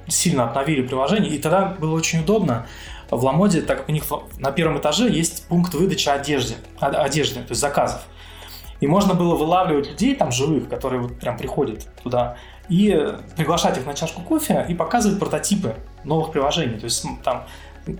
сильно 0.08 0.48
обновили 0.48 0.82
приложение, 0.86 1.30
и 1.30 1.38
тогда 1.38 1.76
было 1.78 1.94
очень 1.94 2.20
удобно 2.20 2.66
в 3.10 3.24
Ламоде, 3.24 3.62
так 3.62 3.78
как 3.78 3.88
у 3.88 3.92
них 3.92 4.04
на 4.38 4.50
первом 4.52 4.78
этаже 4.78 5.08
есть 5.08 5.46
пункт 5.48 5.74
выдачи 5.74 6.08
одежды, 6.08 6.54
одежды, 6.80 7.40
то 7.40 7.50
есть 7.50 7.60
заказов. 7.60 8.02
И 8.80 8.86
можно 8.86 9.14
было 9.14 9.34
вылавливать 9.36 9.88
людей 9.88 10.14
там 10.14 10.32
живых, 10.32 10.68
которые 10.68 11.00
вот 11.00 11.18
прям 11.18 11.38
приходят 11.38 11.86
туда, 12.02 12.36
и 12.68 13.14
приглашать 13.36 13.78
их 13.78 13.86
на 13.86 13.94
чашку 13.94 14.22
кофе 14.22 14.66
и 14.68 14.74
показывать 14.74 15.18
прототипы 15.18 15.76
новых 16.04 16.32
приложений. 16.32 16.78
То 16.80 16.84
есть 16.84 17.06
там 17.24 17.46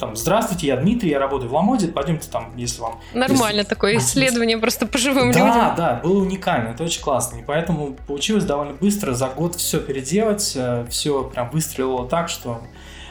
там, 0.01 0.17
здравствуйте, 0.17 0.67
я 0.67 0.77
Дмитрий, 0.77 1.11
я 1.11 1.21
работаю 1.21 1.49
в 1.49 1.55
Ламоде, 1.55 1.89
пойдемте 1.89 2.29
там, 2.31 2.53
если 2.57 2.81
вам... 2.81 3.01
Нормально 3.15 3.59
если... 3.59 3.69
такое 3.71 3.99
исследование 3.99 4.59
просто 4.59 4.87
по 4.87 4.99
живым 4.99 5.31
да, 5.31 5.39
людям. 5.39 5.55
Да, 5.55 5.75
да, 5.77 6.01
было 6.03 6.23
уникально, 6.23 6.71
это 6.71 6.83
очень 6.83 7.01
классно. 7.01 7.37
И 7.37 7.43
поэтому 7.45 7.95
получилось 8.07 8.45
довольно 8.45 8.75
быстро 8.75 9.13
за 9.13 9.29
год 9.29 9.55
все 9.55 9.79
переделать, 9.79 10.55
э, 10.57 10.87
все 10.91 11.23
прям 11.23 11.51
выстрелило 11.51 12.09
так, 12.09 12.29
что 12.29 12.63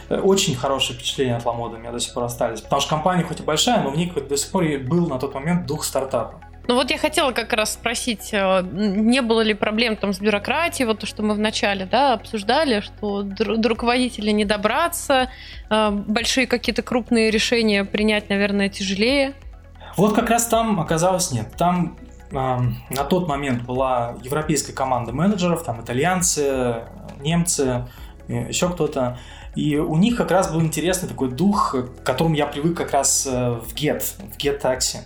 очень 0.09 0.55
хорошее 0.55 0.97
впечатление 0.97 1.35
от 1.35 1.45
Ламода 1.45 1.77
у 1.77 1.79
меня 1.79 1.91
до 1.91 1.99
сих 1.99 2.13
пор 2.13 2.23
остались. 2.23 2.61
Потому 2.61 2.81
что 2.81 2.89
компания 2.89 3.23
хоть 3.23 3.39
и 3.39 3.43
большая, 3.43 3.81
но 3.83 3.89
в 3.89 3.97
ней 3.97 4.11
до 4.11 4.37
сих 4.37 4.51
пор 4.51 4.65
был 4.79 5.07
на 5.07 5.19
тот 5.19 5.33
момент 5.33 5.65
дух 5.65 5.83
стартапа. 5.83 6.41
Ну 6.67 6.75
вот 6.75 6.89
я 6.89 6.97
хотела 6.97 7.31
как 7.31 7.53
раз 7.53 7.73
спросить, 7.73 8.29
э, 8.33 8.61
не 8.63 9.21
было 9.21 9.41
ли 9.41 9.53
проблем 9.53 9.95
там 9.97 10.13
с 10.13 10.19
бюрократией, 10.19 10.87
вот 10.87 10.99
то, 10.99 11.05
что 11.05 11.21
мы 11.21 11.35
вначале 11.35 11.85
да, 11.85 12.13
обсуждали, 12.13 12.79
что 12.79 13.21
до, 13.21 13.69
руководителя 13.69 14.31
не 14.31 14.45
добраться, 14.45 15.29
э, 15.69 15.89
большие 15.91 16.47
какие-то 16.47 16.81
крупные 16.81 17.29
решения 17.29 17.85
принять, 17.85 18.29
наверное, 18.29 18.69
тяжелее. 18.69 19.33
Вот 19.95 20.15
как 20.15 20.29
раз 20.29 20.47
там 20.47 20.79
оказалось 20.79 21.31
нет. 21.31 21.55
Там 21.55 21.97
э, 22.31 22.35
на 22.35 23.03
тот 23.07 23.27
момент 23.27 23.61
была 23.61 24.15
европейская 24.23 24.73
команда 24.73 25.11
менеджеров, 25.11 25.63
там 25.63 25.81
итальянцы, 25.81 26.85
немцы, 27.19 27.87
еще 28.27 28.69
кто-то. 28.69 29.19
И 29.55 29.77
у 29.77 29.95
них 29.95 30.17
как 30.17 30.31
раз 30.31 30.51
был 30.51 30.61
интересный 30.61 31.07
такой 31.07 31.29
дух, 31.29 31.75
к 31.75 32.03
которому 32.03 32.35
я 32.35 32.45
привык 32.45 32.75
как 32.75 32.91
раз 32.91 33.25
в 33.25 33.73
Get, 33.73 34.03
в 34.33 34.37
Get 34.37 34.61
Taxi. 34.61 34.99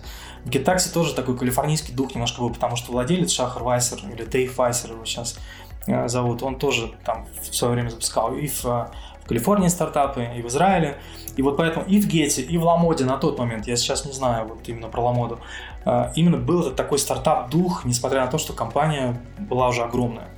В 0.44 0.48
GetTaxi 0.48 0.92
тоже 0.92 1.14
такой 1.14 1.36
калифорнийский 1.36 1.94
дух 1.94 2.14
немножко 2.14 2.40
был, 2.40 2.50
потому 2.50 2.76
что 2.76 2.92
владелец 2.92 3.30
Шахар 3.30 3.62
Вайсер, 3.62 3.98
или 4.10 4.24
Дейв 4.24 4.56
Вайсер 4.56 4.92
его 4.92 5.04
сейчас 5.04 5.38
э, 5.86 6.08
зовут, 6.08 6.42
он 6.42 6.58
тоже 6.58 6.92
там 7.04 7.26
в 7.42 7.54
свое 7.54 7.74
время 7.74 7.90
запускал 7.90 8.34
и 8.34 8.46
в, 8.46 8.64
в 8.64 8.90
Калифорнии 9.26 9.68
стартапы, 9.68 10.26
и 10.36 10.42
в 10.42 10.46
Израиле. 10.46 10.96
И 11.36 11.42
вот 11.42 11.56
поэтому 11.56 11.84
и 11.86 12.00
в 12.00 12.06
Гете, 12.06 12.42
и 12.42 12.58
в 12.58 12.64
Ламоде 12.64 13.04
на 13.04 13.16
тот 13.18 13.38
момент, 13.38 13.66
я 13.66 13.76
сейчас 13.76 14.04
не 14.04 14.12
знаю 14.12 14.48
вот 14.48 14.66
именно 14.66 14.88
про 14.88 15.02
Ламоду, 15.02 15.40
э, 15.84 16.12
именно 16.16 16.38
был 16.38 16.60
этот 16.62 16.76
такой 16.76 16.98
стартап-дух, 16.98 17.84
несмотря 17.84 18.24
на 18.24 18.30
то, 18.30 18.38
что 18.38 18.54
компания 18.54 19.20
была 19.38 19.68
уже 19.68 19.82
огромная. 19.82 20.28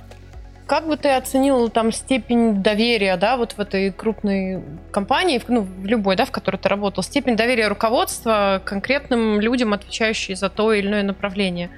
Как 0.73 0.87
бы 0.87 0.97
ты 0.97 1.09
оценил 1.09 1.69
там 1.69 1.91
степень 1.91 2.63
доверия, 2.63 3.15
да, 3.15 3.37
вот 3.37 3.51
в 3.51 3.59
этой 3.59 3.91
крупной 3.91 4.63
компании, 4.89 5.39
ну, 5.47 5.61
в 5.61 5.85
любой, 5.85 6.15
да, 6.15 6.25
в 6.25 6.31
которой 6.31 6.57
ты 6.57 6.67
работал, 6.67 7.03
степень 7.03 7.35
доверия 7.35 7.67
руководства 7.67 8.59
конкретным 8.65 9.39
людям, 9.39 9.73
отвечающим 9.73 10.35
за 10.35 10.49
то 10.49 10.73
или 10.73 10.87
иное 10.87 11.03
направление? 11.03 11.69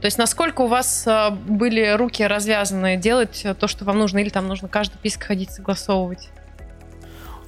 То 0.00 0.04
есть 0.04 0.18
насколько 0.18 0.60
у 0.60 0.66
вас 0.68 1.04
а, 1.04 1.30
были 1.30 1.96
руки 1.96 2.24
развязаны 2.24 2.96
делать 2.96 3.44
то, 3.58 3.66
что 3.66 3.84
вам 3.84 3.98
нужно, 3.98 4.18
или 4.18 4.28
там 4.28 4.46
нужно 4.46 4.68
каждый 4.68 4.98
писк 4.98 5.24
ходить 5.24 5.50
согласовывать? 5.50 6.28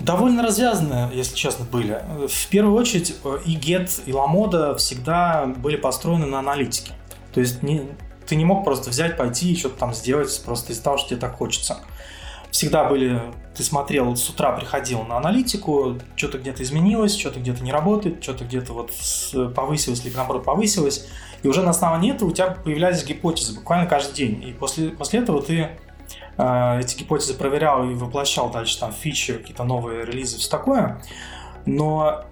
Довольно 0.00 0.42
развязаны, 0.42 1.08
если 1.14 1.36
честно, 1.36 1.64
были. 1.70 2.02
В 2.26 2.48
первую 2.48 2.74
очередь 2.74 3.14
и 3.44 3.54
Get, 3.54 4.02
и 4.06 4.12
Ламода 4.12 4.74
всегда 4.74 5.46
были 5.46 5.76
построены 5.76 6.26
на 6.26 6.40
аналитике. 6.40 6.94
То 7.32 7.38
есть 7.38 7.62
не, 7.62 7.90
ты 8.26 8.36
не 8.36 8.44
мог 8.44 8.64
просто 8.64 8.90
взять, 8.90 9.16
пойти 9.16 9.52
и 9.52 9.56
что-то 9.56 9.78
там 9.78 9.94
сделать 9.94 10.42
просто 10.44 10.72
из-за 10.72 10.82
того, 10.82 10.98
что 10.98 11.10
тебе 11.10 11.20
так 11.20 11.36
хочется. 11.36 11.78
Всегда 12.50 12.84
были, 12.84 13.20
ты 13.54 13.62
смотрел, 13.62 14.16
с 14.16 14.28
утра 14.30 14.52
приходил 14.52 15.02
на 15.02 15.18
аналитику, 15.18 15.98
что-то 16.14 16.38
где-то 16.38 16.62
изменилось, 16.62 17.14
что-то 17.14 17.40
где-то 17.40 17.62
не 17.62 17.72
работает, 17.72 18.22
что-то 18.22 18.44
где-то 18.44 18.72
вот 18.72 18.92
повысилось, 19.54 20.04
либо 20.04 20.16
наоборот 20.16 20.44
повысилось. 20.44 21.06
И 21.42 21.48
уже 21.48 21.62
на 21.62 21.70
основании 21.70 22.14
этого 22.14 22.30
у 22.30 22.32
тебя 22.32 22.50
появлялись 22.52 23.04
гипотезы 23.04 23.54
буквально 23.54 23.86
каждый 23.86 24.14
день. 24.14 24.42
И 24.42 24.52
после, 24.52 24.90
после 24.90 25.20
этого 25.20 25.42
ты 25.42 25.68
э, 26.38 26.80
эти 26.80 26.96
гипотезы 26.96 27.34
проверял 27.34 27.88
и 27.88 27.94
воплощал 27.94 28.50
дальше 28.50 28.78
там 28.80 28.92
фичи, 28.92 29.34
какие-то 29.34 29.64
новые 29.64 30.06
релизы, 30.06 30.38
все 30.38 30.48
такое. 30.48 31.02
Но 31.66 32.24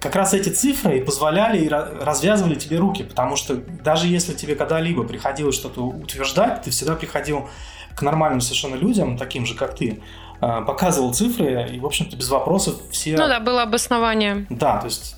как 0.00 0.16
раз 0.16 0.32
эти 0.32 0.48
цифры 0.48 0.98
и 0.98 1.00
позволяли 1.02 1.58
и 1.58 1.68
развязывали 1.68 2.54
тебе 2.54 2.78
руки, 2.78 3.02
потому 3.02 3.36
что 3.36 3.54
даже 3.56 4.08
если 4.08 4.32
тебе 4.32 4.56
когда-либо 4.56 5.04
приходилось 5.04 5.54
что-то 5.54 5.82
утверждать, 5.82 6.62
ты 6.62 6.70
всегда 6.70 6.96
приходил 6.96 7.48
к 7.94 8.02
нормальным 8.02 8.40
совершенно 8.40 8.76
людям, 8.76 9.18
таким 9.18 9.44
же, 9.44 9.54
как 9.54 9.76
ты, 9.76 10.00
а, 10.40 10.62
показывал 10.62 11.12
цифры, 11.12 11.68
и, 11.70 11.78
в 11.78 11.84
общем-то, 11.84 12.16
без 12.16 12.30
вопросов 12.30 12.76
все... 12.90 13.16
Ну 13.16 13.28
да, 13.28 13.40
было 13.40 13.62
обоснование. 13.62 14.46
Да, 14.48 14.78
то 14.78 14.86
есть 14.86 15.16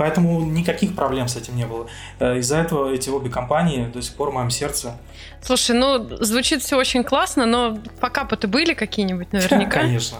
Поэтому 0.00 0.40
никаких 0.40 0.96
проблем 0.96 1.28
с 1.28 1.36
этим 1.36 1.56
не 1.56 1.66
было. 1.66 1.86
Э, 2.20 2.38
из-за 2.38 2.56
этого 2.56 2.90
эти 2.90 3.10
обе 3.10 3.28
компании 3.28 3.84
до 3.84 4.00
сих 4.00 4.14
пор 4.14 4.30
в 4.30 4.32
моем 4.32 4.48
сердце. 4.48 4.96
Слушай, 5.42 5.76
ну 5.76 6.16
звучит 6.24 6.62
все 6.62 6.78
очень 6.78 7.04
классно, 7.04 7.44
но 7.44 7.78
факапы-то 8.00 8.48
были 8.48 8.72
какие-нибудь 8.72 9.30
наверняка? 9.34 9.70
Конечно. 9.80 10.16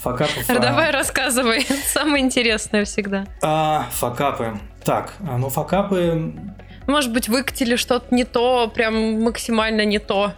Факапов... 0.00 0.46
Давай 0.46 0.90
рассказывай, 0.90 1.66
самое 1.86 2.24
интересное 2.24 2.84
всегда. 2.84 3.26
А, 3.42 3.86
факапы. 3.92 4.58
Так, 4.84 5.14
а, 5.28 5.38
ну 5.38 5.48
факапы... 5.48 6.34
Может 6.86 7.12
быть, 7.12 7.28
выкатили 7.28 7.76
что-то 7.76 8.14
не 8.14 8.24
то, 8.24 8.70
прям 8.74 9.22
максимально 9.22 9.84
не 9.84 9.98
то. 9.98 10.32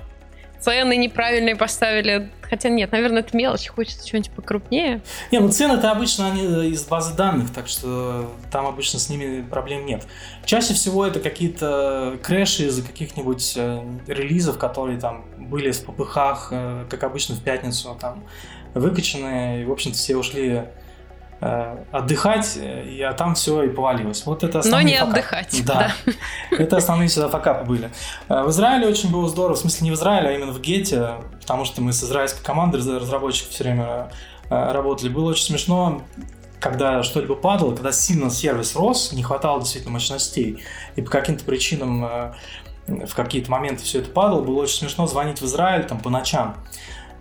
Цены 0.60 0.96
неправильные 0.96 1.56
поставили. 1.56 2.30
Хотя 2.42 2.68
нет, 2.68 2.90
наверное, 2.90 3.20
это 3.20 3.36
мелочь, 3.36 3.68
хочется 3.68 4.06
чего-нибудь 4.06 4.32
покрупнее. 4.32 5.00
Не, 5.30 5.38
ну 5.38 5.48
цены-то 5.48 5.92
обычно 5.92 6.26
они 6.26 6.68
из 6.68 6.84
базы 6.84 7.14
данных, 7.14 7.52
так 7.52 7.68
что 7.68 8.34
там 8.50 8.66
обычно 8.66 8.98
с 8.98 9.08
ними 9.08 9.42
проблем 9.42 9.86
нет. 9.86 10.04
Чаще 10.44 10.74
всего 10.74 11.06
это 11.06 11.20
какие-то 11.20 12.18
крэши 12.22 12.66
из-за 12.66 12.82
каких-нибудь 12.82 13.54
э, 13.56 13.82
релизов, 14.08 14.58
которые 14.58 14.98
там 14.98 15.24
были 15.38 15.70
в 15.70 15.84
попыхах, 15.84 16.48
э, 16.50 16.84
как 16.90 17.04
обычно 17.04 17.36
в 17.36 17.42
пятницу, 17.42 17.96
там 18.00 18.24
выкачанные, 18.74 19.62
и, 19.62 19.64
в 19.64 19.72
общем-то, 19.72 19.96
все 19.96 20.16
ушли 20.16 20.62
э, 21.40 21.76
отдыхать, 21.90 22.56
и, 22.56 23.00
а 23.02 23.12
там 23.12 23.34
все 23.34 23.62
и 23.62 23.68
повалилось. 23.68 24.24
Вот 24.26 24.44
это 24.44 24.60
основные 24.60 24.84
Но 24.84 24.90
не 24.90 24.96
факапы. 24.98 25.18
отдыхать. 25.18 25.64
Да. 25.64 25.92
да. 26.06 26.12
Это 26.56 26.76
основные 26.76 27.08
сюда 27.08 27.28
факапы 27.28 27.64
были. 27.64 27.90
Э, 28.28 28.42
в 28.42 28.50
Израиле 28.50 28.86
очень 28.86 29.10
было 29.10 29.28
здорово, 29.28 29.56
в 29.56 29.58
смысле 29.58 29.86
не 29.86 29.90
в 29.90 29.94
Израиле, 29.94 30.28
а 30.28 30.32
именно 30.32 30.52
в 30.52 30.60
Гете, 30.60 31.14
потому 31.40 31.64
что 31.64 31.82
мы 31.82 31.92
с 31.92 32.02
израильской 32.02 32.44
командой 32.44 32.76
разработчиков 32.76 33.52
все 33.52 33.64
время 33.64 34.10
э, 34.48 34.72
работали. 34.72 35.08
Было 35.08 35.30
очень 35.30 35.44
смешно, 35.44 36.02
когда 36.60 37.02
что-либо 37.02 37.34
падало, 37.34 37.74
когда 37.74 37.90
сильно 37.90 38.30
сервис 38.30 38.76
рос, 38.76 39.12
не 39.12 39.22
хватало 39.22 39.60
действительно 39.60 39.94
мощностей, 39.94 40.62
и 40.96 41.02
по 41.02 41.10
каким-то 41.10 41.44
причинам 41.44 42.34
в 42.86 43.14
какие-то 43.14 43.50
моменты 43.50 43.84
все 43.84 44.00
это 44.00 44.10
падало, 44.10 44.42
было 44.42 44.62
очень 44.62 44.78
смешно 44.78 45.06
звонить 45.06 45.40
в 45.40 45.44
Израиль 45.44 45.84
там 45.84 46.00
по 46.00 46.10
ночам. 46.10 46.56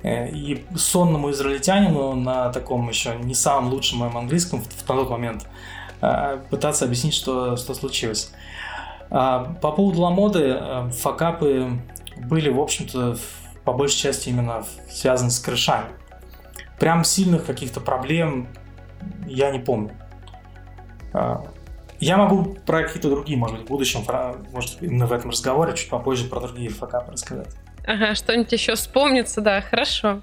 Э, 0.02 0.30
и 0.30 0.66
сонному 0.76 1.32
израильтянину 1.32 2.16
на 2.16 2.50
таком 2.50 2.88
еще 2.90 3.16
не 3.18 3.34
самом 3.34 3.70
лучшем 3.72 4.00
моем 4.00 4.18
английском 4.18 4.62
в, 4.62 4.84
тот 4.84 5.10
момент 5.10 5.48
э, 6.02 6.40
пытаться 6.50 6.86
объяснить, 6.86 7.14
что, 7.14 7.58
что 7.58 7.74
случилось. 7.74 8.32
А, 9.10 9.56
по 9.62 9.72
поводу 9.72 10.02
ламоды, 10.02 10.58
э, 10.58 10.90
факапы 10.92 11.72
были, 12.18 12.50
в 12.50 12.60
общем-то, 12.60 13.18
по 13.64 13.74
большей 13.74 13.98
части 13.98 14.30
именно 14.30 14.64
связаны 14.90 15.32
с 15.32 15.40
крышами. 15.40 15.88
Прям 16.80 17.04
сильных 17.04 17.46
каких-то 17.46 17.82
проблем 17.82 18.48
я 19.28 19.52
не 19.52 19.60
помню. 19.60 19.92
А, 21.12 21.44
я 22.00 22.16
могу 22.16 22.56
про 22.66 22.84
какие-то 22.84 23.10
другие, 23.10 23.38
может 23.38 23.58
быть, 23.58 23.66
в 23.66 23.70
будущем, 23.70 24.06
может, 24.54 24.82
именно 24.82 25.08
в 25.08 25.12
этом 25.12 25.32
разговоре, 25.32 25.76
чуть 25.76 25.90
попозже 25.90 26.26
про 26.26 26.40
другие 26.40 26.70
факапы 26.70 27.12
рассказать. 27.12 27.54
Ага, 27.86 28.16
что-нибудь 28.16 28.52
еще 28.52 28.76
вспомнится, 28.76 29.42
да, 29.42 29.62
хорошо. 29.62 30.22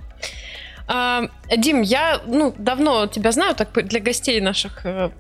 А, 0.88 1.25
Дим, 1.57 1.83
я 1.83 2.21
ну, 2.27 2.55
давно 2.57 3.07
тебя 3.07 3.33
знаю, 3.33 3.55
так 3.55 3.73
для 3.73 4.01
гостей 4.01 4.40
наших 4.40 4.87
э, 4.87 5.11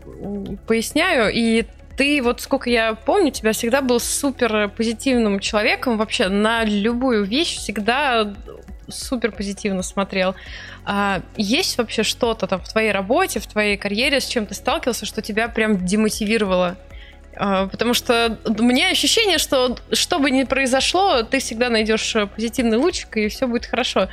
поясняю, 0.66 1.32
и 1.32 1.64
ты 1.96 2.22
вот 2.22 2.40
сколько 2.40 2.70
я 2.70 2.94
помню, 2.94 3.32
тебя 3.32 3.52
всегда 3.52 3.80
был 3.80 3.98
супер 3.98 4.68
позитивным 4.68 5.40
человеком, 5.40 5.96
вообще 5.96 6.28
на 6.28 6.64
любую 6.64 7.24
вещь 7.24 7.56
всегда 7.56 8.32
супер 8.88 9.32
позитивно 9.32 9.82
смотрел. 9.82 10.34
А 10.84 11.20
есть 11.36 11.78
вообще 11.78 12.04
что-то 12.04 12.46
там 12.46 12.60
в 12.60 12.68
твоей 12.68 12.92
работе, 12.92 13.40
в 13.40 13.46
твоей 13.46 13.76
карьере, 13.76 14.20
с 14.20 14.26
чем 14.26 14.46
ты 14.46 14.54
сталкивался, 14.54 15.06
что 15.06 15.22
тебя 15.22 15.48
прям 15.48 15.84
демотивировало? 15.84 16.76
А, 17.38 17.66
потому 17.66 17.92
что 17.92 18.38
у 18.44 18.62
меня 18.62 18.88
ощущение, 18.88 19.38
что 19.38 19.76
что 19.92 20.18
бы 20.18 20.30
ни 20.30 20.44
произошло, 20.44 21.22
ты 21.22 21.38
всегда 21.38 21.68
найдешь 21.68 22.16
э, 22.16 22.26
позитивный 22.26 22.78
лучик, 22.78 23.16
и 23.18 23.28
все 23.28 23.46
будет 23.46 23.66
хорошо. 23.66 24.08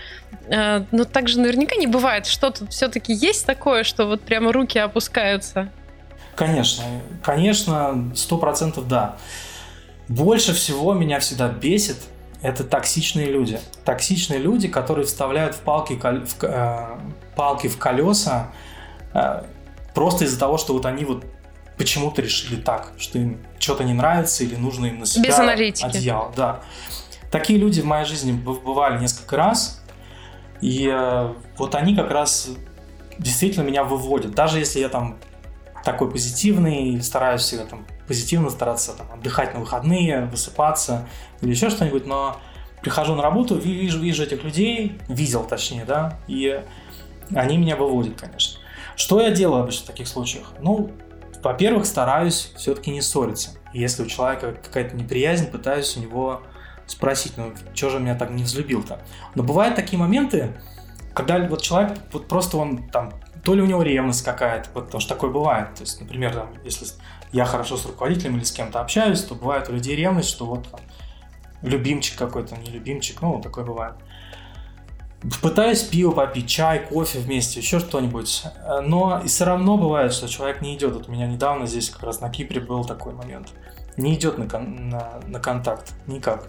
А, 0.50 0.86
но 0.92 1.06
так 1.06 1.30
же 1.30 1.40
наверняка 1.40 1.76
не 1.76 1.88
бывает. 1.88 2.26
Что-то 2.26 2.68
все-таки 2.68 3.14
есть 3.14 3.46
такое, 3.46 3.84
что 3.84 4.06
вот 4.06 4.22
прямо 4.22 4.52
руки 4.52 4.78
опускаются. 4.78 5.70
Конечно, 6.36 6.84
конечно, 7.22 8.12
сто 8.16 8.38
процентов 8.38 8.88
да. 8.88 9.16
Больше 10.10 10.54
всего 10.54 10.94
меня 10.94 11.20
всегда 11.20 11.48
бесит 11.48 11.98
это 12.42 12.66
токсичные 12.66 13.28
люди. 13.28 13.60
Токсичные 13.86 14.40
люди, 14.40 14.68
которые 14.68 15.06
вставляют 15.06 15.56
в 15.56 15.60
палки, 15.60 15.94
в, 15.94 16.44
э, 16.44 16.98
палки 17.38 17.68
в 17.68 17.78
колеса 17.78 18.52
э, 19.14 19.44
просто 19.94 20.26
из-за 20.26 20.38
того, 20.38 20.58
что 20.58 20.74
вот 20.74 20.86
они 20.86 21.06
вот 21.06 21.24
почему-то 21.78 22.22
решили 22.22 22.60
так, 22.60 22.92
что 22.98 23.20
им 23.20 23.40
что-то 23.60 23.84
не 23.84 23.94
нравится 23.94 24.44
или 24.44 24.56
нужно 24.56 24.88
им 24.88 25.00
на 25.00 25.06
себя 25.06 25.30
Без 25.30 25.40
аналитики. 25.40 25.86
одеяло. 25.86 26.32
Да. 26.36 26.62
Такие 27.32 27.58
люди 27.58 27.82
в 27.82 27.86
моей 27.86 28.06
жизни 28.06 28.32
бывали 28.32 29.00
несколько 29.00 29.38
раз, 29.38 29.84
и 30.62 30.88
э, 30.92 31.34
вот 31.58 31.76
они 31.76 31.96
как 31.96 32.12
раз 32.12 32.50
действительно 33.18 33.64
меня 33.64 33.84
выводит. 33.84 34.32
Даже 34.36 34.60
если 34.60 34.80
я 34.80 34.90
там 34.90 35.18
такой 35.84 36.10
позитивный, 36.10 37.02
стараюсь 37.02 37.42
всегда 37.42 37.66
там 37.66 37.86
позитивно 38.08 38.50
стараться 38.50 38.94
там, 38.94 39.12
отдыхать 39.12 39.54
на 39.54 39.60
выходные, 39.60 40.26
высыпаться 40.26 41.08
или 41.42 41.52
еще 41.52 41.70
что-нибудь, 41.70 42.06
но 42.06 42.38
прихожу 42.82 43.16
на 43.16 43.24
работу, 43.24 43.56
вижу, 43.56 44.00
вижу 44.00 44.24
этих 44.24 44.44
людей, 44.44 45.00
видел 45.08 45.44
точнее, 45.44 45.86
да, 45.86 46.20
и 46.28 46.64
они 47.34 47.58
меня 47.58 47.76
выводят, 47.76 48.20
конечно. 48.20 48.60
Что 48.96 49.22
я 49.22 49.32
делаю 49.32 49.64
обычно 49.64 49.86
в 49.86 49.88
таких 49.88 50.08
случаях? 50.08 50.54
Ну, 50.60 50.92
во-первых, 51.44 51.86
стараюсь 51.86 52.54
все-таки 52.56 52.92
не 52.92 53.02
ссориться. 53.02 53.52
Если 53.74 54.04
у 54.04 54.06
человека 54.06 54.56
какая-то 54.64 54.96
неприязнь, 54.96 55.48
пытаюсь 55.48 55.98
у 55.98 56.00
него 56.00 56.42
спросить, 56.86 57.34
ну, 57.38 57.54
что 57.74 57.90
же 57.90 58.00
меня 58.00 58.16
так 58.16 58.32
не 58.32 58.44
взлюбил-то? 58.44 59.00
Но 59.36 59.44
бывают 59.44 59.76
такие 59.76 59.98
моменты, 59.98 60.54
когда 61.14 61.40
вот 61.48 61.62
человек, 61.62 61.98
вот 62.12 62.28
просто 62.28 62.58
он 62.58 62.90
там, 62.90 63.14
то 63.44 63.56
ли 63.56 63.62
у 63.62 63.66
него 63.66 63.82
ревность 63.82 64.24
какая-то, 64.24 64.70
вот, 64.74 64.86
потому 64.86 65.02
что 65.02 65.16
такое 65.16 65.30
бывает. 65.30 65.76
То 65.76 65.82
есть, 65.82 66.00
например, 66.00 66.34
там, 66.34 66.50
если 66.64 66.88
я 67.32 67.46
хорошо 67.46 67.78
с 67.78 67.86
руководителем 67.86 68.38
или 68.38 68.44
с 68.44 68.52
кем-то 68.52 68.80
общаюсь, 68.80 69.22
то 69.22 69.36
бывает 69.36 69.70
у 69.70 69.74
людей 69.74 69.96
ревность, 69.96 70.30
что 70.30 70.46
вот 70.46 70.70
там, 70.70 70.80
любимчик 71.62 72.18
какой-то, 72.18 72.56
не 72.58 72.72
любимчик, 72.72 73.22
ну, 73.22 73.42
такое 73.42 73.66
бывает. 73.66 73.96
Пытаюсь 75.42 75.84
пиво 75.84 76.12
попить, 76.12 76.50
чай, 76.50 76.86
кофе 76.86 77.20
вместе, 77.20 77.62
еще 77.62 77.80
что-нибудь. 77.80 78.44
Но 78.84 79.22
и 79.24 79.28
все 79.28 79.46
равно 79.46 79.78
бывает, 79.78 80.12
что 80.12 80.28
человек 80.28 80.62
не 80.62 80.76
идет. 80.76 80.94
Вот 80.94 81.08
у 81.08 81.12
меня 81.12 81.28
недавно 81.28 81.66
здесь 81.66 81.90
как 81.90 82.04
раз 82.04 82.20
на 82.20 82.30
Кипре 82.30 82.60
был 82.60 82.84
такой 82.84 83.14
момент. 83.14 83.54
Не 83.96 84.16
идет 84.16 84.38
на, 84.38 84.50
кон- 84.50 84.90
на, 84.90 85.22
на 85.26 85.40
контакт 85.40 85.94
никак. 86.08 86.48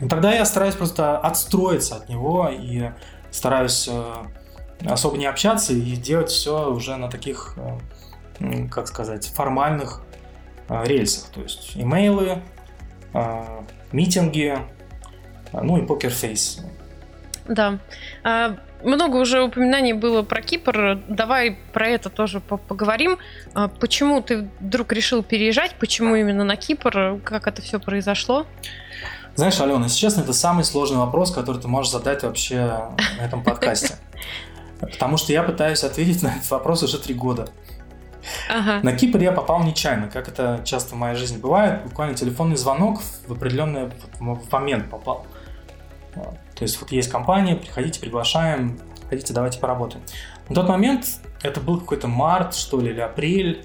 Ну, 0.00 0.08
тогда 0.08 0.32
я 0.32 0.46
стараюсь 0.46 0.74
просто 0.74 1.18
отстроиться 1.18 1.96
от 1.96 2.08
него 2.08 2.48
и 2.50 2.92
стараюсь 3.30 3.88
э, 3.90 4.12
особо 4.86 5.18
не 5.18 5.26
общаться 5.26 5.74
и 5.74 5.96
делать 5.96 6.30
все 6.30 6.72
уже 6.72 6.96
на 6.96 7.10
таких, 7.10 7.58
э, 8.38 8.68
как 8.68 8.88
сказать, 8.88 9.26
формальных 9.26 10.00
э, 10.68 10.84
рельсах. 10.86 11.28
То 11.30 11.42
есть 11.42 11.72
имейлы, 11.74 12.42
митинги, 13.92 14.56
ну 15.52 15.76
и 15.76 15.84
покерфейс. 15.84 16.64
Да. 17.48 17.78
А, 18.24 18.56
много 18.82 19.16
уже 19.16 19.42
упоминаний 19.42 19.92
было 19.92 20.22
про 20.22 20.42
Кипр. 20.42 21.00
Давай 21.08 21.58
про 21.72 21.88
это 21.88 22.10
тоже 22.10 22.40
поговорим. 22.40 23.18
А, 23.54 23.68
почему 23.68 24.20
ты 24.22 24.48
вдруг 24.60 24.92
решил 24.92 25.22
переезжать? 25.22 25.74
Почему 25.78 26.16
именно 26.16 26.44
на 26.44 26.56
Кипр? 26.56 27.20
Как 27.24 27.46
это 27.46 27.62
все 27.62 27.78
произошло? 27.78 28.46
Знаешь, 29.34 29.60
Алена, 29.60 29.84
если 29.84 29.98
честно, 29.98 30.22
это 30.22 30.32
самый 30.32 30.64
сложный 30.64 30.98
вопрос, 30.98 31.32
который 31.32 31.60
ты 31.60 31.68
можешь 31.68 31.90
задать 31.92 32.22
вообще 32.22 32.90
на 33.18 33.24
этом 33.24 33.42
подкасте. 33.42 33.94
Потому 34.78 35.16
что 35.16 35.32
я 35.32 35.42
пытаюсь 35.42 35.84
ответить 35.84 36.22
на 36.22 36.28
этот 36.28 36.50
вопрос 36.50 36.82
уже 36.82 36.98
три 36.98 37.14
года. 37.14 37.48
Ага. 38.48 38.80
На 38.82 38.92
Кипр 38.92 39.18
я 39.20 39.32
попал 39.32 39.62
нечаянно, 39.62 40.08
как 40.08 40.28
это 40.28 40.60
часто 40.64 40.94
в 40.94 40.98
моей 40.98 41.16
жизни 41.16 41.38
бывает. 41.38 41.82
Буквально 41.84 42.14
телефонный 42.14 42.56
звонок 42.56 43.00
в 43.26 43.32
определенный 43.32 43.90
момент 44.20 44.90
попал. 44.90 45.26
То 46.62 46.64
есть 46.64 46.80
вот 46.80 46.92
есть 46.92 47.10
компания, 47.10 47.56
приходите, 47.56 47.98
приглашаем, 47.98 48.78
хотите, 49.10 49.34
давайте 49.34 49.58
поработаем. 49.58 50.04
На 50.48 50.54
тот 50.54 50.68
момент 50.68 51.06
это 51.42 51.60
был 51.60 51.80
какой-то 51.80 52.06
март, 52.06 52.54
что 52.54 52.80
ли, 52.80 52.90
или 52.90 53.00
апрель. 53.00 53.64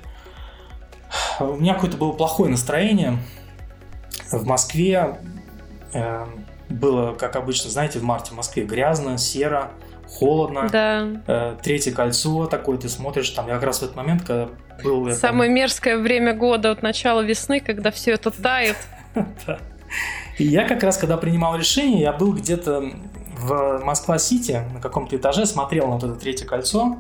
У 1.40 1.58
меня 1.58 1.76
какое-то 1.76 1.96
было 1.96 2.12
плохое 2.14 2.50
настроение. 2.50 3.20
В 4.32 4.48
Москве 4.48 5.20
э, 5.94 6.26
было, 6.70 7.14
как 7.14 7.36
обычно, 7.36 7.70
знаете, 7.70 8.00
в 8.00 8.04
марте 8.04 8.32
в 8.32 8.36
Москве 8.36 8.66
грязно, 8.66 9.20
серо, 9.20 9.70
холодно. 10.08 10.68
Да. 10.72 11.08
Э, 11.28 11.56
третье 11.62 11.92
кольцо 11.92 12.48
такое, 12.48 12.80
ты 12.80 12.90
смотришь, 12.90 13.30
там 13.30 13.48
я 13.48 13.54
как 13.54 13.64
раз 13.66 13.82
в 13.82 13.84
этот 13.84 13.96
момент, 13.96 14.24
когда 14.24 14.50
был... 14.84 15.12
Самое 15.12 15.52
мерзкое 15.52 16.00
время 16.00 16.34
года 16.34 16.72
от 16.72 16.82
начала 16.82 17.22
весны, 17.22 17.60
когда 17.60 17.92
все 17.92 18.14
это 18.14 18.32
тает. 18.32 18.78
И 20.38 20.46
я 20.46 20.68
как 20.68 20.84
раз, 20.84 20.98
когда 20.98 21.18
принимал 21.18 21.58
решение, 21.58 22.02
я 22.02 22.14
был 22.14 22.34
где-то 22.34 22.92
в 23.38 23.82
Москва-Сити 23.84 24.64
на 24.74 24.80
каком-то 24.80 25.16
этаже, 25.16 25.46
смотрел 25.46 25.88
на 25.88 25.94
вот 25.94 26.04
это 26.04 26.16
третье 26.16 26.46
кольцо 26.46 26.98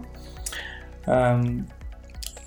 эм, 1.05 1.67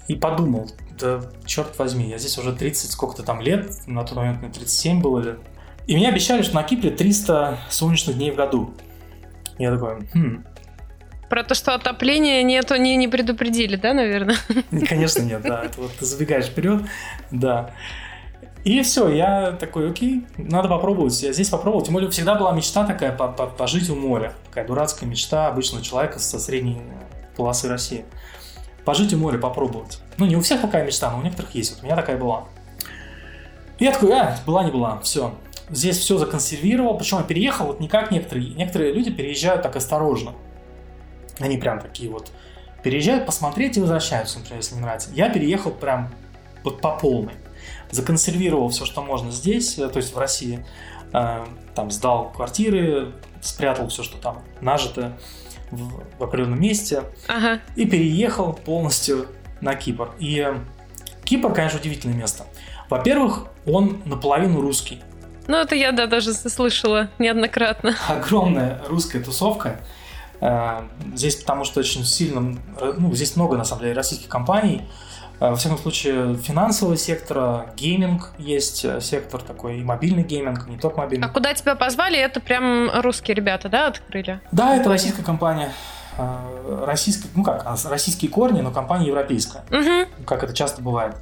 и 0.08 0.14
подумал, 0.14 0.70
да 0.98 1.20
черт 1.46 1.78
возьми, 1.78 2.08
я 2.08 2.18
здесь 2.18 2.38
уже 2.38 2.52
30 2.52 2.90
сколько-то 2.90 3.22
там 3.22 3.40
лет, 3.40 3.70
на 3.86 4.04
тот 4.04 4.16
момент 4.16 4.42
мне 4.42 4.50
37 4.50 5.00
было 5.00 5.20
лет. 5.20 5.38
И 5.86 5.96
мне 5.96 6.08
обещали, 6.08 6.42
что 6.42 6.54
на 6.54 6.62
Кипре 6.62 6.90
300 6.90 7.58
солнечных 7.68 8.16
дней 8.16 8.30
в 8.30 8.36
году. 8.36 8.74
Я 9.58 9.72
такой, 9.72 10.08
хм, 10.12 10.44
про 11.30 11.44
то, 11.44 11.54
что 11.54 11.74
отопления 11.74 12.42
нету, 12.42 12.74
не, 12.74 12.96
не 12.96 13.06
предупредили, 13.06 13.76
да, 13.76 13.94
наверное? 13.94 14.36
Конечно, 14.88 15.22
нет, 15.22 15.42
да. 15.42 15.64
Вот 15.76 15.92
ты 15.92 16.04
забегаешь 16.04 16.46
вперед, 16.46 16.82
да. 17.30 17.70
И 18.64 18.82
все, 18.82 19.08
я 19.08 19.52
такой, 19.52 19.90
окей, 19.90 20.26
надо 20.36 20.68
попробовать. 20.68 21.22
Я 21.22 21.32
здесь 21.32 21.48
попробовал. 21.48 21.82
Тем 21.82 21.94
более 21.94 22.10
всегда 22.10 22.34
была 22.34 22.52
мечта 22.52 22.84
такая 22.84 23.12
пожить 23.12 23.88
у 23.88 23.96
моря. 23.96 24.34
Такая 24.48 24.66
дурацкая 24.66 25.08
мечта 25.08 25.48
обычного 25.48 25.82
человека 25.82 26.18
со 26.18 26.38
средней 26.38 26.82
полосы 27.36 27.68
России. 27.68 28.04
Пожить 28.84 29.14
у 29.14 29.16
моря, 29.16 29.38
попробовать. 29.38 30.00
Ну, 30.18 30.26
не 30.26 30.36
у 30.36 30.42
всех 30.42 30.60
такая 30.60 30.84
мечта, 30.84 31.10
но 31.10 31.18
у 31.18 31.22
некоторых 31.22 31.54
есть. 31.54 31.72
Вот 31.72 31.82
у 31.82 31.86
меня 31.86 31.96
такая 31.96 32.18
была. 32.18 32.44
И 33.78 33.84
я 33.84 33.92
такой, 33.92 34.12
а, 34.12 34.36
была 34.44 34.62
не 34.64 34.70
была, 34.70 35.00
все. 35.00 35.34
Здесь 35.70 35.98
все 35.98 36.18
законсервировал, 36.18 36.98
причем 36.98 37.18
я 37.18 37.24
переехал 37.24 37.66
вот 37.66 37.80
не 37.80 37.88
как 37.88 38.10
некоторые. 38.10 38.50
Некоторые 38.50 38.92
люди 38.92 39.10
переезжают 39.10 39.62
так 39.62 39.76
осторожно. 39.76 40.32
Они 41.38 41.56
прям 41.56 41.80
такие 41.80 42.10
вот 42.10 42.30
переезжают 42.82 43.24
посмотреть 43.24 43.78
и 43.78 43.80
возвращаются, 43.80 44.38
например, 44.38 44.58
если 44.58 44.74
не 44.74 44.80
нравится. 44.82 45.10
Я 45.14 45.30
переехал 45.30 45.70
прям 45.70 46.10
вот 46.62 46.80
по 46.80 46.96
полной 46.96 47.34
законсервировал 47.90 48.68
все, 48.68 48.84
что 48.84 49.02
можно 49.02 49.30
здесь, 49.30 49.78
э, 49.78 49.88
то 49.88 49.98
есть 49.98 50.14
в 50.14 50.18
России, 50.18 50.64
э, 51.12 51.44
там 51.74 51.90
сдал 51.90 52.30
квартиры, 52.30 53.12
спрятал 53.40 53.88
все, 53.88 54.02
что 54.02 54.18
там 54.18 54.42
нажито 54.60 55.18
в, 55.70 56.02
в 56.18 56.24
определенном 56.24 56.60
месте 56.60 57.04
ага. 57.28 57.60
и 57.76 57.86
переехал 57.86 58.52
полностью 58.52 59.26
на 59.60 59.74
Кипр. 59.74 60.10
И 60.18 60.46
Кипр, 61.24 61.52
конечно, 61.52 61.78
удивительное 61.78 62.16
место. 62.16 62.44
Во-первых, 62.88 63.46
он 63.66 64.02
наполовину 64.04 64.60
русский. 64.60 65.00
Ну, 65.46 65.56
это 65.56 65.74
я, 65.74 65.92
да, 65.92 66.06
даже 66.06 66.32
слышала 66.32 67.10
неоднократно. 67.18 67.96
Огромная 68.08 68.82
русская 68.88 69.20
тусовка. 69.20 69.80
Э, 70.40 70.82
здесь 71.14 71.36
потому 71.36 71.64
что 71.64 71.80
очень 71.80 72.04
сильно, 72.04 72.56
ну, 72.98 73.14
здесь 73.14 73.36
много, 73.36 73.56
на 73.56 73.64
самом 73.64 73.82
деле, 73.82 73.94
российских 73.94 74.28
компаний, 74.28 74.88
во 75.48 75.56
всяком 75.56 75.78
случае, 75.78 76.36
финансового 76.36 76.96
сектора, 76.98 77.72
гейминг 77.74 78.32
есть 78.36 78.84
э, 78.84 79.00
сектор 79.00 79.40
такой, 79.40 79.80
и 79.80 79.82
мобильный 79.82 80.22
гейминг, 80.22 80.68
не 80.68 80.76
только 80.76 81.00
мобильный. 81.00 81.26
А 81.26 81.30
куда 81.30 81.54
тебя 81.54 81.74
позвали, 81.76 82.18
это 82.18 82.40
прям 82.40 82.90
русские 83.00 83.34
ребята, 83.34 83.70
да, 83.70 83.86
открыли? 83.86 84.40
Да, 84.52 84.76
это 84.76 84.90
российская 84.90 85.22
компания. 85.22 85.72
Э, 86.18 86.84
российская, 86.86 87.28
ну 87.34 87.42
как, 87.42 87.66
российские 87.88 88.30
корни, 88.30 88.60
но 88.60 88.70
компания 88.70 89.06
европейская, 89.06 89.64
угу. 89.70 90.26
как 90.26 90.44
это 90.44 90.54
часто 90.54 90.82
бывает. 90.82 91.16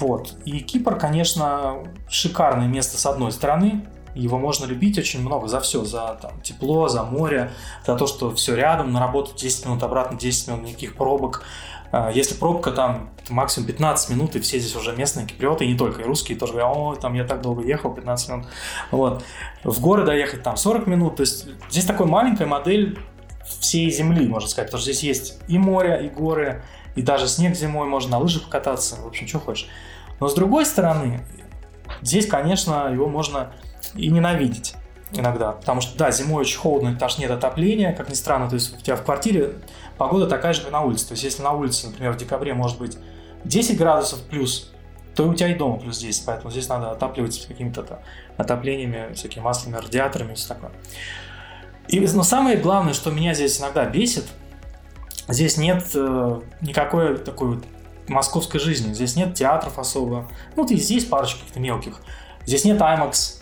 Вот. 0.00 0.34
И 0.44 0.58
Кипр, 0.58 0.96
конечно, 0.96 1.84
шикарное 2.08 2.66
место 2.66 2.98
с 2.98 3.06
одной 3.06 3.30
стороны, 3.30 3.86
его 4.14 4.38
можно 4.38 4.66
любить 4.66 4.98
очень 4.98 5.20
много 5.20 5.48
за 5.48 5.60
все, 5.60 5.84
за 5.84 6.18
там, 6.20 6.40
тепло, 6.42 6.88
за 6.88 7.02
море, 7.02 7.50
за 7.86 7.96
то, 7.96 8.06
что 8.06 8.34
все 8.34 8.54
рядом, 8.54 8.92
на 8.92 9.00
работу 9.00 9.32
10 9.36 9.66
минут, 9.66 9.82
обратно 9.82 10.18
10 10.18 10.48
минут, 10.48 10.62
никаких 10.64 10.96
пробок. 10.96 11.44
А, 11.92 12.10
если 12.10 12.34
пробка 12.34 12.72
там 12.72 13.10
максимум 13.28 13.68
15 13.68 14.10
минут, 14.10 14.34
и 14.34 14.40
все 14.40 14.58
здесь 14.58 14.74
уже 14.74 14.96
местные 14.96 15.26
киприоты, 15.26 15.66
и 15.66 15.72
не 15.72 15.78
только, 15.78 16.00
и 16.00 16.04
русские 16.04 16.38
тоже 16.38 16.54
говорят, 16.54 16.74
о, 16.74 16.94
там 16.94 17.12
я 17.12 17.24
так 17.24 17.42
долго 17.42 17.62
ехал, 17.62 17.94
15 17.94 18.28
минут. 18.30 18.46
Вот. 18.90 19.22
В 19.62 19.78
горы 19.80 20.04
доехать 20.04 20.42
там 20.42 20.56
40 20.56 20.86
минут, 20.86 21.16
то 21.16 21.20
есть 21.20 21.46
здесь 21.70 21.84
такая 21.84 22.08
маленькая 22.08 22.46
модель 22.46 22.98
всей 23.60 23.90
земли, 23.90 24.26
можно 24.26 24.48
сказать, 24.48 24.68
потому 24.68 24.80
что 24.80 24.90
здесь 24.90 25.04
есть 25.04 25.38
и 25.48 25.58
море, 25.58 26.06
и 26.06 26.08
горы, 26.08 26.64
и 26.96 27.02
даже 27.02 27.28
снег 27.28 27.54
зимой, 27.54 27.86
можно 27.86 28.12
на 28.12 28.18
лыжах 28.18 28.44
покататься, 28.44 28.96
в 28.96 29.06
общем, 29.06 29.28
что 29.28 29.38
хочешь. 29.38 29.68
Но 30.18 30.28
с 30.28 30.34
другой 30.34 30.64
стороны, 30.64 31.20
здесь, 32.00 32.26
конечно, 32.26 32.90
его 32.90 33.06
можно 33.06 33.52
и 33.94 34.08
ненавидеть 34.08 34.76
иногда, 35.14 35.52
потому 35.52 35.80
что, 35.80 35.96
да, 35.98 36.10
зимой 36.10 36.42
очень 36.42 36.58
холодно, 36.58 36.92
потому 36.92 37.10
нет 37.18 37.30
отопления, 37.30 37.92
как 37.92 38.08
ни 38.08 38.14
странно, 38.14 38.48
то 38.48 38.54
есть 38.54 38.76
у 38.76 38.80
тебя 38.80 38.96
в 38.96 39.04
квартире 39.04 39.54
погода 39.98 40.26
такая 40.26 40.52
же, 40.52 40.62
как 40.62 40.72
на 40.72 40.80
улице. 40.82 41.08
То 41.08 41.12
есть, 41.12 41.24
если 41.24 41.42
на 41.42 41.52
улице, 41.52 41.88
например, 41.88 42.12
в 42.12 42.16
декабре 42.16 42.54
может 42.54 42.78
быть 42.78 42.96
10 43.44 43.76
градусов 43.76 44.22
плюс, 44.22 44.72
то 45.14 45.28
у 45.28 45.34
тебя 45.34 45.48
и 45.48 45.54
дома 45.54 45.78
плюс 45.78 45.98
10, 45.98 46.24
поэтому 46.24 46.50
здесь 46.50 46.68
надо 46.68 46.90
отапливать 46.90 47.46
какими-то 47.46 48.00
отоплениями, 48.36 49.12
всякими 49.12 49.42
маслями, 49.42 49.76
радиаторами 49.76 50.32
и 50.32 50.34
все 50.34 50.48
такое. 50.48 50.70
И, 51.88 52.00
но 52.00 52.22
самое 52.22 52.56
главное, 52.56 52.94
что 52.94 53.10
меня 53.10 53.34
здесь 53.34 53.60
иногда 53.60 53.84
бесит, 53.84 54.24
здесь 55.28 55.56
нет 55.56 55.84
э, 55.94 56.40
никакой 56.60 57.18
такой 57.18 57.56
вот 57.56 57.64
московской 58.08 58.60
жизни, 58.60 58.92
здесь 58.94 59.16
нет 59.16 59.34
театров 59.34 59.78
особо, 59.78 60.28
ну, 60.56 60.66
здесь 60.66 61.04
парочка 61.04 61.40
каких-то 61.40 61.60
мелких, 61.60 62.00
здесь 62.46 62.64
нет 62.64 62.80
IMAX, 62.80 63.41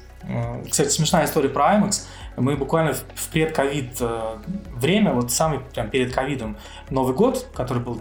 кстати, 0.69 0.89
смешная 0.89 1.25
история 1.25 1.49
про 1.49 1.77
IMAX. 1.77 2.03
Мы 2.37 2.57
буквально 2.57 2.95
в 2.95 3.29
предковид 3.33 3.97
э, 4.01 4.37
время, 4.75 5.13
вот 5.13 5.33
самый 5.33 5.61
прям 5.61 5.91
перед 5.91 6.15
ковидом, 6.15 6.57
Новый 6.89 7.15
год, 7.15 7.47
который 7.55 7.83
был 7.83 8.01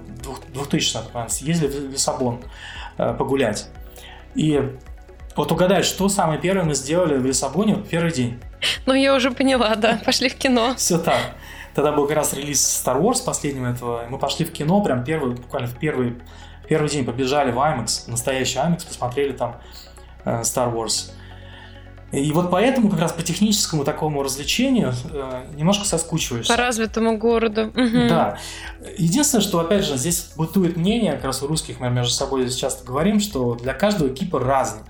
2000 0.54 1.30
съездили 1.30 1.88
в 1.88 1.92
Лиссабон 1.92 2.42
э, 2.98 3.14
погулять. 3.14 3.68
И 4.36 4.62
вот 5.36 5.52
угадай, 5.52 5.84
что 5.84 6.10
самое 6.10 6.40
первое 6.40 6.66
мы 6.66 6.76
сделали 6.76 7.18
в 7.18 7.26
Лиссабоне 7.26 7.76
в 7.76 7.88
первый 7.88 8.12
день? 8.12 8.40
Ну, 8.86 8.94
я 8.94 9.16
уже 9.16 9.32
поняла, 9.32 9.76
да, 9.76 10.00
пошли 10.06 10.30
в 10.30 10.36
кино. 10.36 10.74
Все 10.78 10.98
так. 10.98 11.36
Тогда 11.74 11.92
был 11.92 12.08
как 12.08 12.18
раз 12.18 12.34
релиз 12.34 12.62
Star 12.62 13.02
Wars 13.02 13.24
последнего 13.24 13.68
этого. 13.68 14.06
Мы 14.10 14.18
пошли 14.18 14.46
в 14.46 14.52
кино, 14.52 14.82
прям 14.82 15.04
первый, 15.04 15.36
буквально 15.36 15.68
в 15.68 15.78
первый, 15.78 16.16
первый 16.68 16.90
день 16.90 17.06
побежали 17.06 17.52
в 17.52 17.58
IMAX, 17.58 18.10
настоящий 18.10 18.58
IMAX, 18.60 18.88
посмотрели 18.88 19.32
там 19.32 19.56
э, 20.26 20.42
Star 20.42 20.74
Wars. 20.74 21.12
И 22.12 22.32
вот 22.32 22.50
поэтому 22.50 22.90
как 22.90 23.00
раз 23.00 23.12
по 23.12 23.22
техническому 23.22 23.84
такому 23.84 24.24
развлечению 24.24 24.94
э, 25.12 25.44
немножко 25.56 25.86
соскучиваешься. 25.86 26.52
По 26.52 26.60
развитому 26.60 27.18
городу. 27.18 27.68
Угу. 27.68 28.08
Да. 28.10 28.40
Единственное, 28.98 29.44
что, 29.44 29.60
опять 29.60 29.86
же, 29.86 29.96
здесь 29.96 30.32
бытует 30.36 30.76
мнение, 30.76 31.14
как 31.14 31.26
раз 31.26 31.44
у 31.44 31.48
русских 31.48 31.80
мы 31.80 31.90
между 31.90 32.12
собой 32.12 32.44
здесь 32.44 32.56
часто 32.56 32.84
говорим, 32.84 33.20
что 33.20 33.54
для 33.56 33.74
каждого 33.74 34.10
Кипр 34.10 34.44
разный. 34.44 34.84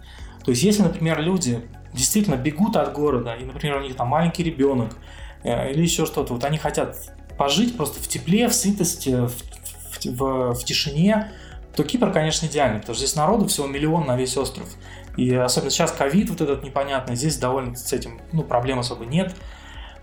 То 0.46 0.52
есть, 0.52 0.64
если, 0.64 0.82
например, 0.82 1.20
люди 1.22 1.62
действительно 1.94 2.36
бегут 2.36 2.78
от 2.78 2.94
города, 2.94 3.34
и, 3.34 3.44
например, 3.44 3.78
у 3.78 3.82
них 3.82 3.96
там 3.96 4.08
маленький 4.08 4.44
ребенок 4.44 4.96
э, 5.44 5.72
или 5.72 5.82
еще 5.82 6.06
что-то, 6.06 6.34
вот 6.34 6.46
они 6.46 6.58
хотят 6.58 6.96
пожить 7.38 7.76
просто 7.76 8.02
в 8.02 8.08
тепле, 8.08 8.48
в 8.48 8.54
сытости, 8.54 9.10
в, 9.10 9.30
в, 9.30 10.06
в, 10.06 10.54
в 10.54 10.64
тишине, 10.64 11.32
то 11.76 11.84
Кипр, 11.84 12.12
конечно, 12.12 12.46
идеальный, 12.46 12.80
потому 12.80 12.96
что 12.96 13.06
здесь 13.06 13.16
народу 13.16 13.48
всего 13.48 13.68
миллион 13.68 14.06
на 14.06 14.18
весь 14.18 14.36
остров. 14.38 14.68
И 15.20 15.36
особенно 15.36 15.70
сейчас 15.70 15.92
ковид 15.92 16.30
вот 16.30 16.40
этот 16.40 16.64
непонятный, 16.64 17.18
здесь 17.18 17.38
довольно 17.38 17.76
с 17.76 17.92
этим 17.92 18.22
ну, 18.32 18.44
проблем 18.44 18.80
особо 18.80 19.06
нет. 19.06 19.36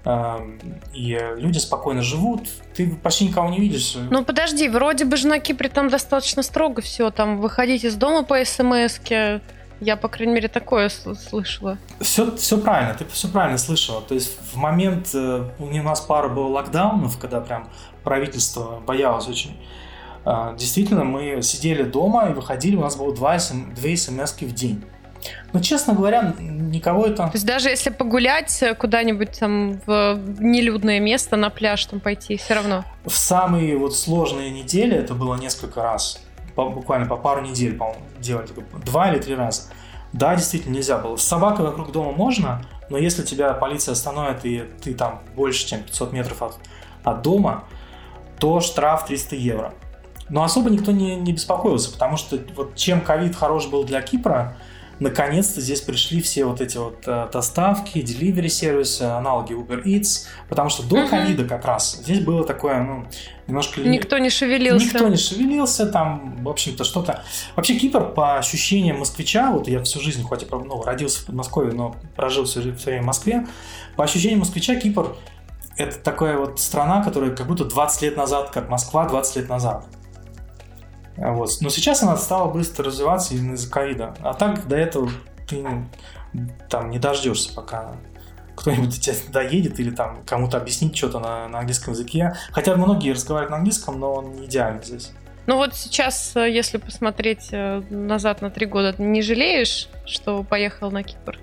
Эм, 0.04 0.60
и 0.92 1.18
люди 1.36 1.56
спокойно 1.56 2.02
живут, 2.02 2.48
ты 2.74 2.94
почти 3.02 3.26
никого 3.26 3.48
не 3.48 3.58
видишь. 3.58 3.96
Ну 4.10 4.24
подожди, 4.24 4.68
вроде 4.68 5.06
бы 5.06 5.16
же 5.16 5.26
на 5.26 5.40
Кипре 5.40 5.70
там 5.70 5.88
достаточно 5.88 6.42
строго 6.42 6.82
все, 6.82 7.10
там 7.10 7.40
выходить 7.40 7.84
из 7.84 7.94
дома 7.94 8.24
по 8.24 8.44
смс 8.44 9.00
я, 9.80 9.96
по 9.96 10.08
крайней 10.08 10.34
мере, 10.34 10.48
такое 10.48 10.88
слышала. 10.88 11.76
Все, 12.00 12.34
все 12.36 12.58
правильно, 12.58 12.94
ты 12.94 13.04
все 13.06 13.28
правильно 13.28 13.58
слышала. 13.58 14.00
То 14.00 14.14
есть 14.14 14.38
в 14.52 14.56
момент, 14.56 15.10
э, 15.14 15.50
у 15.58 15.66
нас 15.66 16.00
пара 16.00 16.28
было 16.28 16.48
локдаунов, 16.48 17.18
когда 17.18 17.40
прям 17.40 17.68
правительство 18.02 18.80
боялось 18.86 19.28
очень. 19.28 19.60
Э, 20.24 20.54
действительно, 20.58 21.04
мы 21.04 21.42
сидели 21.42 21.82
дома 21.82 22.30
и 22.30 22.32
выходили, 22.32 22.76
у 22.76 22.80
нас 22.80 22.96
было 22.96 23.14
два, 23.14 23.36
две 23.74 23.96
смс 23.96 24.32
в 24.40 24.54
день. 24.54 24.82
Но, 25.52 25.60
честно 25.60 25.94
говоря, 25.94 26.34
никого 26.38 27.06
это... 27.06 27.24
То 27.24 27.30
есть 27.34 27.46
даже 27.46 27.68
если 27.68 27.90
погулять 27.90 28.62
куда-нибудь 28.78 29.38
там 29.38 29.80
в 29.86 30.18
нелюдное 30.38 31.00
место, 31.00 31.36
на 31.36 31.50
пляж 31.50 31.84
там 31.86 32.00
пойти, 32.00 32.36
все 32.36 32.54
равно? 32.54 32.84
В 33.04 33.16
самые 33.16 33.76
вот 33.76 33.96
сложные 33.96 34.50
недели, 34.50 34.96
это 34.96 35.14
было 35.14 35.36
несколько 35.36 35.82
раз, 35.82 36.20
по, 36.54 36.68
буквально 36.68 37.06
по 37.06 37.16
пару 37.16 37.42
недель, 37.42 37.76
по-моему, 37.76 38.02
делали, 38.20 38.48
два 38.84 39.10
или 39.10 39.18
три 39.20 39.34
раза. 39.34 39.62
Да, 40.12 40.34
действительно 40.34 40.74
нельзя 40.74 40.98
было. 40.98 41.16
С 41.16 41.22
собакой 41.22 41.66
вокруг 41.66 41.92
дома 41.92 42.12
можно, 42.12 42.62
но 42.88 42.98
если 42.98 43.22
тебя 43.22 43.52
полиция 43.52 43.92
остановит 43.92 44.44
и 44.44 44.64
ты 44.82 44.94
там 44.94 45.20
больше, 45.34 45.66
чем 45.66 45.82
500 45.82 46.12
метров 46.12 46.42
от, 46.42 46.58
от 47.04 47.22
дома, 47.22 47.64
то 48.38 48.60
штраф 48.60 49.06
300 49.06 49.36
евро. 49.36 49.74
Но 50.28 50.42
особо 50.42 50.70
никто 50.70 50.92
не, 50.92 51.16
не 51.16 51.32
беспокоился, 51.32 51.92
потому 51.92 52.16
что 52.16 52.38
вот 52.54 52.74
чем 52.74 53.00
ковид 53.00 53.36
хорош 53.36 53.66
был 53.66 53.84
для 53.84 54.02
Кипра, 54.02 54.56
наконец-то 55.00 55.60
здесь 55.60 55.80
пришли 55.80 56.20
все 56.20 56.44
вот 56.44 56.60
эти 56.60 56.76
вот 56.78 57.04
э, 57.06 57.28
доставки, 57.32 57.98
delivery 57.98 58.48
сервисы, 58.48 59.02
аналоги 59.02 59.52
Uber 59.52 59.82
Eats, 59.84 60.26
потому 60.48 60.68
что 60.68 60.82
до 60.86 61.06
ковида 61.06 61.44
как 61.44 61.64
раз 61.64 61.96
здесь 61.96 62.20
было 62.20 62.44
такое, 62.44 62.82
ну, 62.82 63.06
немножко... 63.46 63.80
Никто 63.80 64.18
не 64.18 64.30
шевелился. 64.30 64.86
Никто 64.86 65.08
не 65.08 65.16
шевелился, 65.16 65.86
там, 65.86 66.42
в 66.42 66.48
общем-то, 66.48 66.84
что-то... 66.84 67.22
Вообще 67.54 67.76
Кипр, 67.76 68.12
по 68.12 68.38
ощущениям 68.38 68.98
москвича, 68.98 69.50
вот 69.50 69.68
я 69.68 69.82
всю 69.82 70.00
жизнь, 70.00 70.22
хоть 70.22 70.42
и 70.42 70.46
ну, 70.50 70.82
родился 70.82 71.22
в 71.22 71.26
Подмосковье, 71.26 71.72
но 71.72 71.96
прожил 72.14 72.44
все 72.44 72.60
время 72.60 73.02
в 73.02 73.06
Москве, 73.06 73.46
по 73.96 74.04
ощущениям 74.04 74.40
москвича 74.40 74.76
Кипр 74.76 75.16
это 75.76 75.98
такая 75.98 76.38
вот 76.38 76.58
страна, 76.58 77.02
которая 77.02 77.30
как 77.30 77.46
будто 77.46 77.64
20 77.64 78.02
лет 78.02 78.16
назад, 78.16 78.50
как 78.50 78.68
Москва 78.70 79.06
20 79.06 79.36
лет 79.36 79.48
назад. 79.48 79.84
Вот. 81.16 81.50
Но 81.60 81.68
сейчас 81.68 82.02
она 82.02 82.16
стала 82.16 82.50
быстро 82.50 82.86
развиваться 82.86 83.34
из-за 83.34 83.70
ковида. 83.70 84.14
А 84.20 84.34
так 84.34 84.66
до 84.68 84.76
этого 84.76 85.10
ты 85.48 85.64
там 86.68 86.90
не 86.90 86.98
дождешься, 86.98 87.54
пока 87.54 87.96
кто-нибудь 88.54 89.00
тебя 89.00 89.14
доедет 89.28 89.78
или 89.80 89.90
там 89.90 90.22
кому-то 90.26 90.56
объяснить 90.56 90.96
что-то 90.96 91.20
на, 91.20 91.48
на 91.48 91.60
английском 91.60 91.92
языке. 91.92 92.34
Хотя 92.52 92.74
многие 92.76 93.12
разговаривают 93.12 93.50
на 93.50 93.56
английском, 93.58 94.00
но 94.00 94.14
он 94.14 94.32
не 94.32 94.46
идеальный 94.46 94.82
здесь. 94.82 95.12
Ну 95.46 95.56
вот 95.56 95.74
сейчас, 95.76 96.34
э, 96.34 96.50
если 96.50 96.78
посмотреть 96.78 97.48
э, 97.52 97.80
назад 97.90 98.42
на 98.42 98.50
три 98.50 98.66
года, 98.66 98.94
не 98.98 99.22
жалеешь, 99.22 99.88
что 100.04 100.42
поехал 100.42 100.90
на 100.90 101.04
Кипр? 101.04 101.38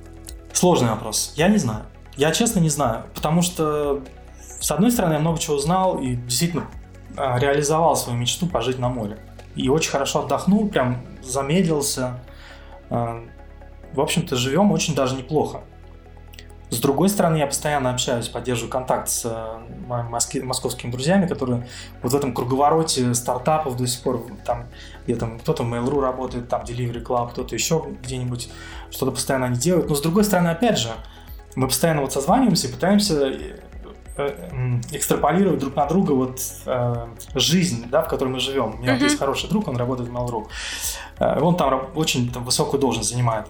Сложный 0.51 0.89
вопрос. 0.89 1.33
Я 1.37 1.47
не 1.47 1.57
знаю. 1.57 1.85
Я 2.17 2.31
честно 2.31 2.59
не 2.59 2.69
знаю, 2.69 3.05
потому 3.15 3.41
что 3.41 4.03
с 4.59 4.71
одной 4.71 4.91
стороны 4.91 5.13
я 5.13 5.19
много 5.19 5.39
чего 5.39 5.55
узнал 5.55 5.99
и 5.99 6.15
действительно 6.15 6.67
э, 7.15 7.39
реализовал 7.39 7.95
свою 7.95 8.19
мечту 8.19 8.47
пожить 8.47 8.77
на 8.77 8.89
море 8.89 9.17
и 9.55 9.69
очень 9.69 9.91
хорошо 9.91 10.23
отдохнул, 10.23 10.67
прям 10.67 11.01
замедлился. 11.21 12.19
А, 12.89 13.23
в 13.93 14.01
общем-то, 14.01 14.35
живем 14.35 14.71
очень 14.71 14.95
даже 14.95 15.15
неплохо. 15.15 15.61
С 16.69 16.79
другой 16.79 17.09
стороны, 17.09 17.37
я 17.37 17.45
постоянно 17.45 17.91
общаюсь, 17.91 18.27
поддерживаю 18.27 18.71
контакт 18.71 19.07
с 19.07 19.25
э, 19.25 19.59
моими 19.87 20.43
московскими 20.43 20.89
друзьями, 20.89 21.27
которые 21.27 21.67
вот 22.01 22.13
в 22.13 22.15
этом 22.15 22.33
круговороте 22.33 23.13
стартапов 23.13 23.77
до 23.77 23.85
сих 23.85 24.01
пор, 24.01 24.25
там, 24.43 24.65
где 25.05 25.15
там 25.15 25.37
кто-то 25.37 25.61
в 25.61 25.71
Mail.ru 25.71 26.01
работает, 26.01 26.49
там 26.49 26.63
Delivery 26.63 27.03
Club, 27.03 27.31
кто-то 27.31 27.53
еще 27.53 27.85
где-нибудь, 28.01 28.49
что-то 28.89 29.11
постоянно 29.11 29.47
они 29.47 29.57
делают. 29.57 29.87
Но 29.87 29.93
с 29.93 30.01
другой 30.01 30.23
стороны, 30.23 30.47
опять 30.47 30.79
же, 30.79 30.89
мы 31.55 31.67
постоянно 31.67 32.01
вот 32.01 32.11
созваниваемся 32.11 32.67
и 32.67 32.71
пытаемся 32.71 33.31
Э, 33.33 33.59
экстраполировать 34.91 35.59
друг 35.59 35.75
на 35.75 35.85
друга 35.85 36.11
вот 36.11 36.39
э, 36.65 37.07
жизнь, 37.35 37.85
да, 37.89 38.01
в 38.01 38.07
которой 38.07 38.29
мы 38.29 38.39
живем. 38.39 38.75
У 38.75 38.77
меня 38.81 38.95
uh-huh. 38.95 39.03
есть 39.03 39.17
хороший 39.17 39.49
друг, 39.49 39.67
он 39.67 39.77
работает 39.77 40.09
в 40.09 40.13
Mail.ru. 40.13 40.47
Э, 41.19 41.39
он 41.39 41.55
там 41.55 41.89
очень 41.95 42.31
там, 42.31 42.43
высокую 42.43 42.79
должность 42.79 43.09
занимает. 43.09 43.47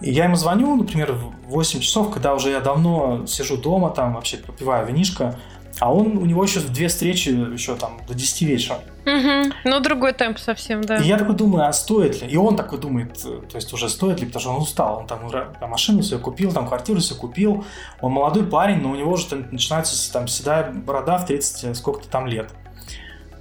И 0.00 0.10
я 0.10 0.24
ему 0.24 0.36
звоню, 0.36 0.74
например, 0.74 1.12
в 1.12 1.50
8 1.50 1.80
часов, 1.80 2.12
когда 2.12 2.34
уже 2.34 2.50
я 2.50 2.60
давно 2.60 3.26
сижу 3.26 3.56
дома, 3.56 3.90
там 3.90 4.14
вообще 4.14 4.38
попиваю 4.38 4.86
винишко, 4.86 5.38
а 5.80 5.92
он, 5.92 6.16
у 6.18 6.24
него 6.24 6.44
еще 6.44 6.60
две 6.60 6.88
встречи 6.88 7.28
еще 7.28 7.74
там 7.74 8.00
до 8.06 8.14
10 8.14 8.42
вечера. 8.42 8.78
Угу. 9.04 9.52
Ну, 9.64 9.80
другой 9.80 10.12
темп 10.12 10.38
совсем, 10.38 10.82
да. 10.82 10.98
И 10.98 11.06
я 11.06 11.18
такой 11.18 11.34
думаю, 11.34 11.68
а 11.68 11.72
стоит 11.72 12.22
ли? 12.22 12.28
И 12.28 12.36
он 12.36 12.56
такой 12.56 12.78
думает, 12.78 13.20
то 13.22 13.56
есть 13.56 13.72
уже 13.72 13.88
стоит 13.88 14.20
ли, 14.20 14.26
потому 14.26 14.40
что 14.40 14.50
он 14.50 14.62
устал. 14.62 14.98
Он 15.00 15.06
там 15.06 15.20
машину 15.68 16.02
себе 16.02 16.18
купил, 16.18 16.52
там 16.52 16.66
квартиру 16.66 17.00
себе 17.00 17.18
купил. 17.18 17.64
Он 18.00 18.12
молодой 18.12 18.46
парень, 18.46 18.80
но 18.80 18.90
у 18.90 18.94
него 18.94 19.12
уже 19.12 19.26
там, 19.26 19.46
начинается 19.50 20.12
там 20.12 20.28
седая 20.28 20.72
борода 20.72 21.18
в 21.18 21.26
30 21.26 21.64
э, 21.64 21.74
сколько-то 21.74 22.08
там 22.08 22.26
лет. 22.26 22.50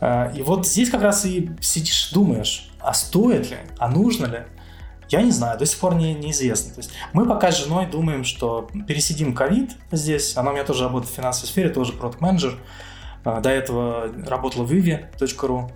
Э, 0.01 0.33
и 0.35 0.41
вот 0.41 0.67
здесь 0.67 0.89
как 0.89 1.03
раз 1.03 1.25
и 1.25 1.51
сидишь, 1.61 2.11
думаешь, 2.11 2.69
а 2.81 2.93
стоит 2.93 3.49
ли, 3.49 3.57
а 3.77 3.89
нужно 3.89 4.25
ли? 4.25 4.43
Я 5.13 5.21
не 5.21 5.29
знаю, 5.29 5.59
до 5.59 5.65
сих 5.67 5.77
пор 5.77 5.93
не, 5.93 6.15
неизвестно. 6.15 6.73
То 6.73 6.79
есть 6.79 6.91
мы 7.13 7.27
пока 7.27 7.51
с 7.51 7.63
женой 7.63 7.85
думаем, 7.85 8.23
что 8.23 8.67
пересидим 8.87 9.35
ковид 9.35 9.77
здесь. 9.91 10.35
Она 10.35 10.49
у 10.49 10.53
меня 10.53 10.63
тоже 10.63 10.85
работает 10.85 11.13
в 11.13 11.15
финансовой 11.15 11.49
сфере, 11.49 11.69
тоже 11.69 11.93
продукт 11.93 12.19
менеджер 12.19 12.57
До 13.23 13.47
этого 13.47 14.11
работала 14.25 14.63
в 14.63 14.73
vivi.ru, 14.73 15.69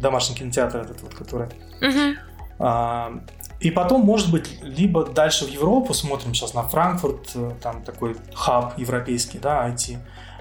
домашний 0.00 0.34
кинотеатр 0.34 0.78
этот 0.78 1.00
вот, 1.00 1.14
который. 1.14 1.48
Uh-huh. 1.80 3.22
И 3.60 3.70
потом, 3.70 4.00
может 4.00 4.32
быть, 4.32 4.60
либо 4.62 5.04
дальше 5.04 5.44
в 5.44 5.48
Европу 5.48 5.94
смотрим 5.94 6.34
сейчас 6.34 6.52
на 6.52 6.64
Франкфурт, 6.64 7.30
э, 7.34 7.52
там 7.62 7.82
такой 7.82 8.16
хаб 8.34 8.78
европейский, 8.78 9.38
да, 9.38 9.68
IT. 9.68 9.98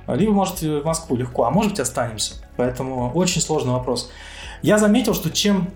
Либо, 0.08 0.32
может, 0.32 0.62
в 0.62 0.84
Москву 0.84 1.15
легко, 1.15 1.43
а 1.43 1.52
может 1.52 1.74
быть, 1.74 1.80
останемся. 1.80 2.36
Поэтому 2.58 3.12
очень 3.12 3.41
сложный 3.41 3.74
вопрос. 3.74 4.10
Я 4.62 4.80
заметил, 4.80 5.13
что 5.13 5.30
чем 5.30 5.69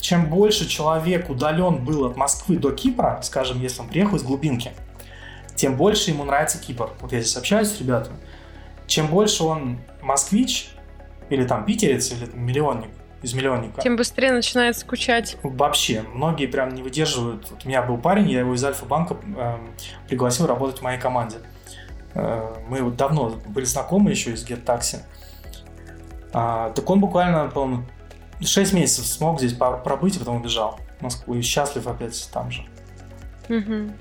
чем 0.00 0.28
больше 0.28 0.68
человек 0.68 1.30
удален 1.30 1.84
был 1.84 2.04
от 2.06 2.16
Москвы 2.16 2.56
до 2.56 2.72
Кипра, 2.72 3.20
скажем, 3.22 3.60
если 3.60 3.80
он 3.80 3.88
приехал 3.88 4.16
из 4.16 4.22
глубинки, 4.22 4.72
тем 5.54 5.76
больше 5.76 6.10
ему 6.10 6.24
нравится 6.24 6.58
Кипр. 6.58 6.90
Вот 7.00 7.12
я 7.12 7.20
здесь 7.20 7.36
общаюсь 7.36 7.68
с 7.68 7.80
ребятами. 7.80 8.16
Чем 8.86 9.08
больше 9.08 9.42
он 9.42 9.78
москвич, 10.02 10.70
или 11.28 11.44
там 11.44 11.64
питерец, 11.64 12.12
или 12.12 12.26
там, 12.26 12.40
миллионник, 12.40 12.90
из 13.22 13.34
миллионника. 13.34 13.80
Тем 13.80 13.96
быстрее 13.96 14.32
начинает 14.32 14.76
скучать. 14.78 15.36
Вообще, 15.42 16.04
многие 16.14 16.46
прям 16.46 16.74
не 16.74 16.82
выдерживают. 16.82 17.50
Вот 17.50 17.64
у 17.64 17.68
меня 17.68 17.82
был 17.82 17.98
парень, 17.98 18.30
я 18.30 18.40
его 18.40 18.54
из 18.54 18.64
Альфа-банка 18.64 19.16
э, 19.36 19.56
пригласил 20.08 20.46
работать 20.46 20.78
в 20.78 20.82
моей 20.82 21.00
команде. 21.00 21.38
Э, 22.14 22.54
мы 22.68 22.82
вот 22.82 22.96
давно 22.96 23.30
были 23.46 23.64
знакомы 23.64 24.10
еще 24.10 24.32
из 24.32 24.48
Get 24.48 24.64
Taxi. 24.64 25.00
А, 26.32 26.70
так 26.70 26.88
он 26.88 27.00
буквально, 27.00 27.48
по-моему, 27.48 27.84
6 28.40 28.72
месяцев 28.72 29.06
смог 29.06 29.38
здесь 29.38 29.52
пробыть, 29.52 30.16
и 30.16 30.18
потом 30.18 30.36
убежал 30.36 30.78
в 30.98 31.02
Москву 31.02 31.34
и 31.34 31.42
счастлив 31.42 31.86
опять 31.86 32.28
там 32.32 32.50
же. 32.50 32.64
Угу. 33.48 33.92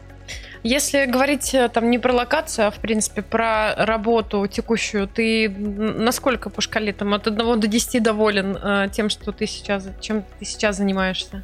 Если 0.64 1.06
говорить 1.06 1.54
э, 1.54 1.70
там 1.70 1.92
не 1.92 2.00
про 2.00 2.12
локацию, 2.12 2.68
а 2.68 2.72
в 2.72 2.80
принципе 2.80 3.22
про 3.22 3.76
работу 3.76 4.48
текущую, 4.48 5.08
ты 5.08 5.48
насколько 5.48 6.50
по 6.50 6.62
шкале 6.62 6.92
там 6.92 7.14
от 7.14 7.28
1 7.28 7.60
до 7.60 7.68
10 7.68 8.02
доволен 8.02 8.58
э, 8.58 8.90
тем, 8.92 9.10
что 9.10 9.32
ты 9.32 9.46
сейчас, 9.46 9.88
чем 10.02 10.24
ты 10.40 10.46
сейчас 10.46 10.78
занимаешься? 10.78 11.44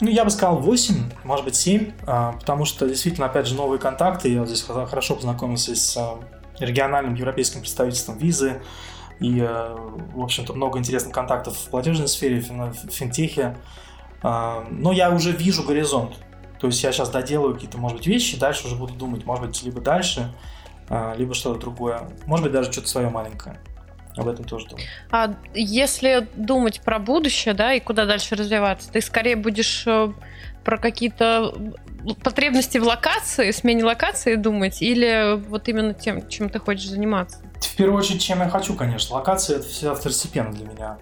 Ну, 0.00 0.08
я 0.08 0.24
бы 0.24 0.30
сказал 0.30 0.58
8, 0.58 0.94
может 1.24 1.44
быть 1.44 1.54
7, 1.54 1.92
а, 2.06 2.32
потому 2.32 2.64
что 2.64 2.88
действительно, 2.88 3.26
опять 3.26 3.46
же, 3.46 3.54
новые 3.54 3.78
контакты. 3.78 4.30
Я 4.30 4.46
здесь 4.46 4.62
хорошо 4.62 5.14
познакомился 5.14 5.76
с 5.76 5.94
а, 5.96 6.18
региональным 6.58 7.14
европейским 7.14 7.60
представительством 7.60 8.16
визы. 8.16 8.62
И, 9.20 9.38
э, 9.40 9.76
в 10.14 10.20
общем-то, 10.20 10.54
много 10.54 10.78
интересных 10.78 11.14
контактов 11.14 11.56
в 11.56 11.70
платежной 11.70 12.08
сфере, 12.08 12.40
в 12.40 12.90
финтехе. 12.90 13.56
А, 14.22 14.66
но 14.70 14.92
я 14.92 15.10
уже 15.10 15.32
вижу 15.32 15.62
горизонт. 15.62 16.14
То 16.58 16.66
есть 16.66 16.82
я 16.82 16.92
сейчас 16.92 17.10
доделаю 17.10 17.54
какие-то, 17.54 17.78
может 17.78 17.98
быть, 17.98 18.06
вещи, 18.06 18.38
дальше 18.38 18.66
уже 18.66 18.76
буду 18.76 18.94
думать, 18.94 19.24
может 19.24 19.46
быть, 19.46 19.62
либо 19.62 19.80
дальше, 19.80 20.30
либо 21.16 21.32
что-то 21.32 21.58
другое. 21.58 22.10
Может 22.26 22.44
быть, 22.44 22.52
даже 22.52 22.70
что-то 22.70 22.88
свое 22.88 23.08
маленькое. 23.08 23.58
Об 24.16 24.28
этом 24.28 24.44
тоже 24.44 24.66
думаю. 24.68 24.86
А 25.10 25.34
если 25.54 26.28
думать 26.34 26.80
про 26.80 26.98
будущее, 26.98 27.54
да, 27.54 27.72
и 27.74 27.80
куда 27.80 28.06
дальше 28.06 28.34
развиваться, 28.34 28.90
ты 28.90 29.00
скорее 29.00 29.36
будешь 29.36 29.86
э, 29.86 30.12
про 30.64 30.78
какие-то 30.78 31.54
потребности 32.22 32.78
в 32.78 32.84
локации, 32.84 33.50
смене 33.52 33.84
локации 33.84 34.34
думать, 34.34 34.82
или 34.82 35.36
вот 35.48 35.68
именно 35.68 35.94
тем, 35.94 36.28
чем 36.28 36.50
ты 36.50 36.58
хочешь 36.58 36.88
заниматься? 36.88 37.38
В 37.60 37.76
первую 37.76 37.98
очередь, 37.98 38.22
чем 38.22 38.40
я 38.40 38.48
хочу, 38.48 38.74
конечно. 38.74 39.16
Локация 39.16 39.58
это 39.58 39.68
всегда 39.68 39.94
второстепенно 39.94 40.52
для 40.52 40.66
меня. 40.66 40.98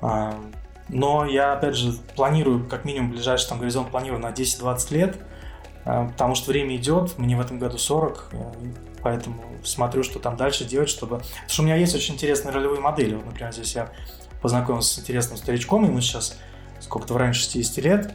А, 0.00 0.34
но 0.88 1.24
я, 1.24 1.52
опять 1.54 1.76
же, 1.76 1.92
планирую, 2.16 2.68
как 2.68 2.84
минимум, 2.84 3.12
ближайший 3.12 3.48
там 3.48 3.58
горизонт 3.58 3.90
планирую 3.90 4.20
на 4.20 4.30
10-20 4.30 4.94
лет, 4.94 5.16
а, 5.84 6.08
потому 6.08 6.34
что 6.34 6.50
время 6.50 6.76
идет, 6.76 7.18
мне 7.18 7.36
в 7.36 7.40
этом 7.40 7.58
году 7.58 7.78
40, 7.78 8.30
поэтому 9.02 9.42
смотрю, 9.64 10.02
что 10.02 10.18
там 10.18 10.36
дальше 10.36 10.64
делать, 10.64 10.88
чтобы... 10.88 11.18
Потому 11.18 11.48
что 11.48 11.62
у 11.62 11.64
меня 11.64 11.76
есть 11.76 11.94
очень 11.94 12.14
интересные 12.14 12.52
ролевые 12.52 12.80
модели. 12.80 13.14
Вот, 13.14 13.26
например, 13.26 13.52
здесь 13.52 13.74
я 13.74 13.90
познакомился 14.40 14.94
с 14.94 14.98
интересным 14.98 15.36
старичком, 15.36 15.84
ему 15.84 16.00
сейчас 16.00 16.36
сколько-то 16.80 17.14
в 17.14 17.16
районе 17.16 17.34
60 17.34 17.84
лет. 17.84 18.14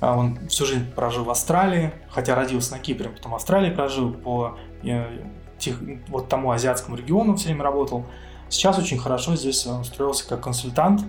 А 0.00 0.16
он 0.16 0.48
всю 0.48 0.64
жизнь 0.64 0.90
прожил 0.92 1.24
в 1.24 1.30
Австралии, 1.30 1.92
хотя 2.08 2.36
родился 2.36 2.72
на 2.72 2.78
Кипре, 2.78 3.08
потом 3.08 3.32
в 3.32 3.34
Австралии 3.34 3.70
прожил, 3.70 4.12
по 4.12 4.56
э, 4.84 5.24
тех, 5.58 5.76
вот 6.08 6.28
тому 6.28 6.50
азиатскому 6.50 6.96
региону 6.96 7.36
все 7.36 7.46
время 7.48 7.64
работал. 7.64 8.06
Сейчас 8.48 8.78
очень 8.78 8.98
хорошо 8.98 9.36
здесь 9.36 9.66
устроился 9.66 10.26
как 10.28 10.40
консультант, 10.40 11.02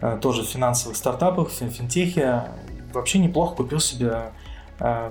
э, 0.00 0.18
тоже 0.20 0.42
в 0.42 0.46
финансовых 0.46 0.96
стартапах, 0.96 1.50
в 1.50 1.52
финтехе. 1.52 2.44
Вообще 2.92 3.18
неплохо 3.18 3.56
купил 3.56 3.80
себе 3.80 4.32
э, 4.78 5.10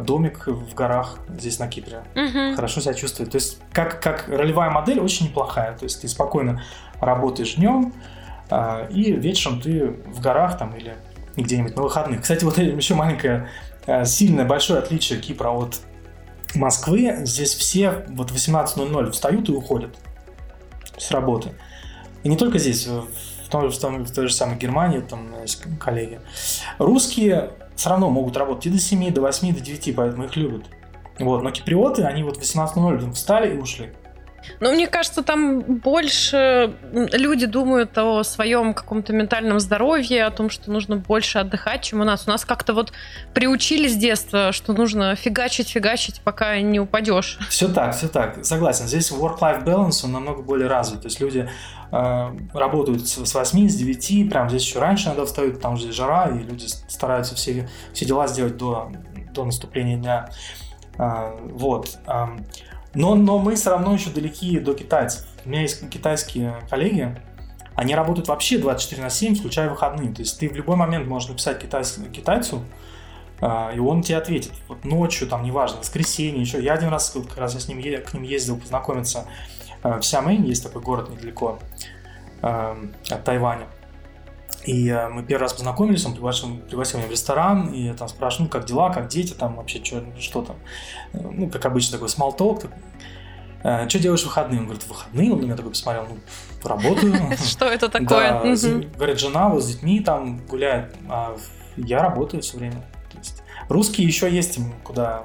домик 0.00 0.46
в 0.46 0.74
горах 0.74 1.18
здесь 1.28 1.58
на 1.58 1.68
Кипре. 1.68 2.02
Угу. 2.14 2.56
Хорошо 2.56 2.80
себя 2.80 2.94
чувствует. 2.94 3.30
То 3.30 3.36
есть 3.36 3.58
как, 3.72 4.02
как 4.02 4.28
ролевая 4.28 4.70
модель 4.70 5.00
очень 5.00 5.26
неплохая. 5.26 5.76
То 5.76 5.84
есть 5.84 6.02
ты 6.02 6.08
спокойно 6.08 6.62
работаешь 7.00 7.54
днем, 7.54 7.92
а, 8.50 8.86
и 8.90 9.12
вечером 9.12 9.60
ты 9.60 9.96
в 10.06 10.20
горах 10.20 10.58
там 10.58 10.74
или 10.74 10.96
где-нибудь 11.36 11.76
на 11.76 11.82
выходных. 11.82 12.22
Кстати, 12.22 12.44
вот 12.44 12.58
еще 12.58 12.94
маленькое 12.94 13.48
сильное 14.04 14.44
большое 14.44 14.80
отличие 14.80 15.20
Кипра 15.20 15.50
от 15.50 15.80
Москвы. 16.54 17.20
Здесь 17.24 17.54
все 17.54 18.04
вот 18.08 18.30
в 18.30 18.34
18.00 18.34 19.10
встают 19.10 19.48
и 19.48 19.52
уходят 19.52 19.96
с 20.96 21.10
работы. 21.10 21.50
И 22.22 22.28
не 22.28 22.36
только 22.36 22.58
здесь, 22.58 22.86
в, 22.86 23.48
том, 23.50 23.70
в, 23.70 23.78
том, 23.78 24.04
в 24.04 24.10
той 24.12 24.28
же 24.28 24.34
самой 24.34 24.56
Германии, 24.56 25.00
там 25.00 25.28
коллеги. 25.78 26.20
Русские 26.78 27.50
все 27.76 27.90
равно 27.90 28.10
могут 28.10 28.36
работать 28.36 28.66
и 28.66 28.70
до 28.70 28.78
7, 28.78 29.12
до 29.12 29.20
8, 29.20 29.54
до 29.54 29.60
9, 29.60 29.94
поэтому 29.94 30.24
их 30.24 30.36
любят. 30.36 30.64
Вот, 31.18 31.42
но 31.42 31.50
киприоты, 31.50 32.02
они 32.02 32.22
вот 32.22 32.36
в 32.36 32.40
18.00 32.40 33.12
встали 33.12 33.54
и 33.54 33.58
ушли. 33.58 33.92
Ну, 34.60 34.72
мне 34.72 34.86
кажется, 34.86 35.22
там 35.22 35.60
больше 35.62 36.74
люди 36.92 37.46
думают 37.46 37.96
о 37.98 38.22
своем 38.24 38.74
каком-то 38.74 39.12
ментальном 39.12 39.60
здоровье, 39.60 40.24
о 40.24 40.30
том, 40.30 40.50
что 40.50 40.70
нужно 40.70 40.96
больше 40.96 41.38
отдыхать, 41.38 41.82
чем 41.82 42.00
у 42.00 42.04
нас. 42.04 42.26
У 42.26 42.30
нас 42.30 42.44
как-то 42.44 42.74
вот 42.74 42.92
приучили 43.34 43.88
с 43.88 43.96
детства, 43.96 44.52
что 44.52 44.72
нужно 44.72 45.14
фигачить, 45.16 45.68
фигачить, 45.68 46.20
пока 46.22 46.60
не 46.60 46.80
упадешь. 46.80 47.38
Все 47.48 47.68
так, 47.68 47.94
все 47.94 48.08
так. 48.08 48.44
Согласен. 48.44 48.86
Здесь 48.86 49.10
work-life 49.10 49.64
balance, 49.64 50.04
он 50.04 50.12
намного 50.12 50.42
более 50.42 50.68
развит. 50.68 51.02
То 51.02 51.08
есть 51.08 51.20
люди 51.20 51.48
э, 51.92 52.36
работают 52.52 53.06
с 53.06 53.34
8, 53.34 53.68
с 53.68 53.74
9, 53.74 54.30
прям 54.30 54.48
здесь 54.48 54.62
еще 54.62 54.78
раньше 54.78 55.08
надо 55.08 55.26
встают, 55.26 55.58
что 55.58 55.76
здесь 55.76 55.94
жара, 55.94 56.28
и 56.28 56.38
люди 56.38 56.66
стараются 56.66 57.34
все, 57.34 57.68
все 57.92 58.04
дела 58.04 58.26
сделать 58.26 58.56
до, 58.56 58.92
до 59.32 59.44
наступления 59.44 59.96
дня. 59.96 60.28
Э, 60.98 61.36
вот. 61.42 61.98
Но, 62.96 63.14
но 63.14 63.38
мы 63.38 63.54
все 63.54 63.70
равно 63.70 63.92
еще 63.92 64.10
далеки 64.10 64.58
до 64.58 64.74
китайцев. 64.74 65.26
У 65.44 65.50
меня 65.50 65.60
есть 65.60 65.88
китайские 65.90 66.56
коллеги, 66.68 67.14
они 67.74 67.94
работают 67.94 68.26
вообще 68.28 68.56
24 68.56 69.02
на 69.02 69.10
7, 69.10 69.36
включая 69.36 69.68
выходные. 69.68 70.12
То 70.12 70.22
есть 70.22 70.38
ты 70.38 70.48
в 70.48 70.56
любой 70.56 70.76
момент 70.76 71.06
можешь 71.06 71.28
написать 71.28 71.60
китайцу, 71.60 72.02
китайцу 72.06 72.64
а, 73.40 73.70
и 73.74 73.78
он 73.78 74.02
тебе 74.02 74.16
ответит. 74.16 74.52
Вот 74.66 74.84
ночью, 74.86 75.28
там, 75.28 75.44
неважно, 75.44 75.80
воскресенье, 75.80 76.40
еще. 76.40 76.62
Я 76.62 76.72
один 76.72 76.88
раз, 76.88 77.10
как 77.10 77.36
раз 77.36 77.52
я 77.52 77.60
с 77.60 77.68
ним, 77.68 77.82
к 78.02 78.14
ним 78.14 78.22
ездил 78.22 78.58
познакомиться 78.58 79.26
а, 79.82 80.00
в 80.00 80.06
Сямэнь, 80.06 80.46
есть 80.46 80.62
такой 80.62 80.80
город 80.80 81.10
недалеко 81.10 81.58
а, 82.40 82.78
от 83.10 83.24
Тайваня. 83.24 83.66
И 84.66 84.88
э, 84.88 85.08
мы 85.08 85.22
первый 85.22 85.42
раз 85.42 85.52
познакомились, 85.52 86.04
он 86.04 86.12
пригласил, 86.12 86.56
пригласил 86.68 86.98
меня 86.98 87.08
в 87.08 87.12
ресторан, 87.12 87.68
и 87.72 87.82
я 87.82 87.94
там 87.94 88.08
спрашиваю, 88.08 88.46
ну, 88.46 88.50
как 88.50 88.66
дела, 88.66 88.92
как 88.92 89.06
дети, 89.06 89.32
там 89.32 89.56
вообще, 89.56 89.82
что, 89.82 90.02
что 90.18 90.42
там. 90.42 90.56
Ну, 91.12 91.48
как 91.48 91.64
обычно, 91.66 91.98
такой 91.98 92.08
small 92.08 92.36
talk. 92.36 92.68
Э, 93.62 93.88
что 93.88 94.00
делаешь 94.00 94.22
в 94.22 94.26
выходные? 94.26 94.58
Он 94.58 94.66
говорит, 94.66 94.82
в 94.82 94.88
выходные? 94.88 95.32
Он 95.32 95.40
на 95.40 95.44
меня 95.44 95.56
такой 95.56 95.70
посмотрел, 95.70 96.06
ну, 96.10 96.68
работаю. 96.68 97.14
Что 97.44 97.66
это 97.66 97.88
такое? 97.88 98.40
Говорит, 98.96 99.20
жена 99.20 99.48
вот 99.48 99.62
с 99.62 99.68
детьми 99.68 100.00
там 100.00 100.44
гуляет, 100.46 100.96
а 101.08 101.36
я 101.76 102.02
работаю 102.02 102.42
все 102.42 102.58
время. 102.58 102.82
Русские 103.68 104.06
еще 104.06 104.30
есть 104.30 104.58
им 104.58 104.72
куда, 104.84 105.24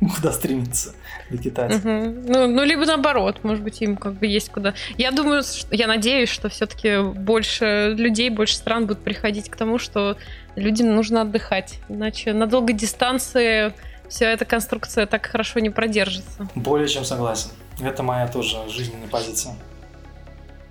куда 0.16 0.32
стремиться 0.32 0.94
для 1.30 1.38
китайцев. 1.38 1.84
Угу. 1.84 1.90
Ну, 2.28 2.46
ну, 2.46 2.64
либо 2.64 2.84
наоборот, 2.84 3.40
может 3.42 3.62
быть, 3.62 3.80
им 3.80 3.96
как 3.96 4.14
бы 4.14 4.26
есть 4.26 4.50
куда. 4.50 4.74
Я 4.96 5.10
думаю, 5.10 5.42
я 5.70 5.86
надеюсь, 5.86 6.28
что 6.28 6.48
все-таки 6.48 7.02
больше 7.02 7.94
людей, 7.96 8.30
больше 8.30 8.54
стран 8.54 8.86
будут 8.86 9.02
приходить 9.02 9.48
к 9.48 9.56
тому, 9.56 9.78
что 9.78 10.16
людям 10.56 10.94
нужно 10.94 11.22
отдыхать. 11.22 11.80
Иначе 11.88 12.32
на 12.32 12.46
долгой 12.46 12.74
дистанции 12.74 13.72
вся 14.08 14.26
эта 14.26 14.44
конструкция 14.44 15.06
так 15.06 15.26
хорошо 15.26 15.60
не 15.60 15.70
продержится. 15.70 16.48
Более 16.54 16.88
чем 16.88 17.04
согласен. 17.04 17.50
Это 17.80 18.02
моя 18.02 18.26
тоже 18.26 18.56
жизненная 18.68 19.08
позиция. 19.08 19.54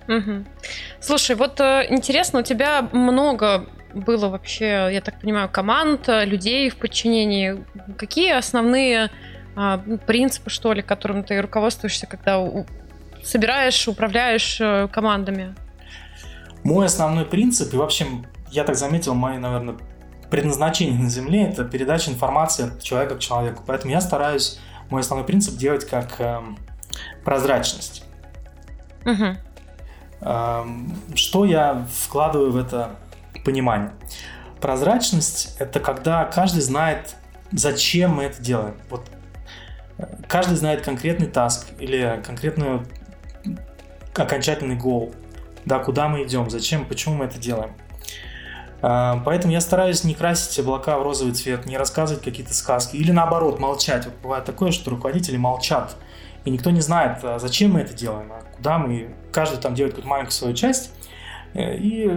Угу. 0.08 0.44
Слушай, 1.00 1.36
вот 1.36 1.60
э, 1.60 1.86
интересно, 1.90 2.40
у 2.40 2.42
тебя 2.42 2.88
много 2.92 3.66
было 3.98 4.28
вообще, 4.28 4.88
я 4.92 5.00
так 5.00 5.20
понимаю, 5.20 5.48
команд, 5.48 6.08
людей 6.08 6.70
в 6.70 6.76
подчинении. 6.76 7.64
Какие 7.96 8.32
основные 8.32 9.10
а, 9.56 9.78
принципы, 10.06 10.50
что 10.50 10.72
ли, 10.72 10.82
которым 10.82 11.24
ты 11.24 11.40
руководствуешься, 11.40 12.06
когда 12.06 12.38
у, 12.38 12.64
собираешь, 13.24 13.88
управляешь 13.88 14.60
э, 14.60 14.88
командами? 14.88 15.54
Мой 16.62 16.86
основной 16.86 17.24
принцип, 17.24 17.74
и 17.74 17.76
вообще, 17.76 18.06
я 18.50 18.64
так 18.64 18.76
заметил, 18.76 19.14
мое, 19.14 19.38
наверное, 19.38 19.76
предназначение 20.30 20.98
на 20.98 21.10
Земле– 21.10 21.42
это 21.50 21.64
передача 21.64 22.10
информации 22.10 22.66
от 22.66 22.82
человека 22.82 23.16
к 23.16 23.18
человеку. 23.18 23.64
Поэтому 23.66 23.92
я 23.92 24.00
стараюсь 24.00 24.60
мой 24.90 25.00
основной 25.00 25.26
принцип 25.26 25.56
делать 25.56 25.84
как 25.88 26.20
э, 26.20 26.40
прозрачность. 27.24 28.04
Угу. 29.04 29.36
Э, 30.20 30.64
что 31.14 31.44
я 31.44 31.86
вкладываю 31.92 32.52
в 32.52 32.56
это 32.56 32.90
понимание. 33.48 33.92
Прозрачность– 34.60 35.56
это 35.58 35.80
когда 35.80 36.26
каждый 36.26 36.60
знает, 36.60 37.14
зачем 37.50 38.16
мы 38.16 38.24
это 38.24 38.42
делаем. 38.42 38.74
Вот 38.90 39.08
э, 39.96 40.04
каждый 40.28 40.56
знает 40.56 40.82
конкретный 40.82 41.28
таск 41.28 41.68
или 41.78 42.22
конкретный 42.26 42.82
окончательный 44.14 44.76
гол, 44.76 45.14
да, 45.64 45.78
куда 45.78 46.08
мы 46.08 46.24
идем, 46.24 46.50
зачем, 46.50 46.84
почему 46.84 47.14
мы 47.14 47.24
это 47.24 47.38
делаем. 47.38 47.70
А, 48.82 49.22
поэтому 49.24 49.50
я 49.54 49.62
стараюсь 49.62 50.04
не 50.04 50.12
красить 50.12 50.58
облака 50.58 50.98
в 50.98 51.02
розовый 51.02 51.32
цвет, 51.32 51.64
не 51.64 51.78
рассказывать 51.78 52.22
какие-то 52.22 52.52
сказки. 52.52 52.96
Или 52.96 53.12
наоборот, 53.12 53.58
молчать. 53.58 54.04
Вот 54.04 54.14
бывает 54.22 54.44
такое, 54.44 54.72
что 54.72 54.90
руководители 54.90 55.38
молчат. 55.38 55.96
И 56.44 56.50
никто 56.50 56.68
не 56.70 56.82
знает, 56.82 57.24
а 57.24 57.38
зачем 57.38 57.72
мы 57.72 57.80
это 57.80 57.94
делаем, 57.94 58.30
а 58.30 58.42
куда 58.56 58.76
мы. 58.76 59.14
Каждый 59.32 59.58
там 59.58 59.74
делает 59.74 59.94
какую-то 59.94 60.08
маленькую 60.10 60.32
свою 60.32 60.54
часть. 60.54 60.92
Э, 61.54 61.76
и 61.76 62.10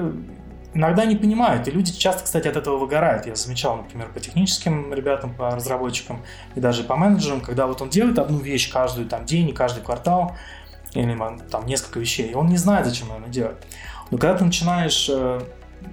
иногда 0.74 1.06
не 1.06 1.16
понимают, 1.16 1.68
и 1.68 1.72
люди 1.72 1.92
часто, 1.92 2.24
кстати, 2.24 2.48
от 2.48 2.56
этого 2.56 2.78
выгорают. 2.78 3.26
Я 3.26 3.36
замечал, 3.36 3.78
например, 3.78 4.10
по 4.14 4.20
техническим 4.20 4.94
ребятам, 4.94 5.34
по 5.34 5.52
разработчикам 5.52 6.22
и 6.56 6.60
даже 6.60 6.84
по 6.84 6.96
менеджерам, 6.96 7.42
когда 7.42 7.68
вот 7.68 7.82
он 7.82 7.90
делает 7.90 8.20
одну 8.20 8.40
вещь 8.40 8.72
каждый 8.72 9.06
там, 9.06 9.26
день, 9.26 9.54
каждый 9.54 9.84
квартал, 9.84 10.36
или 10.94 11.18
там 11.50 11.66
несколько 11.66 12.00
вещей, 12.00 12.32
и 12.32 12.34
он 12.34 12.48
не 12.48 12.58
знает, 12.58 12.86
зачем 12.86 13.12
он 13.12 13.24
это 13.24 13.32
делает. 13.32 13.66
Но 14.10 14.18
когда 14.18 14.38
ты 14.38 14.44
начинаешь 14.44 15.10
э, 15.10 15.42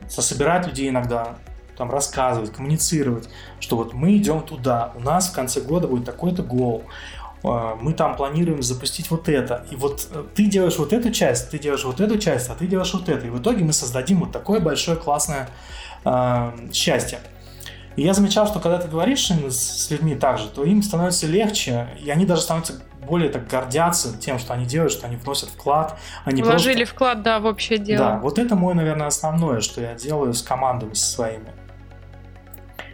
собирать 0.08 0.66
людей 0.66 0.88
иногда, 0.88 1.36
там 1.76 1.90
рассказывать, 1.90 2.52
коммуницировать, 2.52 3.28
что 3.60 3.76
вот 3.76 3.94
мы 3.94 4.16
идем 4.16 4.42
туда, 4.42 4.92
у 4.96 5.00
нас 5.00 5.28
в 5.28 5.32
конце 5.32 5.60
года 5.60 5.86
будет 5.86 6.04
такой-то 6.04 6.42
гол, 6.42 6.82
мы 7.42 7.92
там 7.92 8.16
планируем 8.16 8.62
запустить 8.62 9.10
вот 9.10 9.28
это. 9.28 9.64
И 9.70 9.76
вот 9.76 10.08
э, 10.10 10.24
ты 10.34 10.46
делаешь 10.46 10.76
вот 10.78 10.92
эту 10.92 11.10
часть, 11.10 11.50
ты 11.50 11.58
делаешь 11.58 11.84
вот 11.84 12.00
эту 12.00 12.18
часть, 12.18 12.50
а 12.50 12.54
ты 12.54 12.66
делаешь 12.66 12.92
вот 12.92 13.08
это. 13.08 13.26
И 13.26 13.30
в 13.30 13.40
итоге 13.40 13.64
мы 13.64 13.72
создадим 13.72 14.20
вот 14.20 14.32
такое 14.32 14.60
большое 14.60 14.96
классное 14.96 15.48
э, 16.04 16.52
счастье. 16.72 17.20
И 17.96 18.02
я 18.02 18.14
замечал, 18.14 18.46
что 18.46 18.60
когда 18.60 18.78
ты 18.78 18.88
говоришь 18.88 19.28
с 19.28 19.90
людьми 19.90 20.14
так 20.14 20.38
же, 20.38 20.48
то 20.48 20.64
им 20.64 20.82
становится 20.82 21.26
легче, 21.26 21.88
и 22.00 22.10
они 22.10 22.26
даже 22.26 22.42
становятся 22.42 22.74
более 23.08 23.30
так 23.30 23.48
гордятся 23.48 24.16
тем, 24.18 24.38
что 24.38 24.54
они 24.54 24.66
делают, 24.66 24.92
что 24.92 25.06
они 25.06 25.16
вносят 25.16 25.48
вклад. 25.48 25.98
Они 26.24 26.42
Вложили 26.42 26.84
просто... 26.84 26.94
вклад, 26.94 27.22
да, 27.22 27.40
в 27.40 27.46
общее 27.46 27.78
дело. 27.78 28.04
Да, 28.04 28.18
вот 28.18 28.38
это 28.38 28.54
мой, 28.54 28.74
наверное, 28.74 29.06
основное, 29.06 29.60
что 29.60 29.80
я 29.80 29.94
делаю 29.94 30.34
с 30.34 30.42
командами 30.42 30.94
со 30.94 31.10
своими. 31.10 31.48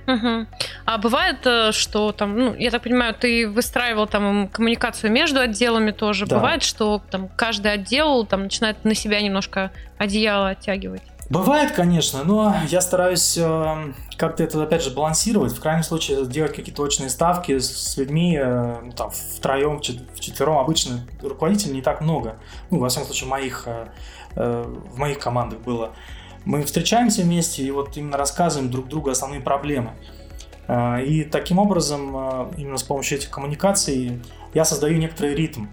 Угу. 0.06 0.46
А 0.84 0.98
бывает, 0.98 1.46
э, 1.46 1.72
что 1.72 2.12
там, 2.12 2.38
ну, 2.38 2.54
я 2.54 2.70
так 2.70 2.82
понимаю, 2.82 3.14
ты 3.14 3.48
выстраивал 3.48 4.06
там 4.06 4.48
коммуникацию 4.48 5.10
между 5.10 5.40
отделами 5.40 5.90
тоже. 5.90 6.26
Да. 6.26 6.36
Бывает, 6.36 6.62
что 6.62 7.02
там 7.10 7.28
каждый 7.28 7.72
отдел 7.72 8.26
там 8.26 8.44
начинает 8.44 8.84
на 8.84 8.94
себя 8.94 9.20
немножко 9.20 9.70
одеяло 9.98 10.50
оттягивать. 10.50 11.02
Бывает, 11.30 11.72
конечно, 11.72 12.22
но 12.22 12.54
я 12.68 12.80
стараюсь 12.82 13.38
э, 13.38 13.92
как-то 14.18 14.42
это, 14.42 14.62
опять 14.62 14.82
же, 14.82 14.90
балансировать. 14.90 15.52
В 15.52 15.60
крайнем 15.60 15.82
случае, 15.82 16.26
делать 16.26 16.54
какие-то 16.54 16.82
точные 16.82 17.08
ставки 17.08 17.58
с 17.58 17.96
людьми, 17.96 18.36
э, 18.38 18.80
ну, 18.84 18.92
там, 18.92 19.10
втроем, 19.10 19.78
в 19.78 20.20
четвером 20.20 20.58
обычно 20.58 21.00
руководителей 21.22 21.76
не 21.76 21.82
так 21.82 22.02
много. 22.02 22.36
Ну, 22.70 22.78
во 22.78 22.88
всяком 22.88 23.06
случае, 23.06 23.30
моих, 23.30 23.62
э, 23.66 23.86
э, 24.36 24.64
в 24.92 24.98
моих 24.98 25.18
командах 25.18 25.60
было. 25.60 25.92
Мы 26.44 26.62
встречаемся 26.62 27.22
вместе 27.22 27.62
и 27.62 27.70
вот 27.70 27.96
именно 27.96 28.16
рассказываем 28.16 28.70
друг 28.70 28.88
другу 28.88 29.10
основные 29.10 29.40
проблемы. 29.40 29.92
Э, 30.68 31.02
и 31.02 31.24
таким 31.24 31.58
образом, 31.58 32.16
э, 32.16 32.52
именно 32.58 32.76
с 32.76 32.82
помощью 32.82 33.18
этих 33.18 33.30
коммуникаций, 33.30 34.20
я 34.52 34.64
создаю 34.64 34.98
некоторый 34.98 35.34
ритм. 35.34 35.66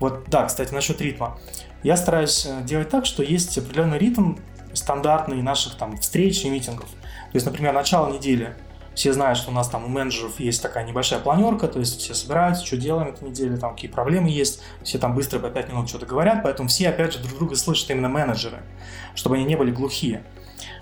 Вот, 0.00 0.24
да, 0.28 0.46
кстати, 0.46 0.72
насчет 0.72 1.00
ритма. 1.00 1.38
Я 1.82 1.96
стараюсь 1.96 2.46
э, 2.46 2.62
делать 2.62 2.88
так, 2.88 3.06
что 3.06 3.22
есть 3.22 3.56
определенный 3.58 3.98
ритм, 3.98 4.34
стандартный 4.74 5.42
наших 5.42 5.76
там 5.76 5.96
встреч 5.96 6.44
и 6.44 6.50
митингов. 6.50 6.88
То 6.88 7.34
есть, 7.34 7.46
например, 7.46 7.72
начало 7.72 8.12
недели. 8.12 8.54
Все 8.98 9.12
знают, 9.12 9.38
что 9.38 9.52
у 9.52 9.54
нас 9.54 9.68
там 9.68 9.84
у 9.84 9.88
менеджеров 9.88 10.40
есть 10.40 10.60
такая 10.60 10.84
небольшая 10.84 11.20
планерка, 11.20 11.68
то 11.68 11.78
есть 11.78 12.00
все 12.00 12.14
собираются, 12.14 12.66
что 12.66 12.76
делаем 12.76 13.06
этой 13.06 13.28
неделе, 13.28 13.56
там 13.56 13.76
какие 13.76 13.88
проблемы 13.88 14.28
есть, 14.28 14.60
все 14.82 14.98
там 14.98 15.14
быстро 15.14 15.38
по 15.38 15.50
5 15.50 15.68
минут 15.68 15.88
что-то 15.88 16.04
говорят, 16.04 16.42
поэтому 16.42 16.68
все, 16.68 16.88
опять 16.88 17.12
же, 17.12 17.20
друг 17.20 17.38
друга 17.38 17.54
слышат 17.54 17.88
именно 17.90 18.08
менеджеры, 18.08 18.58
чтобы 19.14 19.36
они 19.36 19.44
не 19.44 19.54
были 19.54 19.70
глухие. 19.70 20.24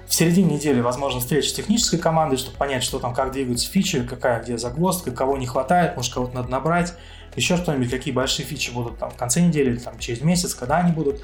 В 0.07 0.15
середине 0.15 0.55
недели, 0.55 0.81
возможно, 0.81 1.21
встреча 1.21 1.51
с 1.51 1.53
технической 1.53 1.99
командой, 1.99 2.39
чтобы 2.39 2.57
понять, 2.57 2.83
что 2.83 2.99
там, 2.99 3.13
как 3.13 3.33
двигаются 3.33 3.71
фичи, 3.71 4.03
какая 4.03 4.43
где 4.43 4.57
загвоздка, 4.57 5.11
кого 5.11 5.37
не 5.37 5.47
хватает, 5.47 5.95
может, 5.95 6.15
кого-то 6.15 6.37
надо 6.37 6.49
набрать, 6.49 6.95
еще 7.35 7.59
что-нибудь, 7.59 7.91
какие 7.91 8.15
большие 8.15 8.47
фичи 8.47 8.71
будут 8.71 8.97
там 8.97 9.11
в 9.11 9.17
конце 9.17 9.43
недели 9.43 9.73
или 9.73 9.79
там 9.79 9.99
через 9.99 10.23
месяц, 10.23 10.55
когда 10.55 10.79
они 10.79 10.91
будут. 10.91 11.23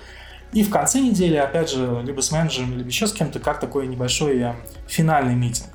И 0.52 0.62
в 0.62 0.68
конце 0.68 1.00
недели, 1.00 1.36
опять 1.36 1.70
же, 1.70 2.02
либо 2.04 2.20
с 2.20 2.30
менеджером, 2.30 2.76
либо 2.76 2.88
еще 2.90 3.06
с 3.06 3.14
кем-то, 3.14 3.40
как 3.40 3.60
такой 3.60 3.86
небольшой 3.86 4.38
э, 4.40 4.54
финальный 4.86 5.34
митинг. 5.34 5.71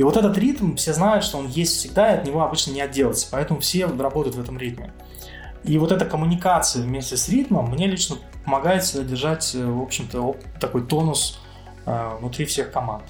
И 0.00 0.02
вот 0.02 0.16
этот 0.16 0.38
ритм, 0.38 0.76
все 0.76 0.94
знают, 0.94 1.24
что 1.24 1.36
он 1.36 1.46
есть 1.48 1.76
всегда, 1.76 2.14
и 2.14 2.16
от 2.16 2.24
него 2.24 2.42
обычно 2.42 2.70
не 2.70 2.80
отделаться, 2.80 3.28
поэтому 3.30 3.60
все 3.60 3.84
работают 3.84 4.34
в 4.34 4.40
этом 4.40 4.56
ритме. 4.56 4.94
И 5.62 5.76
вот 5.76 5.92
эта 5.92 6.06
коммуникация 6.06 6.82
вместе 6.82 7.18
с 7.18 7.28
ритмом 7.28 7.70
мне 7.70 7.86
лично 7.86 8.16
помогает 8.46 8.82
всегда 8.82 9.02
э, 9.54 9.62
в 9.62 9.82
общем-то, 9.82 10.36
такой 10.58 10.86
тонус 10.86 11.42
э, 11.84 12.16
внутри 12.18 12.46
всех 12.46 12.72
команд. 12.72 13.04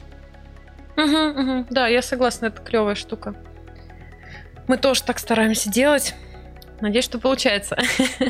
Угу, 0.97 1.05
угу. 1.07 1.67
Да, 1.71 1.87
я 1.87 2.03
согласна, 2.03 2.47
это 2.47 2.61
клевая 2.61 2.97
штука. 2.97 3.37
Мы 4.67 4.77
тоже 4.77 5.05
так 5.05 5.21
стараемся 5.21 5.71
делать. 5.71 6.17
Надеюсь, 6.81 7.05
что 7.05 7.21
получается. 7.21 7.79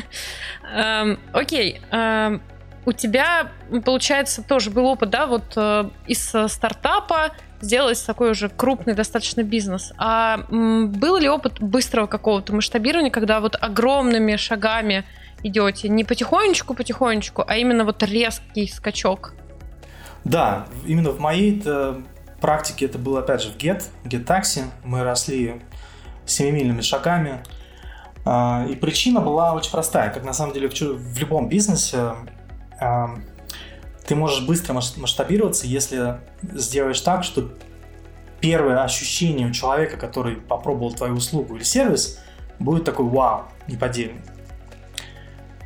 Эм, 0.71 1.19
окей. 1.33 1.81
Эм, 1.89 2.43
у 2.85 2.91
тебя, 2.93 3.51
получается, 3.85 4.43
тоже 4.43 4.71
был 4.71 4.85
опыт, 4.85 5.09
да, 5.09 5.27
вот 5.27 5.53
э, 5.55 5.89
из 6.07 6.33
э, 6.33 6.47
стартапа 6.47 7.31
сделать 7.61 8.03
такой 8.05 8.31
уже 8.31 8.49
крупный 8.49 8.95
достаточно 8.95 9.43
бизнес. 9.43 9.93
А 9.97 10.45
был 10.49 11.17
ли 11.17 11.29
опыт 11.29 11.61
быстрого 11.61 12.07
какого-то 12.07 12.53
масштабирования, 12.53 13.11
когда 13.11 13.39
вот 13.39 13.55
огромными 13.59 14.35
шагами 14.35 15.05
идете, 15.43 15.89
не 15.89 16.03
потихонечку, 16.03 16.73
потихонечку, 16.73 17.43
а 17.47 17.57
именно 17.57 17.85
вот 17.85 18.01
резкий 18.01 18.67
скачок? 18.67 19.33
Да, 20.23 20.65
именно 20.85 21.11
в 21.11 21.19
моей 21.19 21.63
практике 22.41 22.85
это 22.85 22.97
было 22.97 23.19
опять 23.19 23.41
же 23.41 23.49
в 23.49 23.57
Get, 23.57 23.83
Get 24.03 24.25
Taxi. 24.25 24.63
Мы 24.83 25.03
росли 25.03 25.61
семимильными 26.25 26.81
шагами. 26.81 27.43
А, 28.25 28.65
и 28.69 28.75
причина 28.75 29.21
была 29.21 29.53
очень 29.53 29.71
простая, 29.71 30.11
как 30.11 30.23
на 30.23 30.33
самом 30.33 30.53
деле 30.53 30.69
в 30.69 31.19
любом 31.19 31.49
бизнесе 31.49 32.11
ты 34.05 34.15
можешь 34.15 34.45
быстро 34.45 34.73
масштабироваться, 34.73 35.67
если 35.67 36.19
сделаешь 36.41 36.99
так, 37.01 37.23
что 37.23 37.51
первое 38.39 38.83
ощущение 38.83 39.47
у 39.47 39.51
человека, 39.51 39.97
который 39.97 40.35
попробовал 40.35 40.93
твою 40.93 41.15
услугу 41.15 41.55
или 41.55 41.63
сервис, 41.63 42.19
будет 42.59 42.83
такой 42.83 43.05
вау, 43.05 43.43
неподдельный. 43.67 44.21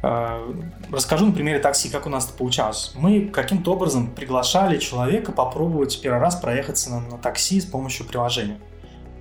А, 0.04 0.54
расскажу 0.92 1.26
на 1.26 1.32
примере 1.32 1.60
такси, 1.60 1.90
как 1.90 2.06
у 2.06 2.10
нас 2.10 2.26
это 2.26 2.38
получалось. 2.38 2.92
Мы 2.96 3.28
каким-то 3.28 3.74
образом 3.74 4.12
приглашали 4.12 4.78
человека 4.78 5.32
попробовать 5.32 6.00
первый 6.02 6.20
раз 6.20 6.36
проехаться 6.36 6.92
на, 6.92 7.00
на 7.00 7.18
такси 7.18 7.60
с 7.60 7.66
помощью 7.66 8.06
приложения. 8.06 8.60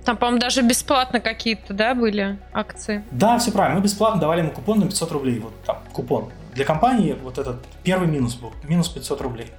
Там, 0.03 0.17
по-моему, 0.17 0.39
даже 0.39 0.61
бесплатно 0.61 1.19
какие-то, 1.19 1.73
да, 1.73 1.95
были 1.95 2.37
акции? 2.53 3.03
Да, 3.09 3.39
все 3.39 3.51
правильно. 3.51 3.79
Мы 3.79 3.83
бесплатно 3.83 4.21
давали 4.21 4.41
ему 4.41 4.51
купон 4.51 4.79
на 4.79 4.85
500 4.85 5.11
рублей. 5.13 5.39
Вот 5.39 5.53
там 5.65 5.79
купон. 5.91 6.29
Для 6.55 6.63
компании 6.63 7.17
вот 7.21 7.37
этот 7.37 7.67
первый 7.83 8.07
минус 8.07 8.35
был. 8.35 8.53
Минус 8.63 8.87
500 8.87 9.21
рублей. 9.21 9.51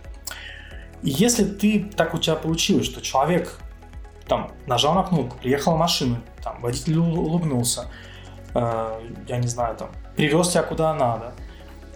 И 1.03 1.11
если 1.11 1.45
ты, 1.45 1.91
так 1.95 2.15
у 2.15 2.19
тебя 2.19 2.37
получилось, 2.37 2.87
что 2.87 3.03
человек 3.03 3.59
там 4.27 4.51
нажал 4.67 4.95
на 4.95 5.03
кнопку, 5.03 5.37
приехала 5.37 5.77
машина, 5.77 6.23
там 6.43 6.59
водитель 6.61 6.97
улыбнулся, 6.97 7.91
э, 8.55 9.01
я 9.29 9.37
не 9.37 9.47
знаю, 9.47 9.77
там 9.77 9.91
привез 10.17 10.49
тебя 10.49 10.63
куда 10.63 10.95
надо, 10.95 11.35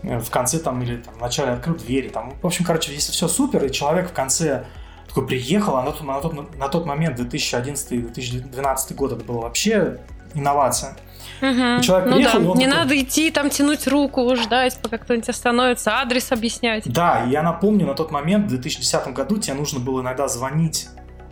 э, 0.03 0.18
в 0.18 0.30
конце 0.30 0.59
там 0.59 0.82
или 0.82 0.98
там, 0.98 1.14
в 1.14 1.20
начале 1.20 1.53
открыл 1.53 1.76
двери, 1.76 2.11
там, 2.11 2.34
в 2.40 2.46
общем, 2.46 2.66
короче, 2.66 2.92
если 2.92 3.11
все 3.11 3.26
супер, 3.26 3.64
и 3.64 3.72
человек 3.72 4.11
в 4.11 4.12
конце 4.12 4.66
такой 5.09 5.26
приехал, 5.26 5.76
а 5.76 5.82
на 5.82 5.92
тот, 5.92 6.03
на 6.03 6.20
тот, 6.20 6.57
на 6.57 6.68
тот 6.68 6.84
момент 6.84 7.18
2011-2012 7.18 8.94
год 8.94 9.12
это 9.12 9.24
было 9.24 9.40
вообще 9.40 9.98
инновация. 10.34 10.96
Угу. 11.41 11.82
человек 11.82 12.09
ну 12.09 12.16
приехал, 12.16 12.41
да. 12.41 12.59
Не 12.59 12.66
такой... 12.66 12.66
надо 12.66 13.01
идти 13.01 13.30
там 13.30 13.51
тянуть 13.51 13.86
руку, 13.86 14.34
ждать, 14.36 14.78
пока 14.82 14.99
кто-нибудь 14.99 15.28
остановится, 15.28 15.99
адрес 15.99 16.32
объяснять. 16.32 16.91
Да, 16.93 17.24
я 17.24 17.43
напомню, 17.43 17.86
на 17.86 17.95
тот 17.95 18.11
момент, 18.11 18.47
в 18.47 18.49
2010 18.49 19.09
году, 19.09 19.38
тебе 19.38 19.55
нужно 19.55 19.80
было 19.80 20.03
иногда 20.03 20.28
звонить 20.28 20.88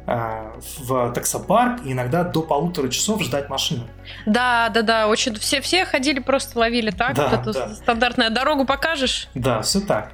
э, 0.06 0.52
в 0.78 1.12
таксопарк 1.12 1.84
и 1.84 1.92
иногда 1.92 2.24
до 2.24 2.42
полутора 2.42 2.88
часов 2.88 3.22
ждать 3.22 3.50
машину. 3.50 3.84
Да, 4.26 4.70
да, 4.70 4.82
да, 4.82 5.08
очень 5.08 5.34
все, 5.36 5.60
все 5.60 5.84
ходили 5.84 6.20
просто 6.20 6.58
ловили 6.58 6.90
так, 6.90 7.14
да, 7.14 7.28
вот 7.28 7.40
эту 7.40 7.52
да. 7.52 7.74
стандартную 7.74 8.30
дорогу 8.30 8.64
покажешь. 8.64 9.28
Да, 9.34 9.62
все 9.62 9.80
так. 9.80 10.12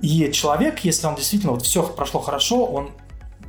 И 0.00 0.30
человек, 0.32 0.80
если 0.80 1.06
он 1.06 1.14
действительно 1.14 1.52
вот 1.52 1.62
все 1.62 1.82
прошло 1.82 2.20
хорошо, 2.20 2.64
он 2.66 2.90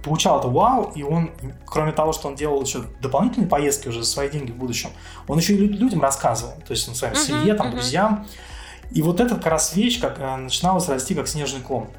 получал 0.06 0.40
это 0.40 0.48
вау, 0.48 0.92
и 0.96 1.04
он, 1.04 1.32
кроме 1.66 1.92
того, 1.92 2.14
что 2.14 2.28
он 2.28 2.36
делал 2.36 2.62
еще 2.62 2.84
дополнительные 3.02 3.50
поездки 3.50 3.88
уже 3.88 4.04
за 4.04 4.10
свои 4.10 4.30
деньги 4.30 4.52
в 4.52 4.56
будущем, 4.56 4.92
он 5.28 5.40
еще 5.40 5.56
и 5.56 5.58
людям 5.58 6.02
рассказывал, 6.02 6.54
то 6.66 6.72
есть 6.72 6.88
он 6.88 6.96
своим 6.96 7.14
uh-huh, 7.14 7.26
семье, 7.26 7.56
там, 7.56 7.68
uh-huh. 7.68 7.72
друзьям. 7.72 8.28
И 8.92 9.02
вот 9.02 9.20
эта 9.20 9.36
как 9.36 9.48
раз 9.48 9.76
вещь 9.76 10.00
как, 10.00 10.20
э, 10.20 10.36
начиналась 10.36 10.88
расти 10.88 11.16
как 11.16 11.28
снежный 11.28 11.62
ком. 11.62 11.90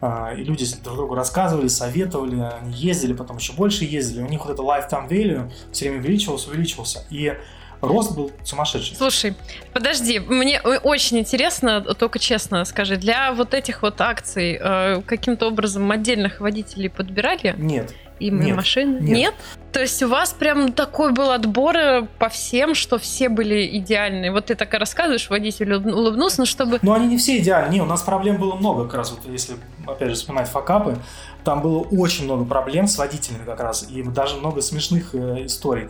А, 0.00 0.32
и 0.32 0.44
люди 0.44 0.64
друг 0.82 0.96
другу 0.96 1.14
рассказывали, 1.14 1.68
советовали, 1.68 2.40
они 2.40 2.72
ездили, 2.72 3.12
потом 3.12 3.36
еще 3.36 3.52
больше 3.52 3.84
ездили. 3.84 4.22
У 4.22 4.28
них 4.28 4.44
вот 4.44 4.52
это 4.52 4.62
lifetime 4.62 5.08
value 5.08 5.50
все 5.72 5.86
время 5.86 6.00
увеличивался, 6.00 6.50
увеличивался. 6.50 7.04
И 7.10 7.36
рост 7.80 8.14
был 8.14 8.30
сумасшедший. 8.44 8.96
Слушай, 8.96 9.34
подожди, 9.72 10.18
мне 10.18 10.60
очень 10.60 11.18
интересно, 11.18 11.80
только 11.80 12.18
честно 12.18 12.64
скажи, 12.64 12.96
для 12.96 13.32
вот 13.32 13.54
этих 13.54 13.82
вот 13.82 14.00
акций 14.00 14.58
э, 14.60 15.02
каким-то 15.06 15.48
образом 15.48 15.90
отдельных 15.90 16.40
водителей 16.40 16.90
подбирали? 16.90 17.54
Нет. 17.56 17.94
Им 18.20 18.40
нет, 18.40 18.54
машины? 18.54 18.98
Нет. 19.00 19.16
нет. 19.16 19.34
То 19.72 19.80
есть 19.80 20.02
у 20.02 20.08
вас 20.08 20.32
прям 20.32 20.72
такой 20.72 21.12
был 21.12 21.30
отбор 21.30 21.76
э, 21.76 22.06
по 22.18 22.28
всем, 22.28 22.74
что 22.74 22.98
все 22.98 23.30
были 23.30 23.78
идеальные. 23.78 24.30
Вот 24.30 24.46
ты 24.46 24.54
так 24.54 24.74
и 24.74 24.76
рассказываешь, 24.76 25.30
водитель 25.30 25.72
улыбнулся, 25.72 26.40
но 26.40 26.44
чтобы... 26.44 26.78
Ну, 26.82 26.92
они 26.92 27.06
не 27.06 27.16
все 27.16 27.38
идеальные. 27.38 27.72
Не, 27.72 27.80
у 27.80 27.86
нас 27.86 28.02
проблем 28.02 28.36
было 28.36 28.56
много, 28.56 28.84
как 28.84 28.94
раз 28.94 29.12
вот 29.12 29.20
если, 29.32 29.56
опять 29.86 30.10
же, 30.10 30.14
вспоминать 30.16 30.48
факапы. 30.48 30.98
Там 31.44 31.62
было 31.62 31.78
очень 31.78 32.24
много 32.24 32.44
проблем 32.44 32.86
с 32.86 32.98
водителями 32.98 33.44
как 33.46 33.60
раз, 33.60 33.88
и 33.88 34.02
даже 34.02 34.36
много 34.36 34.60
смешных 34.60 35.14
э, 35.14 35.46
историй. 35.46 35.88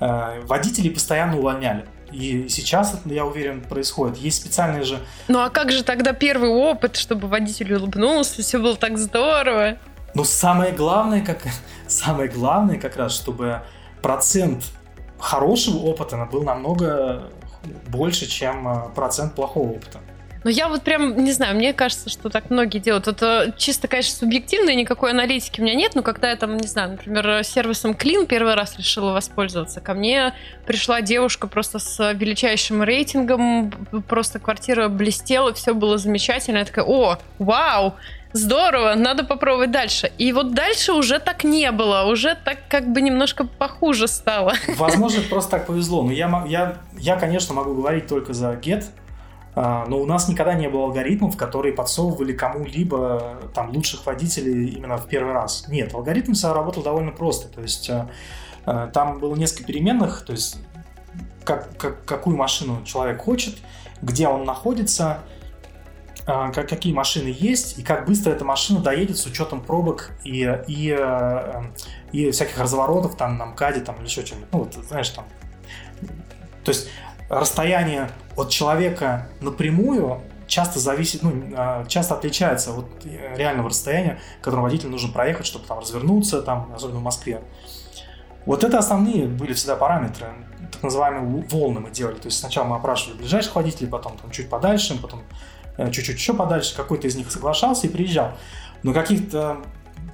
Э, 0.00 0.40
водителей 0.44 0.90
постоянно 0.90 1.38
увольняли. 1.38 1.86
И 2.12 2.48
сейчас, 2.48 3.00
я 3.04 3.24
уверен, 3.24 3.60
происходит. 3.60 4.16
Есть 4.16 4.40
специальные 4.40 4.84
же... 4.84 4.98
Ну 5.28 5.40
а 5.40 5.50
как 5.50 5.72
же 5.72 5.82
тогда 5.82 6.12
первый 6.12 6.48
опыт, 6.50 6.96
чтобы 6.96 7.28
водитель 7.28 7.74
улыбнулся, 7.74 8.42
все 8.42 8.58
было 8.58 8.76
так 8.76 8.96
здорово? 8.98 9.76
Но 10.14 10.24
самое 10.24 10.72
главное, 10.72 11.24
как, 11.24 11.42
самое 11.86 12.28
главное 12.28 12.78
как 12.78 12.96
раз, 12.96 13.14
чтобы 13.14 13.62
процент 14.00 14.64
хорошего 15.18 15.78
опыта 15.78 16.28
был 16.30 16.42
намного 16.42 17.30
больше, 17.88 18.26
чем 18.26 18.68
э, 18.68 18.88
процент 18.94 19.34
плохого 19.34 19.72
опыта. 19.72 19.98
Ну, 20.48 20.52
я 20.52 20.68
вот 20.68 20.80
прям, 20.80 21.22
не 21.22 21.32
знаю, 21.32 21.56
мне 21.56 21.74
кажется, 21.74 22.08
что 22.08 22.30
так 22.30 22.48
многие 22.48 22.78
делают. 22.78 23.06
Это 23.06 23.52
чисто, 23.58 23.86
конечно, 23.86 24.16
субъективно, 24.16 24.74
никакой 24.74 25.10
аналитики 25.10 25.60
у 25.60 25.62
меня 25.62 25.74
нет, 25.74 25.94
но 25.94 26.00
когда 26.00 26.30
я 26.30 26.36
там, 26.36 26.56
не 26.56 26.66
знаю, 26.66 26.92
например, 26.92 27.44
сервисом 27.44 27.90
Clean 27.90 28.24
первый 28.24 28.54
раз 28.54 28.78
решила 28.78 29.12
воспользоваться, 29.12 29.82
ко 29.82 29.92
мне 29.92 30.32
пришла 30.64 31.02
девушка 31.02 31.48
просто 31.48 31.78
с 31.78 32.14
величайшим 32.14 32.82
рейтингом, 32.82 33.72
просто 34.08 34.38
квартира 34.38 34.88
блестела, 34.88 35.52
все 35.52 35.74
было 35.74 35.98
замечательно. 35.98 36.56
Я 36.56 36.64
такая, 36.64 36.86
о, 36.86 37.18
вау, 37.38 37.96
здорово, 38.32 38.94
надо 38.94 39.24
попробовать 39.24 39.70
дальше. 39.70 40.10
И 40.16 40.32
вот 40.32 40.54
дальше 40.54 40.94
уже 40.94 41.18
так 41.18 41.44
не 41.44 41.70
было, 41.72 42.04
уже 42.04 42.38
так 42.42 42.56
как 42.70 42.90
бы 42.90 43.02
немножко 43.02 43.44
похуже 43.44 44.08
стало. 44.08 44.54
Возможно, 44.78 45.20
просто 45.28 45.50
так 45.50 45.66
повезло. 45.66 46.02
Но 46.04 46.12
я, 46.12 46.42
я, 46.48 46.78
я 46.96 47.16
конечно, 47.16 47.52
могу 47.54 47.74
говорить 47.74 48.06
только 48.06 48.32
за 48.32 48.54
Get, 48.54 48.86
но 49.88 49.98
у 49.98 50.06
нас 50.06 50.28
никогда 50.28 50.54
не 50.54 50.68
было 50.68 50.84
алгоритмов, 50.84 51.36
которые 51.36 51.74
подсовывали 51.74 52.32
кому-либо 52.32 53.38
там 53.54 53.70
лучших 53.70 54.06
водителей 54.06 54.68
именно 54.68 54.98
в 54.98 55.08
первый 55.08 55.32
раз. 55.32 55.66
Нет, 55.68 55.94
алгоритм 55.94 56.32
работал 56.42 56.82
довольно 56.82 57.10
просто. 57.10 57.48
То 57.48 57.62
есть 57.62 57.90
э, 57.90 58.06
э, 58.66 58.90
там 58.92 59.18
было 59.18 59.34
несколько 59.34 59.64
переменных, 59.64 60.24
то 60.24 60.32
есть 60.32 60.58
как, 61.44 61.76
как, 61.76 62.04
какую 62.04 62.36
машину 62.36 62.84
человек 62.84 63.22
хочет, 63.22 63.56
где 64.02 64.28
он 64.28 64.44
находится, 64.44 65.20
а, 66.26 66.50
как, 66.50 66.68
какие 66.68 66.92
машины 66.92 67.34
есть 67.36 67.78
и 67.78 67.82
как 67.82 68.06
быстро 68.06 68.32
эта 68.32 68.44
машина 68.44 68.80
доедет 68.80 69.16
с 69.16 69.24
учетом 69.24 69.62
пробок 69.62 70.10
и, 70.24 70.56
и, 70.68 70.96
э, 70.96 71.62
и 72.12 72.30
всяких 72.30 72.58
разворотов 72.58 73.16
там 73.16 73.38
на 73.38 73.46
МКАДе 73.46 73.80
там, 73.80 73.96
или 73.96 74.04
еще 74.04 74.24
что-нибудь. 74.26 74.48
Ну, 74.52 74.58
вот, 74.58 74.74
знаешь, 74.74 75.08
там. 75.08 75.24
То 76.64 76.70
есть 76.70 76.90
расстояние 77.30 78.10
от 78.38 78.50
человека 78.50 79.28
напрямую 79.40 80.20
часто 80.46 80.78
зависит, 80.78 81.22
ну, 81.22 81.32
а, 81.56 81.84
часто 81.86 82.14
отличается 82.14 82.72
от 82.72 82.86
реального 83.36 83.68
расстояния, 83.68 84.20
которое 84.40 84.62
водителю 84.62 84.90
нужно 84.90 85.12
проехать, 85.12 85.44
чтобы 85.44 85.66
там 85.66 85.80
развернуться, 85.80 86.40
там, 86.40 86.72
особенно 86.74 87.00
в 87.00 87.02
Москве. 87.02 87.42
Вот 88.46 88.64
это 88.64 88.78
основные 88.78 89.26
были 89.26 89.52
всегда 89.52 89.76
параметры, 89.76 90.28
так 90.72 90.82
называемые 90.82 91.44
волны 91.50 91.80
мы 91.80 91.90
делали. 91.90 92.14
То 92.14 92.26
есть 92.26 92.38
сначала 92.38 92.64
мы 92.64 92.76
опрашивали 92.76 93.18
ближайших 93.18 93.56
водителей, 93.56 93.88
потом 93.88 94.16
там, 94.16 94.30
чуть 94.30 94.48
подальше, 94.48 94.96
потом 95.02 95.22
э, 95.76 95.90
чуть-чуть 95.90 96.16
еще 96.16 96.32
подальше, 96.32 96.74
какой-то 96.76 97.08
из 97.08 97.16
них 97.16 97.30
соглашался 97.30 97.88
и 97.88 97.90
приезжал. 97.90 98.32
Но 98.82 98.94
каких-то 98.94 99.58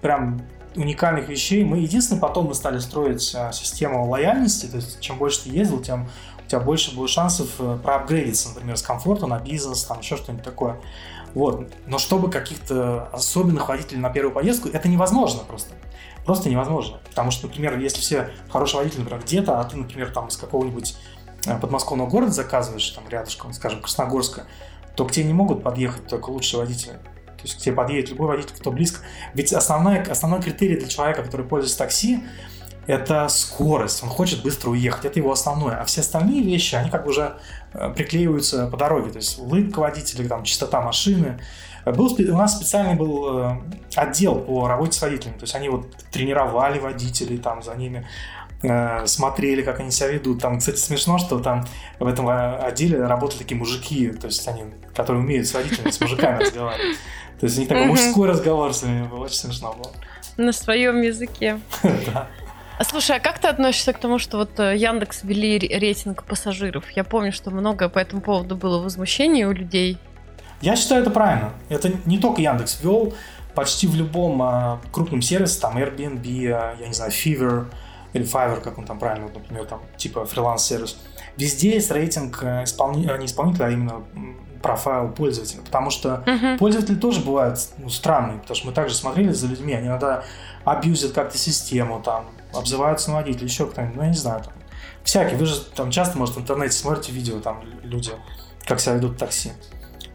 прям 0.01 0.41
уникальных 0.77 1.29
вещей 1.29 1.65
мы 1.65 1.79
единственное 1.79 2.21
потом 2.21 2.47
мы 2.47 2.55
стали 2.55 2.79
строить 2.79 3.35
а, 3.37 3.53
систему 3.53 4.09
лояльности, 4.09 4.67
то 4.67 4.77
есть 4.77 5.01
чем 5.01 5.19
больше 5.19 5.45
ты 5.45 5.51
ездил, 5.51 5.81
тем 5.81 6.09
у 6.45 6.49
тебя 6.49 6.61
больше 6.61 6.95
будет 6.95 7.11
шансов 7.11 7.49
э, 7.59 7.79
проапгрейдиться, 7.83 8.51
например, 8.51 8.77
с 8.77 8.83
комфорта 8.83 9.27
на 9.27 9.39
бизнес, 9.39 9.85
там 9.85 10.01
еще 10.01 10.17
что-нибудь 10.17 10.45
такое. 10.45 10.81
Вот. 11.35 11.73
Но 11.87 11.99
чтобы 11.99 12.31
каких-то 12.31 13.09
особенных 13.13 13.69
водителей 13.69 14.01
на 14.01 14.11
первую 14.11 14.33
поездку, 14.33 14.69
это 14.69 14.89
невозможно 14.89 15.41
просто. 15.47 15.75
Просто 16.25 16.49
невозможно. 16.49 17.01
Потому 17.09 17.31
что, 17.31 17.49
например, 17.49 17.79
если 17.79 18.01
все 18.01 18.31
хорошие 18.51 18.79
водители, 18.79 19.01
например, 19.01 19.23
где-то, 19.23 19.61
а 19.61 19.65
ты, 19.65 19.77
например, 19.77 20.11
там 20.11 20.29
из 20.29 20.37
какого-нибудь 20.37 20.97
э, 21.47 21.59
подмосковного 21.59 22.09
города 22.09 22.33
заказываешь, 22.33 22.89
там 22.91 23.09
рядышком, 23.09 23.53
скажем, 23.53 23.81
Красногорска, 23.81 24.45
то 24.97 25.05
к 25.05 25.13
тебе 25.13 25.27
не 25.27 25.33
могут 25.33 25.63
подъехать 25.63 26.07
только 26.07 26.31
лучшие 26.31 26.61
водители. 26.61 26.93
То 26.93 27.43
есть 27.43 27.57
к 27.57 27.59
тебе 27.59 27.75
подъедет 27.75 28.11
любой 28.11 28.29
водитель, 28.29 28.55
кто 28.55 28.71
близко. 28.71 29.01
Ведь 29.35 29.53
основной, 29.53 30.01
основной 30.03 30.41
критерий 30.41 30.77
для 30.77 30.89
человека, 30.89 31.23
который 31.23 31.45
пользуется 31.45 31.79
такси, 31.79 32.25
это 32.87 33.29
скорость, 33.29 34.03
он 34.03 34.09
хочет 34.09 34.43
быстро 34.43 34.71
уехать, 34.71 35.05
это 35.05 35.19
его 35.19 35.33
основное. 35.33 35.77
А 35.81 35.85
все 35.85 36.01
остальные 36.01 36.43
вещи, 36.43 36.75
они 36.75 36.91
как 36.91 37.05
бы 37.05 37.11
уже 37.11 37.37
э, 37.73 37.93
приклеиваются 37.95 38.67
по 38.67 38.77
дороге, 38.77 39.11
то 39.11 39.17
есть 39.17 39.39
улыбка 39.39 39.81
водителя, 39.81 40.29
там, 40.29 40.45
чистота 40.45 40.81
машины. 40.81 41.41
Был, 41.85 42.07
у 42.07 42.37
нас 42.37 42.57
специальный 42.57 42.95
был 42.95 43.39
э, 43.39 43.57
отдел 43.95 44.37
по 44.37 44.69
работе 44.69 44.93
с 44.99 45.03
водителями, 45.03 45.37
то 45.37 45.45
есть 45.45 45.55
они 45.55 45.69
вот 45.69 45.95
тренировали 46.11 46.79
водителей, 46.79 47.39
там 47.39 47.63
за 47.63 47.75
ними 47.75 48.07
э, 48.63 49.07
смотрели, 49.07 49.63
как 49.63 49.81
они 49.81 49.91
себя 49.91 50.09
ведут. 50.09 50.41
Там, 50.41 50.59
кстати, 50.59 50.77
смешно, 50.77 51.19
что 51.19 51.39
там 51.41 51.67
в 51.99 52.07
этом 52.07 52.29
отделе 52.29 53.05
работали 53.05 53.39
такие 53.39 53.59
мужики, 53.59 54.11
то 54.11 54.27
есть 54.27 54.47
они, 54.49 54.65
которые 54.95 55.23
умеют 55.23 55.47
с 55.47 55.55
водителями, 55.55 55.91
с 55.91 56.01
мужиками 56.01 56.43
разговаривать. 56.43 56.99
То 57.41 57.47
есть 57.47 57.57
у 57.59 57.61
них 57.61 57.69
такой 57.69 57.87
мужской 57.87 58.29
разговор 58.29 58.73
с 58.73 58.83
ними 58.83 59.07
был, 59.07 59.21
очень 59.21 59.37
смешно 59.37 59.75
было. 59.75 59.93
На 60.37 60.53
своем 60.53 61.03
языке. 61.03 61.61
Да. 61.83 62.29
Слушай, 62.83 63.17
а 63.17 63.21
как 63.21 63.39
ты 63.39 63.49
относишься 63.49 63.93
к 63.93 63.99
тому, 63.99 64.19
что 64.19 64.39
вот 64.39 64.59
э, 64.59 64.77
Яндекс 64.77 65.23
ввели 65.23 65.59
рейтинг 65.59 66.25
пассажиров? 66.25 66.91
Я 66.91 67.05
помню, 67.05 67.33
что 67.33 67.51
много 67.51 67.89
по 67.89 67.99
этому 67.99 68.21
поводу 68.21 68.57
было 68.57 68.83
возмущений 68.83 69.45
у 69.45 69.53
людей. 69.53 69.99
Я 70.61 70.77
считаю 70.77 71.03
это 71.03 71.11
правильно. 71.11 71.53
Это 71.69 71.93
не 72.05 72.19
только 72.19 72.43
Яндекс 72.43 72.81
ввел, 72.83 73.15
почти 73.55 73.87
в 73.87 73.95
любом 73.95 74.43
а, 74.43 74.81
крупном 74.91 75.23
сервисе, 75.23 75.61
там 75.61 75.77
Airbnb, 75.79 76.51
а, 76.51 76.75
я 76.81 76.89
не 76.89 76.95
знаю, 76.95 77.13
Fever 77.13 77.67
или 78.13 78.25
Fiverr, 78.25 78.61
как 78.61 78.79
он 78.79 78.85
там 78.85 78.99
правильно, 78.99 79.29
например, 79.33 79.67
там 79.67 79.81
типа 79.97 80.25
фриланс-сервис. 80.27 80.97
Везде 81.37 81.75
есть 81.75 81.91
рейтинг 81.91 82.43
э, 82.43 82.65
исполни... 82.65 83.09
Э, 83.09 83.19
не 83.19 83.27
исполнителя, 83.27 83.67
а 83.67 83.71
именно 83.71 84.03
профайл 84.63 85.11
пользователя, 85.11 85.61
потому 85.63 85.91
что 85.91 86.23
uh-huh. 86.25 86.57
пользователи 86.57 86.95
тоже 86.95 87.21
бывают 87.21 87.59
ну, 87.77 87.91
странные, 87.91 88.39
потому 88.39 88.57
что 88.57 88.67
мы 88.67 88.73
также 88.73 88.95
смотрели 88.95 89.31
за 89.31 89.47
людьми, 89.47 89.75
они 89.75 89.89
иногда 89.89 90.25
абьюзят 90.65 91.13
как-то 91.13 91.37
систему, 91.37 92.01
там, 92.03 92.25
обзываются 92.57 93.11
на 93.11 93.17
водителя, 93.17 93.45
еще 93.47 93.67
кто-нибудь, 93.67 93.97
ну, 93.97 94.03
я 94.03 94.09
не 94.09 94.17
знаю, 94.17 94.43
там, 94.43 94.53
всякие. 95.03 95.37
Вы 95.37 95.47
же 95.47 95.61
там 95.61 95.91
часто, 95.91 96.19
может, 96.19 96.37
в 96.37 96.41
интернете 96.41 96.73
смотрите 96.73 97.13
видео, 97.13 97.41
там, 97.41 97.63
люди, 97.83 98.13
как 98.65 98.81
себя 98.81 98.95
ведут 98.95 99.13
в 99.13 99.19
такси. 99.19 99.53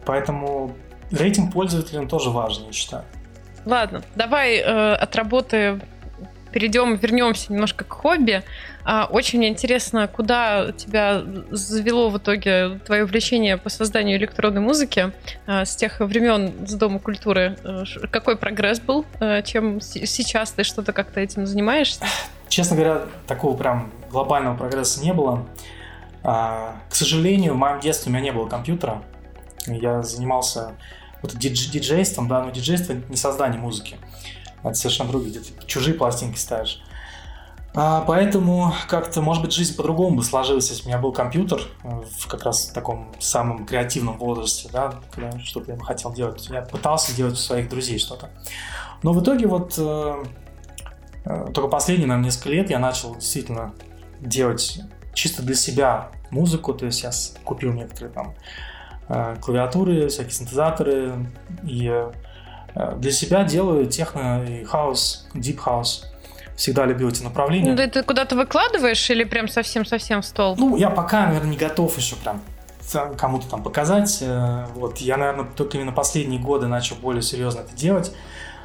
Поэтому 0.04 0.74
рейтинг 1.10 1.52
пользователя 1.52 2.06
тоже 2.06 2.30
важен, 2.30 2.66
я 2.66 2.72
считаю. 2.72 3.04
Ладно, 3.64 4.02
давай 4.14 4.56
э, 4.56 4.94
от 4.94 5.14
работы 5.16 5.80
перейдем, 6.52 6.96
вернемся 6.96 7.52
немножко 7.52 7.84
к 7.84 7.92
хобби. 7.92 8.42
А, 8.84 9.06
очень 9.10 9.44
интересно, 9.44 10.08
куда 10.08 10.72
тебя 10.72 11.22
завело 11.50 12.08
в 12.10 12.18
итоге 12.18 12.80
твое 12.86 13.04
увлечение 13.04 13.56
по 13.56 13.68
созданию 13.68 14.18
электронной 14.18 14.60
музыки 14.60 15.12
а, 15.46 15.64
с 15.64 15.76
тех 15.76 16.00
времен 16.00 16.66
с 16.66 16.74
Дома 16.74 16.98
культуры. 16.98 17.58
Э, 17.62 17.84
какой 18.10 18.36
прогресс 18.36 18.80
был? 18.80 19.04
Э, 19.20 19.42
чем 19.42 19.80
сейчас 19.80 20.52
ты 20.52 20.64
что-то 20.64 20.92
как-то 20.92 21.20
этим 21.20 21.46
занимаешься? 21.46 22.04
Честно 22.48 22.76
говоря, 22.76 23.02
такого 23.26 23.56
прям 23.56 23.90
глобального 24.10 24.56
прогресса 24.56 25.02
не 25.02 25.12
было. 25.12 25.46
А, 26.22 26.76
к 26.88 26.94
сожалению, 26.94 27.54
в 27.54 27.56
моем 27.56 27.80
детстве 27.80 28.10
у 28.10 28.14
меня 28.14 28.24
не 28.24 28.32
было 28.32 28.48
компьютера. 28.48 29.02
Я 29.66 30.02
занимался 30.02 30.72
вот 31.22 31.34
дидж- 31.34 31.70
диджейством, 31.70 32.28
да, 32.28 32.42
но 32.42 32.50
диджейство 32.50 32.94
не 33.08 33.16
создание 33.16 33.60
музыки. 33.60 33.96
Это 34.62 34.74
совершенно 34.74 35.10
другие, 35.10 35.30
где 35.30 35.40
ты 35.40 35.66
чужие 35.66 35.94
пластинки 35.94 36.38
ставишь. 36.38 36.82
А, 37.72 38.02
поэтому 38.06 38.72
как-то, 38.88 39.22
может 39.22 39.42
быть, 39.44 39.52
жизнь 39.52 39.76
по-другому 39.76 40.16
бы 40.16 40.24
сложилась, 40.24 40.68
если 40.70 40.82
бы 40.82 40.86
у 40.86 40.88
меня 40.88 40.98
был 40.98 41.12
компьютер 41.12 41.60
э, 41.84 41.88
в 42.18 42.26
как 42.26 42.42
раз 42.42 42.66
таком 42.66 43.12
самом 43.20 43.64
креативном 43.64 44.18
возрасте, 44.18 44.68
да, 44.72 44.94
когда 45.12 45.38
что-то 45.38 45.72
я 45.72 45.78
хотел 45.78 46.12
делать. 46.12 46.48
Я 46.50 46.62
пытался 46.62 47.14
делать 47.14 47.34
у 47.34 47.36
своих 47.36 47.68
друзей 47.68 47.98
что-то. 47.98 48.30
Но 49.02 49.12
в 49.12 49.22
итоге 49.22 49.46
вот 49.46 49.74
э, 49.78 50.24
э, 51.24 51.46
только 51.54 51.68
последние, 51.68 52.08
наверное, 52.08 52.26
несколько 52.26 52.48
лет 52.48 52.70
я 52.70 52.80
начал 52.80 53.14
действительно 53.14 53.72
делать 54.20 54.80
чисто 55.14 55.42
для 55.42 55.54
себя 55.54 56.10
музыку, 56.30 56.74
то 56.74 56.86
есть 56.86 57.02
я 57.02 57.10
купил 57.44 57.72
некоторые 57.72 58.12
там 58.12 58.34
э, 59.08 59.36
клавиатуры, 59.40 60.08
всякие 60.08 60.32
синтезаторы, 60.32 61.26
и 61.62 61.88
э, 62.74 62.96
для 62.96 63.12
себя 63.12 63.44
делаю 63.44 63.86
техно 63.86 64.44
и 64.44 64.64
хаос, 64.64 65.28
deep 65.34 65.58
house 65.64 66.09
всегда 66.60 66.84
любил 66.84 67.08
эти 67.08 67.22
направления. 67.22 67.72
Ну, 67.72 67.90
ты 67.90 68.02
куда-то 68.02 68.36
выкладываешь 68.36 69.08
или 69.08 69.24
прям 69.24 69.48
совсем-совсем 69.48 70.20
в 70.20 70.26
стол? 70.26 70.56
Ну, 70.58 70.76
я 70.76 70.90
пока, 70.90 71.26
наверное, 71.26 71.50
не 71.50 71.56
готов 71.56 71.96
еще 71.96 72.16
прям 72.16 72.42
кому-то 73.16 73.48
там 73.48 73.62
показать. 73.62 74.18
Э, 74.20 74.66
вот 74.74 74.98
я, 74.98 75.16
наверное, 75.16 75.46
только 75.46 75.78
именно 75.78 75.92
последние 75.92 76.38
годы 76.38 76.66
начал 76.66 76.96
более 76.96 77.22
серьезно 77.22 77.60
это 77.60 77.74
делать. 77.74 78.12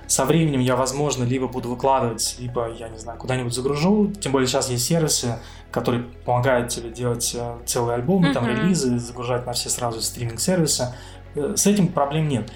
Со 0.07 0.25
временем 0.25 0.59
я, 0.59 0.75
возможно, 0.75 1.23
либо 1.23 1.47
буду 1.47 1.69
выкладывать, 1.69 2.35
либо, 2.37 2.69
я 2.69 2.89
не 2.89 2.97
знаю, 2.97 3.17
куда-нибудь 3.17 3.53
загружу. 3.53 4.11
Тем 4.19 4.33
более 4.33 4.47
сейчас 4.47 4.69
есть 4.69 4.85
сервисы, 4.85 5.39
которые 5.71 6.03
помогают 6.25 6.69
тебе 6.69 6.89
делать 6.89 7.33
э, 7.33 7.55
целые 7.65 7.95
альбомы, 7.95 8.27
uh-huh. 8.27 8.33
там 8.33 8.45
релизы, 8.45 8.99
загружать 8.99 9.45
на 9.45 9.53
все 9.53 9.69
сразу 9.69 10.01
стриминг-сервисы. 10.01 10.93
Э, 11.35 11.53
с 11.55 11.65
этим 11.65 11.87
проблем 11.87 12.27
нет. 12.27 12.51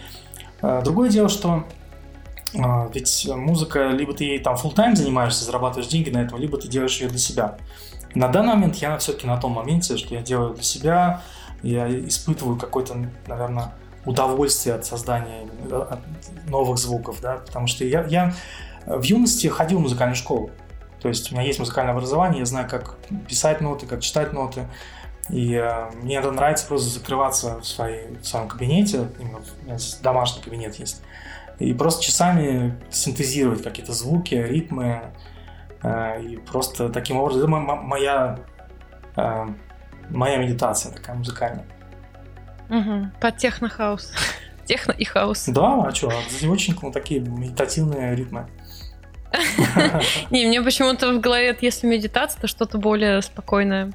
Другое 0.61 1.09
дело, 1.09 1.29
что 1.29 1.63
ведь 2.53 3.27
музыка, 3.29 3.89
либо 3.89 4.13
ты 4.13 4.23
ей 4.23 4.39
там 4.39 4.55
full 4.55 4.73
тайм 4.73 4.95
занимаешься, 4.95 5.45
зарабатываешь 5.45 5.87
деньги 5.87 6.09
на 6.09 6.19
этом, 6.19 6.39
либо 6.39 6.57
ты 6.57 6.67
делаешь 6.67 6.99
ее 6.99 7.09
для 7.09 7.19
себя. 7.19 7.57
на 8.15 8.27
данный 8.27 8.55
момент 8.55 8.77
я 8.77 8.97
все-таки 8.97 9.27
на 9.27 9.37
том 9.37 9.51
моменте, 9.51 9.97
что 9.97 10.15
я 10.15 10.21
делаю 10.21 10.53
для 10.53 10.63
себя, 10.63 11.21
я 11.61 11.87
испытываю 12.07 12.57
какой-то, 12.57 12.95
наверное, 13.27 13.73
удовольствие 14.05 14.75
от 14.75 14.85
создания 14.85 15.47
новых 16.47 16.77
звуков, 16.77 17.19
да, 17.21 17.37
потому 17.37 17.67
что 17.67 17.85
я, 17.85 18.03
я 18.05 18.33
в 18.85 19.03
юности 19.03 19.47
ходил 19.47 19.79
в 19.79 19.81
музыкальную 19.81 20.15
школу, 20.15 20.49
то 21.01 21.07
есть 21.07 21.31
у 21.31 21.35
меня 21.35 21.45
есть 21.45 21.59
музыкальное 21.59 21.93
образование, 21.93 22.39
я 22.39 22.45
знаю, 22.45 22.67
как 22.69 22.97
писать 23.27 23.61
ноты, 23.61 23.85
как 23.85 24.01
читать 24.01 24.33
ноты, 24.33 24.67
и 25.29 25.53
э, 25.53 25.91
мне 26.01 26.17
это 26.17 26.31
нравится 26.31 26.65
просто 26.65 26.89
закрываться 26.89 27.59
в, 27.59 27.65
своей, 27.65 28.15
в 28.17 28.25
своем 28.25 28.47
кабинете, 28.47 29.07
именно 29.19 29.37
у 29.37 29.65
меня 29.65 29.77
домашний 30.01 30.41
кабинет 30.41 30.75
есть, 30.75 31.01
и 31.59 31.73
просто 31.73 32.03
часами 32.03 32.79
синтезировать 32.89 33.63
какие-то 33.63 33.93
звуки, 33.93 34.35
ритмы, 34.35 35.13
э, 35.83 36.21
и 36.23 36.37
просто 36.37 36.89
таким 36.89 37.17
образом, 37.17 37.55
это 37.55 37.75
моя, 37.75 38.39
э, 39.15 39.47
моя 40.09 40.37
медитация 40.37 40.93
такая 40.93 41.15
музыкальная. 41.15 41.65
Угу. 42.69 43.11
Под 43.19 43.37
техно-хаус. 43.37 44.11
Техно 44.65 44.91
и 44.91 45.03
хаус. 45.03 45.45
Да, 45.47 45.83
а 45.83 45.91
что, 45.93 46.11
очень 46.47 46.77
ну, 46.81 46.91
такие 46.91 47.19
медитативные 47.19 48.15
ритмы. 48.15 48.47
Не, 50.31 50.47
мне 50.47 50.61
почему-то 50.61 51.13
в 51.13 51.19
голове, 51.19 51.57
если 51.61 51.87
медитация, 51.87 52.41
то 52.41 52.47
что-то 52.47 52.77
более 52.77 53.21
спокойное 53.21 53.91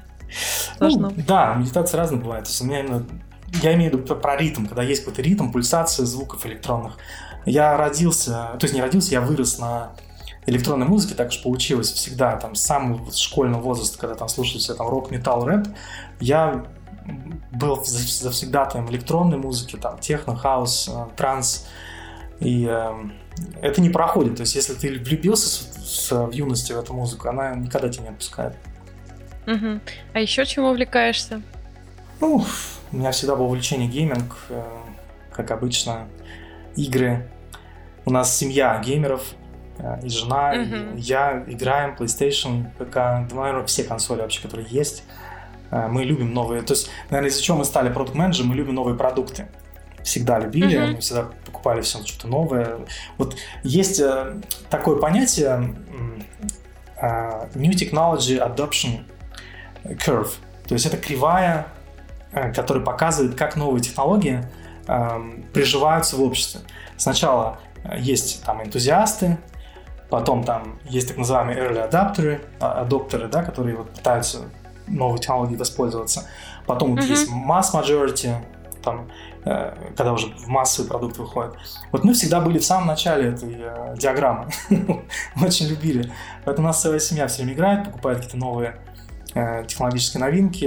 должно 0.79 1.09
ну, 1.09 1.15
Да, 1.27 1.55
медитация 1.55 1.97
разная 1.97 2.19
бывает. 2.19 2.45
То 2.45 2.49
есть 2.49 2.61
у 2.61 2.65
меня 2.65 2.81
именно 2.81 3.05
я 3.61 3.73
имею 3.75 3.91
в 3.91 3.95
виду 3.95 4.15
про 4.15 4.35
ритм, 4.35 4.65
когда 4.65 4.83
есть 4.83 5.03
какой-то 5.03 5.21
ритм, 5.21 5.51
пульсация 5.51 6.05
звуков 6.05 6.45
электронных. 6.45 6.97
Я 7.45 7.77
родился, 7.77 8.31
то 8.31 8.59
есть 8.63 8.73
не 8.73 8.81
родился, 8.81 9.11
я 9.11 9.21
вырос 9.21 9.59
на 9.59 9.91
электронной 10.45 10.87
музыке, 10.87 11.15
так 11.15 11.29
уж 11.29 11.41
получилось 11.41 11.91
всегда, 11.91 12.37
там, 12.37 12.55
с 12.55 12.61
самого 12.61 13.11
школьного 13.11 13.61
возраста, 13.61 13.97
когда 13.97 14.15
там 14.15 14.29
слушали 14.29 14.59
все 14.59 14.73
там 14.73 14.87
рок, 14.87 15.11
металл, 15.11 15.45
рэп, 15.45 15.67
я 16.19 16.65
был 17.51 17.83
завсегдатаем 17.83 18.89
электронной 18.89 19.37
музыки, 19.37 19.75
там, 19.75 19.99
техно, 19.99 20.35
хаус, 20.35 20.89
э, 20.91 21.05
транс, 21.15 21.67
и 22.39 22.67
э, 22.69 22.93
это 23.61 23.81
не 23.81 23.89
проходит. 23.89 24.37
То 24.37 24.41
есть, 24.41 24.55
если 24.55 24.73
ты 24.73 24.99
влюбился 24.99 25.47
с, 25.47 26.07
с, 26.07 26.11
в 26.11 26.31
юности 26.31 26.73
в 26.73 26.79
эту 26.79 26.93
музыку, 26.93 27.29
она 27.29 27.53
никогда 27.55 27.89
тебя 27.89 28.03
не 28.03 28.09
отпускает. 28.09 28.55
Угу. 29.47 29.79
А 30.13 30.19
еще 30.19 30.45
чем 30.45 30.65
увлекаешься? 30.65 31.41
Ну, 32.19 32.43
у 32.91 32.97
меня 32.97 33.11
всегда 33.11 33.35
было 33.35 33.45
увлечение 33.45 33.87
гейминг, 33.87 34.35
э, 34.49 34.63
как 35.31 35.51
обычно, 35.51 36.07
игры. 36.75 37.29
У 38.05 38.11
нас 38.11 38.37
семья 38.37 38.79
геймеров, 38.85 39.33
э, 39.79 39.99
и 40.03 40.09
жена, 40.09 40.51
угу. 40.51 40.97
и 40.97 41.01
я 41.01 41.43
играем 41.47 41.95
PlayStation, 41.95 42.65
ПК, 42.77 43.33
наверное, 43.33 43.65
все 43.65 43.83
консоли 43.83 44.21
вообще, 44.21 44.41
которые 44.41 44.67
есть. 44.69 45.03
Э, 45.71 45.87
мы 45.87 46.03
любим 46.03 46.33
новые, 46.33 46.61
то 46.61 46.73
есть, 46.73 46.89
наверное, 47.09 47.31
из-за 47.31 47.41
чего 47.41 47.57
мы 47.57 47.65
стали 47.65 47.91
продукт 47.91 48.15
менеджером 48.15 48.49
мы 48.49 48.55
любим 48.55 48.75
новые 48.75 48.95
продукты. 48.95 49.47
Всегда 50.03 50.37
любили, 50.37 50.77
uh-huh. 50.77 50.91
мы 50.93 50.99
всегда 50.99 51.29
покупали 51.47 51.81
все 51.81 52.05
что-то 52.05 52.27
новое. 52.27 52.77
Вот 53.17 53.37
есть 53.63 53.99
э, 53.99 54.35
такое 54.69 54.97
понятие 54.97 55.75
New 57.55 57.71
Technology 57.71 58.37
Adoption 58.39 59.03
Curve. 59.83 60.29
То 60.67 60.73
есть 60.73 60.85
это 60.85 60.97
кривая, 60.97 61.67
которая 62.31 62.83
показывает, 62.83 63.35
как 63.35 63.55
новые 63.55 63.81
технологии 63.81 64.43
приживаются 65.53 66.15
в 66.15 66.21
обществе. 66.21 66.61
Сначала 66.97 67.59
есть 67.97 68.43
там 68.43 68.63
энтузиасты, 68.63 69.37
потом 70.09 70.43
там 70.43 70.79
есть 70.85 71.09
так 71.09 71.17
называемые 71.17 71.57
early 71.57 71.79
адаптеры, 71.79 72.41
а, 72.59 72.81
адоптеры, 72.81 73.27
да, 73.27 73.43
которые 73.43 73.75
вот 73.75 73.91
пытаются 73.91 74.43
новой 74.87 75.19
технологией 75.19 75.57
воспользоваться. 75.57 76.27
Потом 76.65 76.91
mm-hmm. 76.91 77.01
вот 77.01 77.05
есть 77.05 77.31
mass 77.31 77.73
majority, 77.73 78.35
там, 78.83 79.09
э, 79.43 79.73
когда 79.97 80.13
уже 80.13 80.27
в 80.27 80.47
массовый 80.47 80.89
продукт 80.89 81.17
выходит. 81.17 81.55
Вот 81.91 82.03
мы 82.03 82.13
всегда 82.13 82.39
были 82.39 82.59
в 82.59 82.65
самом 82.65 82.87
начале 82.87 83.29
этой 83.29 83.55
э, 83.57 83.95
диаграммы. 83.97 84.49
мы 84.69 85.47
очень 85.47 85.67
любили. 85.67 86.11
Поэтому 86.45 86.67
у 86.67 86.69
нас 86.69 86.81
целая 86.81 86.99
семья 86.99 87.27
все 87.27 87.41
время 87.41 87.55
играет, 87.55 87.85
покупает 87.85 88.19
какие-то 88.19 88.37
новые 88.37 88.77
э, 89.33 89.65
технологические 89.67 90.21
новинки. 90.21 90.65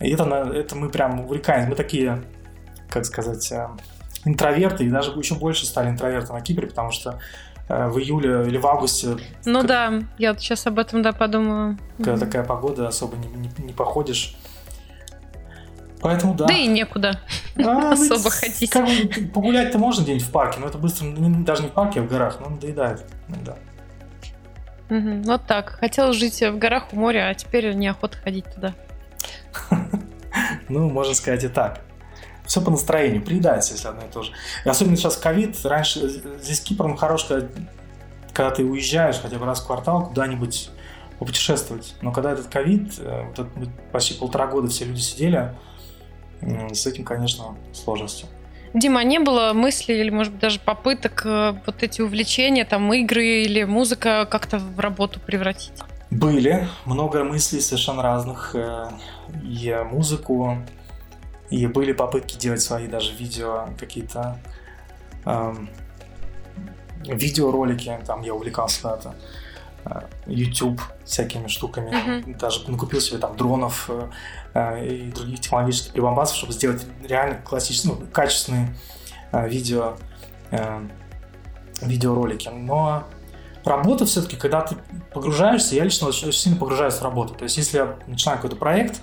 И 0.00 0.10
это, 0.10 0.24
это 0.24 0.76
мы 0.76 0.90
прям 0.90 1.20
увлекаемся. 1.20 1.68
Мы 1.70 1.74
такие, 1.74 2.22
как 2.90 3.06
сказать, 3.06 3.50
э, 3.50 3.68
интроверты, 4.24 4.84
и 4.84 4.90
даже 4.90 5.10
еще 5.12 5.34
больше 5.34 5.66
стали 5.66 5.88
интроверты 5.90 6.32
на 6.32 6.40
Кипре, 6.40 6.66
потому 6.66 6.90
что 6.90 7.18
Э, 7.68 7.88
в 7.88 7.98
июле 7.98 8.46
или 8.46 8.58
в 8.58 8.66
августе. 8.66 9.16
Ну 9.46 9.60
как... 9.60 9.68
да, 9.68 10.02
я 10.18 10.34
сейчас 10.34 10.66
об 10.66 10.78
этом 10.78 11.00
да 11.00 11.12
подумаю. 11.12 11.78
Когда 11.96 12.14
mm-hmm. 12.14 12.18
такая 12.18 12.44
погода, 12.44 12.88
особо 12.88 13.16
не, 13.16 13.28
не, 13.28 13.50
не 13.58 13.72
походишь. 13.72 14.36
Поэтому 16.02 16.34
да. 16.34 16.46
Да 16.46 16.54
и 16.54 16.66
некуда 16.66 17.20
а, 17.64 17.92
особо 17.92 18.28
ходить. 18.28 18.68
Как 18.70 18.88
погулять-то 19.32 19.78
можно 19.78 20.02
где-нибудь 20.02 20.26
в 20.26 20.30
парке, 20.32 20.58
но 20.60 20.66
это 20.66 20.76
быстро, 20.76 21.06
не, 21.06 21.44
даже 21.44 21.62
не 21.62 21.68
в 21.68 21.72
парке, 21.72 22.00
а 22.00 22.02
в 22.02 22.08
горах, 22.08 22.40
но 22.40 22.50
надоедает. 22.50 23.06
Да. 23.28 23.56
Угу, 24.90 25.22
вот 25.22 25.46
так. 25.46 25.78
Хотел 25.78 26.12
жить 26.12 26.42
в 26.42 26.58
горах 26.58 26.92
у 26.92 26.96
моря, 26.96 27.28
а 27.30 27.34
теперь 27.34 27.72
неохота 27.72 28.18
ходить 28.18 28.52
туда. 28.52 28.74
ну, 30.68 30.90
можно 30.90 31.14
сказать 31.14 31.44
и 31.44 31.48
так 31.48 31.80
все 32.52 32.60
по 32.60 32.70
настроению, 32.70 33.22
приедается, 33.22 33.72
если 33.72 33.88
одно 33.88 34.02
и 34.02 34.10
то 34.12 34.22
же. 34.22 34.32
И 34.66 34.68
особенно 34.68 34.94
сейчас 34.98 35.16
ковид, 35.16 35.56
раньше 35.64 36.06
здесь 36.42 36.60
Кипр 36.60 36.94
хорош, 36.98 37.24
когда, 37.24 37.48
когда 38.34 38.50
ты 38.50 38.62
уезжаешь 38.62 39.18
хотя 39.22 39.38
бы 39.38 39.46
раз 39.46 39.62
в 39.62 39.66
квартал 39.66 40.08
куда-нибудь 40.08 40.68
попутешествовать. 41.18 41.94
Но 42.02 42.12
когда 42.12 42.32
этот 42.32 42.48
ковид, 42.48 42.92
э, 42.98 43.24
вот 43.34 43.48
почти 43.90 44.12
полтора 44.12 44.48
года 44.48 44.68
все 44.68 44.84
люди 44.84 45.00
сидели, 45.00 45.54
с 46.42 46.86
этим, 46.86 47.04
конечно, 47.04 47.56
сложности. 47.72 48.26
Дима, 48.74 49.00
а 49.00 49.04
не 49.04 49.18
было 49.18 49.52
мыслей 49.54 50.00
или, 50.00 50.10
может 50.10 50.34
быть, 50.34 50.42
даже 50.42 50.60
попыток 50.60 51.22
э, 51.24 51.54
вот 51.64 51.82
эти 51.82 52.02
увлечения, 52.02 52.66
там, 52.66 52.92
игры 52.92 53.44
или 53.44 53.64
музыка 53.64 54.28
как-то 54.30 54.58
в 54.58 54.78
работу 54.78 55.20
превратить? 55.20 55.72
Были. 56.10 56.68
Много 56.84 57.24
мыслей 57.24 57.60
совершенно 57.60 58.02
разных. 58.02 58.54
Э, 58.54 58.90
и 59.42 59.74
музыку, 59.90 60.58
и 61.52 61.66
были 61.66 61.92
попытки 61.92 62.36
делать 62.36 62.62
свои 62.62 62.86
даже 62.86 63.12
видео, 63.12 63.68
какие-то 63.78 64.38
эм, 65.26 65.68
видеоролики, 67.04 67.98
там 68.06 68.22
я 68.22 68.34
увлекался 68.34 68.82
когда-то. 68.82 69.14
Э, 69.84 70.00
YouTube 70.26 70.80
всякими 71.04 71.48
штуками, 71.48 71.90
mm-hmm. 71.90 72.38
даже 72.38 72.70
накупил 72.70 73.00
себе 73.02 73.18
там 73.18 73.36
дронов 73.36 73.90
э, 74.54 74.86
и 74.86 75.10
других 75.10 75.40
технологических 75.40 75.92
прибамбасов, 75.92 76.38
чтобы 76.38 76.54
сделать 76.54 76.86
реально 77.06 77.42
классические, 77.42 77.96
ну, 77.96 78.06
качественные 78.10 78.74
э, 79.32 79.46
видео, 79.46 79.98
э, 80.52 80.86
видеоролики. 81.82 82.48
Но 82.48 83.04
работа 83.62 84.06
все-таки, 84.06 84.36
когда 84.36 84.62
ты 84.62 84.76
погружаешься, 85.12 85.74
я 85.74 85.84
лично 85.84 86.08
очень, 86.08 86.28
очень 86.28 86.40
сильно 86.40 86.58
погружаюсь 86.58 86.94
в 86.94 87.02
работу. 87.02 87.34
То 87.34 87.44
есть, 87.44 87.58
если 87.58 87.76
я 87.76 87.96
начинаю 88.06 88.38
какой-то 88.38 88.56
проект, 88.56 89.02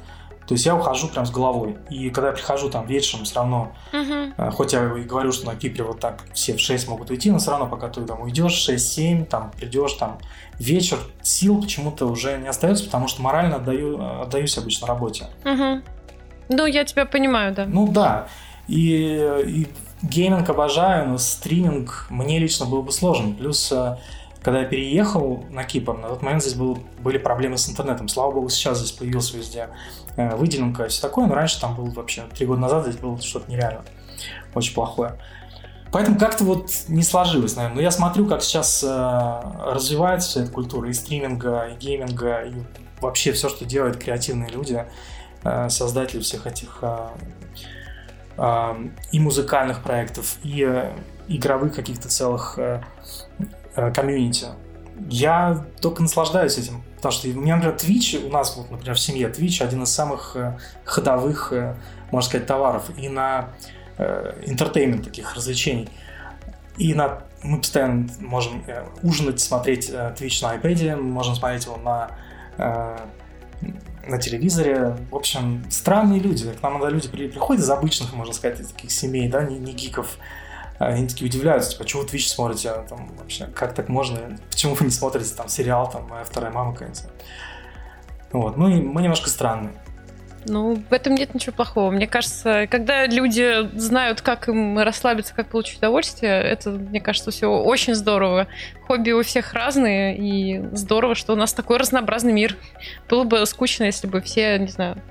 то 0.49 0.53
есть 0.53 0.65
я 0.65 0.75
ухожу 0.75 1.09
прям 1.09 1.27
с 1.27 1.29
головой. 1.29 1.77
И 1.91 2.09
когда 2.09 2.29
я 2.29 2.33
прихожу 2.33 2.71
там 2.71 2.87
вечером, 2.87 3.23
все 3.23 3.35
равно, 3.35 3.71
uh-huh. 3.93 4.49
хоть 4.49 4.73
я 4.73 4.83
и 4.97 5.03
говорю, 5.03 5.31
что 5.31 5.45
на 5.45 5.55
Кипре 5.55 5.83
вот 5.83 5.99
так 5.99 6.25
все 6.33 6.55
в 6.55 6.59
6 6.59 6.87
могут 6.87 7.11
уйти, 7.11 7.29
но 7.29 7.37
все 7.37 7.51
равно, 7.51 7.67
пока 7.67 7.87
ты 7.87 8.01
там 8.01 8.21
уйдешь 8.21 8.67
6-7, 8.67 9.25
там 9.25 9.51
придешь, 9.51 9.93
там 9.93 10.17
вечер, 10.57 10.97
сил 11.21 11.61
почему-то 11.61 12.07
уже 12.07 12.39
не 12.39 12.47
остается, 12.47 12.85
потому 12.85 13.07
что 13.07 13.21
морально 13.21 13.57
отдаю, 13.57 14.01
отдаюсь 14.23 14.57
обычно 14.57 14.87
работе. 14.87 15.27
Uh-huh. 15.43 15.83
Ну, 16.49 16.65
я 16.65 16.83
тебя 16.83 17.05
понимаю, 17.05 17.53
да. 17.53 17.67
Ну 17.67 17.87
да. 17.87 18.27
И, 18.67 19.43
и 19.45 19.67
гейминг 20.01 20.49
обожаю, 20.49 21.09
но 21.09 21.19
стриминг 21.19 22.07
мне 22.09 22.39
лично 22.39 22.65
был 22.65 22.81
бы 22.81 22.91
сложен. 22.91 23.35
Плюс 23.35 23.71
э, 23.71 23.97
когда 24.41 24.61
я 24.61 24.65
переехал 24.65 25.43
на 25.49 25.63
Кипр, 25.65 25.97
на 25.97 26.07
тот 26.07 26.21
момент 26.21 26.41
здесь 26.41 26.55
был, 26.55 26.79
были 26.99 27.17
проблемы 27.17 27.57
с 27.57 27.69
интернетом. 27.69 28.07
Слава 28.07 28.31
богу, 28.31 28.49
сейчас 28.49 28.79
здесь 28.79 28.93
появился 28.93 29.37
везде 29.37 29.69
выделенка 30.35 30.85
и 30.85 30.89
все 30.89 31.01
такое, 31.01 31.27
но 31.27 31.35
раньше 31.35 31.59
там 31.59 31.75
был 31.75 31.89
вообще, 31.91 32.23
три 32.35 32.45
года 32.45 32.61
назад 32.61 32.83
здесь 32.83 32.97
было 32.97 33.19
что-то 33.21 33.49
нереально, 33.51 33.83
очень 34.53 34.73
плохое. 34.73 35.17
Поэтому 35.91 36.19
как-то 36.19 36.43
вот 36.43 36.69
не 36.87 37.03
сложилось, 37.03 37.55
наверное. 37.55 37.77
Но 37.77 37.81
я 37.81 37.91
смотрю, 37.91 38.27
как 38.27 38.43
сейчас 38.43 38.83
э, 38.83 39.41
развивается 39.65 40.29
вся 40.29 40.41
эта 40.43 40.51
культура 40.51 40.87
и 40.87 40.93
стриминга, 40.93 41.69
и 41.69 41.75
гейминга, 41.75 42.43
и 42.43 42.53
вообще 43.01 43.31
все, 43.31 43.49
что 43.49 43.65
делают 43.65 43.97
креативные 43.97 44.51
люди, 44.51 44.85
э, 45.43 45.69
создатели 45.69 46.19
всех 46.19 46.45
этих 46.45 46.77
э, 46.81 47.07
э, 48.37 48.89
и 49.11 49.19
музыкальных 49.19 49.81
проектов, 49.81 50.37
и 50.43 50.63
э, 50.63 50.91
игровых 51.27 51.73
каких-то 51.73 52.07
целых 52.07 52.59
э, 52.59 52.83
э, 53.75 53.91
комьюнити. 53.91 54.47
Я 55.09 55.65
только 55.81 56.03
наслаждаюсь 56.03 56.57
этим. 56.57 56.83
Потому 56.99 57.13
что 57.13 57.29
у 57.29 57.41
меня, 57.41 57.55
например, 57.55 57.77
Twitch, 57.77 58.27
у 58.27 58.29
нас, 58.29 58.57
вот, 58.57 58.69
например, 58.69 58.95
в 58.95 58.99
семье 58.99 59.29
Twitch 59.29 59.63
один 59.63 59.83
из 59.83 59.89
самых 59.89 60.35
э, 60.35 60.57
ходовых, 60.83 61.53
э, 61.53 61.75
можно 62.11 62.29
сказать, 62.29 62.47
товаров 62.47 62.89
и 62.97 63.09
на 63.09 63.49
entertainment 64.45 65.03
таких 65.03 65.35
развлечений. 65.35 65.89
И 66.77 66.93
на, 66.93 67.23
мы 67.43 67.57
постоянно 67.57 68.07
можем 68.21 68.63
ужинать, 69.03 69.41
смотреть 69.41 69.89
Twitch 69.89 70.41
на 70.41 70.55
iPad, 70.55 70.95
можем 71.01 71.35
смотреть 71.35 71.65
его 71.65 71.75
на 71.75 72.09
на 74.07 74.17
телевизоре. 74.17 74.95
В 75.11 75.15
общем, 75.15 75.63
странные 75.69 76.19
люди. 76.19 76.51
К 76.51 76.63
нам 76.63 76.73
иногда 76.73 76.89
люди 76.89 77.07
приходят 77.09 77.63
из 77.63 77.69
обычных, 77.69 78.13
можно 78.13 78.33
сказать, 78.33 78.59
из 78.59 78.67
таких 78.69 78.91
семей, 78.91 79.27
да, 79.29 79.43
не, 79.43 79.57
не 79.59 79.73
гиков. 79.73 80.17
Они 80.79 81.07
такие 81.07 81.27
удивляются, 81.29 81.71
типа, 81.71 81.85
чего 81.85 82.01
вы 82.03 82.07
Twitch 82.07 82.27
смотрите? 82.27 82.69
А 82.69 82.83
там, 82.83 83.09
вообще, 83.17 83.47
как 83.47 83.75
так 83.75 83.89
можно? 83.89 84.37
Почему 84.49 84.75
вы 84.75 84.85
не 84.85 84.91
смотрите 84.91 85.35
там 85.35 85.49
сериал, 85.49 85.89
там, 85.91 86.07
моя 86.07 86.23
вторая 86.23 86.51
мама 86.51 86.71
какая-нибудь? 86.73 87.03
Вот, 88.31 88.57
мы, 88.57 88.81
мы 88.81 89.01
немножко 89.01 89.29
странные. 89.29 89.73
Ну, 90.45 90.81
в 90.89 90.93
этом 90.93 91.15
нет 91.15 91.33
ничего 91.33 91.53
плохого. 91.53 91.91
Мне 91.91 92.07
кажется, 92.07 92.65
когда 92.67 93.05
люди 93.05 93.69
знают, 93.77 94.21
как 94.21 94.47
им 94.47 94.79
расслабиться, 94.79 95.33
как 95.35 95.49
получить 95.49 95.79
удовольствие, 95.79 96.41
это, 96.41 96.71
мне 96.71 97.01
кажется, 97.01 97.31
все 97.31 97.47
очень 97.47 97.93
здорово. 97.93 98.47
Хобби 98.87 99.11
у 99.11 99.21
всех 99.21 99.53
разные, 99.53 100.17
и 100.17 100.65
здорово, 100.71 101.15
что 101.15 101.33
у 101.33 101.35
нас 101.35 101.53
такой 101.53 101.77
разнообразный 101.77 102.31
мир. 102.31 102.55
Было 103.09 103.25
бы 103.25 103.45
скучно, 103.45 103.83
если 103.83 104.07
бы 104.07 104.21
все, 104.21 104.57
не 104.59 104.67
знаю, 104.67 105.01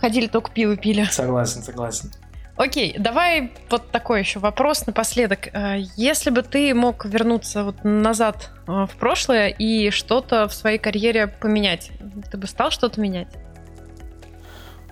ходили 0.00 0.28
только 0.28 0.52
пиво 0.52 0.76
пили. 0.76 1.04
Согласен, 1.10 1.62
согласен. 1.62 2.12
Окей, 2.60 2.94
давай 2.98 3.52
вот 3.70 3.90
такой 3.90 4.20
еще 4.20 4.38
вопрос 4.38 4.86
напоследок. 4.86 5.48
Э, 5.54 5.78
если 5.96 6.28
бы 6.28 6.42
ты 6.42 6.74
мог 6.74 7.06
вернуться 7.06 7.64
вот 7.64 7.84
назад 7.84 8.50
э, 8.66 8.84
в 8.84 8.98
прошлое 8.98 9.48
и 9.48 9.88
что-то 9.88 10.46
в 10.46 10.52
своей 10.52 10.76
карьере 10.76 11.26
поменять, 11.26 11.90
ты 12.30 12.36
бы 12.36 12.46
стал 12.46 12.70
что-то 12.70 13.00
менять? 13.00 13.28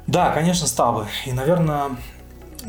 Да, 0.07 0.31
конечно, 0.31 0.67
стал 0.67 0.95
бы. 0.95 1.07
И, 1.27 1.33
наверное, 1.33 1.91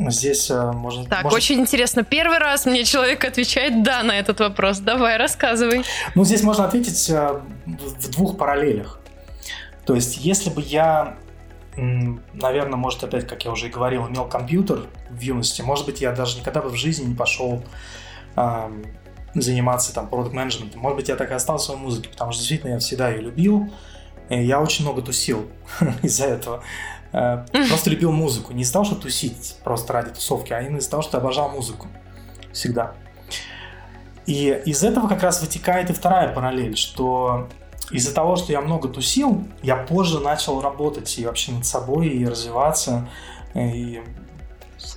здесь 0.10 0.52
э, 0.52 0.72
можно... 0.74 1.06
Так, 1.06 1.24
может... 1.24 1.38
очень 1.38 1.62
интересно. 1.62 2.04
Первый 2.04 2.40
раз 2.40 2.66
мне 2.66 2.84
человек 2.84 3.24
отвечает 3.24 3.82
«да» 3.84 4.04
на 4.04 4.20
этот 4.20 4.42
вопрос. 4.42 4.80
Давай, 4.80 5.16
рассказывай. 5.16 5.86
Ну, 6.14 6.26
здесь 6.26 6.44
можно 6.44 6.66
ответить 6.66 7.10
в 7.10 8.12
двух 8.12 8.38
параллелях. 8.38 9.00
То 9.86 9.96
есть, 9.96 10.18
если 10.18 10.50
бы 10.50 10.62
я, 10.62 11.16
наверное, 12.34 12.78
может, 12.78 13.04
опять, 13.04 13.28
как 13.28 13.46
я 13.46 13.52
уже 13.52 13.68
и 13.68 13.70
говорил, 13.70 14.08
имел 14.08 14.26
компьютер 14.26 14.88
в 15.10 15.20
юности, 15.20 15.62
может 15.62 15.86
быть, 15.86 16.02
я 16.02 16.12
даже 16.12 16.40
никогда 16.40 16.62
бы 16.62 16.70
в 16.70 16.76
жизни 16.76 17.06
не 17.06 17.16
пошел 17.16 17.64
э, 18.36 18.84
заниматься 19.36 19.94
там 19.94 20.08
продукт 20.08 20.34
менеджментом 20.34 20.82
Может 20.82 20.98
быть, 20.98 21.10
я 21.10 21.16
так 21.16 21.32
и 21.32 21.34
остался 21.34 21.74
в 21.74 21.78
музыке, 21.78 22.10
потому 22.10 22.32
что 22.32 22.42
действительно 22.42 22.72
я 22.72 22.80
всегда 22.80 23.10
ее 23.10 23.22
любил. 23.22 23.72
И 24.30 24.44
я 24.44 24.62
очень 24.62 24.86
много 24.86 25.02
тусил 25.02 25.50
из-за 26.02 26.26
этого. 26.26 26.64
Э, 27.12 27.46
просто 27.68 27.90
любил 27.90 28.12
музыку. 28.12 28.54
Не 28.54 28.64
из-за 28.64 28.74
того, 28.74 28.86
что 28.86 28.96
тусить 28.96 29.58
просто 29.64 29.94
ради 29.94 30.12
тусовки, 30.12 30.54
а 30.54 30.62
именно 30.62 30.78
из-за 30.78 30.92
того, 30.92 31.02
что 31.02 31.18
обожал 31.18 31.50
музыку. 31.50 31.88
Всегда. 32.52 32.94
И 34.26 34.62
из 34.66 34.84
этого 34.84 35.08
как 35.08 35.24
раз 35.24 35.42
вытекает 35.42 35.90
и 35.90 35.94
вторая 35.94 36.34
параллель, 36.34 36.78
что 36.78 37.50
из-за 37.92 38.14
того, 38.14 38.36
что 38.36 38.52
я 38.52 38.62
много 38.62 38.88
тусил, 38.88 39.44
я 39.64 39.76
позже 39.76 40.20
начал 40.20 40.62
работать 40.62 41.18
и 41.18 41.26
вообще 41.26 41.52
над 41.52 41.66
собой, 41.66 42.08
и 42.08 42.26
развиваться, 42.26 43.10
и 43.56 44.02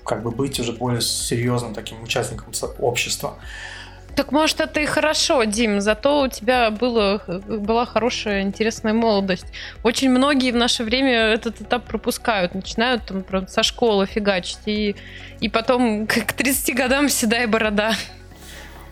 как 0.05 0.22
бы 0.22 0.30
быть 0.30 0.61
уже 0.61 0.72
более 0.72 1.01
серьезным 1.01 1.74
таким 1.74 2.03
участником 2.03 2.53
общества. 2.78 3.38
Так 4.14 4.30
может 4.30 4.61
это 4.61 4.80
и 4.80 4.84
хорошо, 4.84 5.45
Дим, 5.45 5.80
зато 5.80 6.22
у 6.22 6.28
тебя 6.28 6.70
было, 6.70 7.22
была 7.26 7.86
хорошая, 7.86 8.43
интересная 8.43 8.93
молодость. 8.93 9.47
Очень 9.82 10.11
многие 10.11 10.53
в 10.53 10.57
наше 10.57 10.84
время 10.84 11.32
этот 11.32 11.62
этап 11.62 11.84
пропускают, 11.84 12.55
начинают 12.55 13.05
там 13.07 13.49
со 13.49 13.62
школы 13.62 14.05
фигачить, 14.07 14.59
и, 14.66 14.97
и 15.40 15.49
потом 15.49 16.07
к 16.07 16.32
30 16.34 16.74
годам 16.74 17.09
седая 17.09 17.49
борода. 17.49 17.95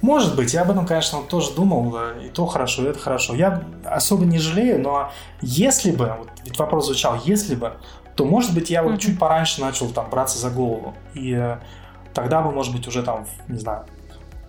Может 0.00 0.34
быть, 0.34 0.54
я 0.54 0.62
об 0.62 0.70
этом, 0.70 0.86
конечно, 0.86 1.20
тоже 1.22 1.52
думал, 1.52 1.94
и 2.24 2.28
то 2.30 2.46
хорошо, 2.46 2.84
и 2.84 2.86
это 2.86 2.98
хорошо. 2.98 3.34
Я 3.34 3.64
особо 3.84 4.24
не 4.24 4.38
жалею, 4.38 4.80
но 4.80 5.12
если 5.42 5.90
бы, 5.90 6.14
вот 6.18 6.30
ведь 6.44 6.58
вопрос 6.58 6.86
звучал, 6.86 7.20
если 7.24 7.54
бы, 7.54 7.74
то, 8.16 8.24
может 8.24 8.54
быть, 8.54 8.70
я 8.70 8.82
вот 8.82 8.94
mm-hmm. 8.94 8.98
чуть 8.98 9.18
пораньше 9.18 9.60
начал 9.60 9.88
там 9.90 10.08
браться 10.10 10.38
за 10.38 10.50
голову. 10.50 10.94
И 11.14 11.32
э, 11.32 11.58
тогда 12.14 12.42
бы, 12.42 12.50
может 12.50 12.74
быть, 12.74 12.86
уже 12.86 13.02
там, 13.02 13.26
не 13.48 13.58
знаю, 13.58 13.86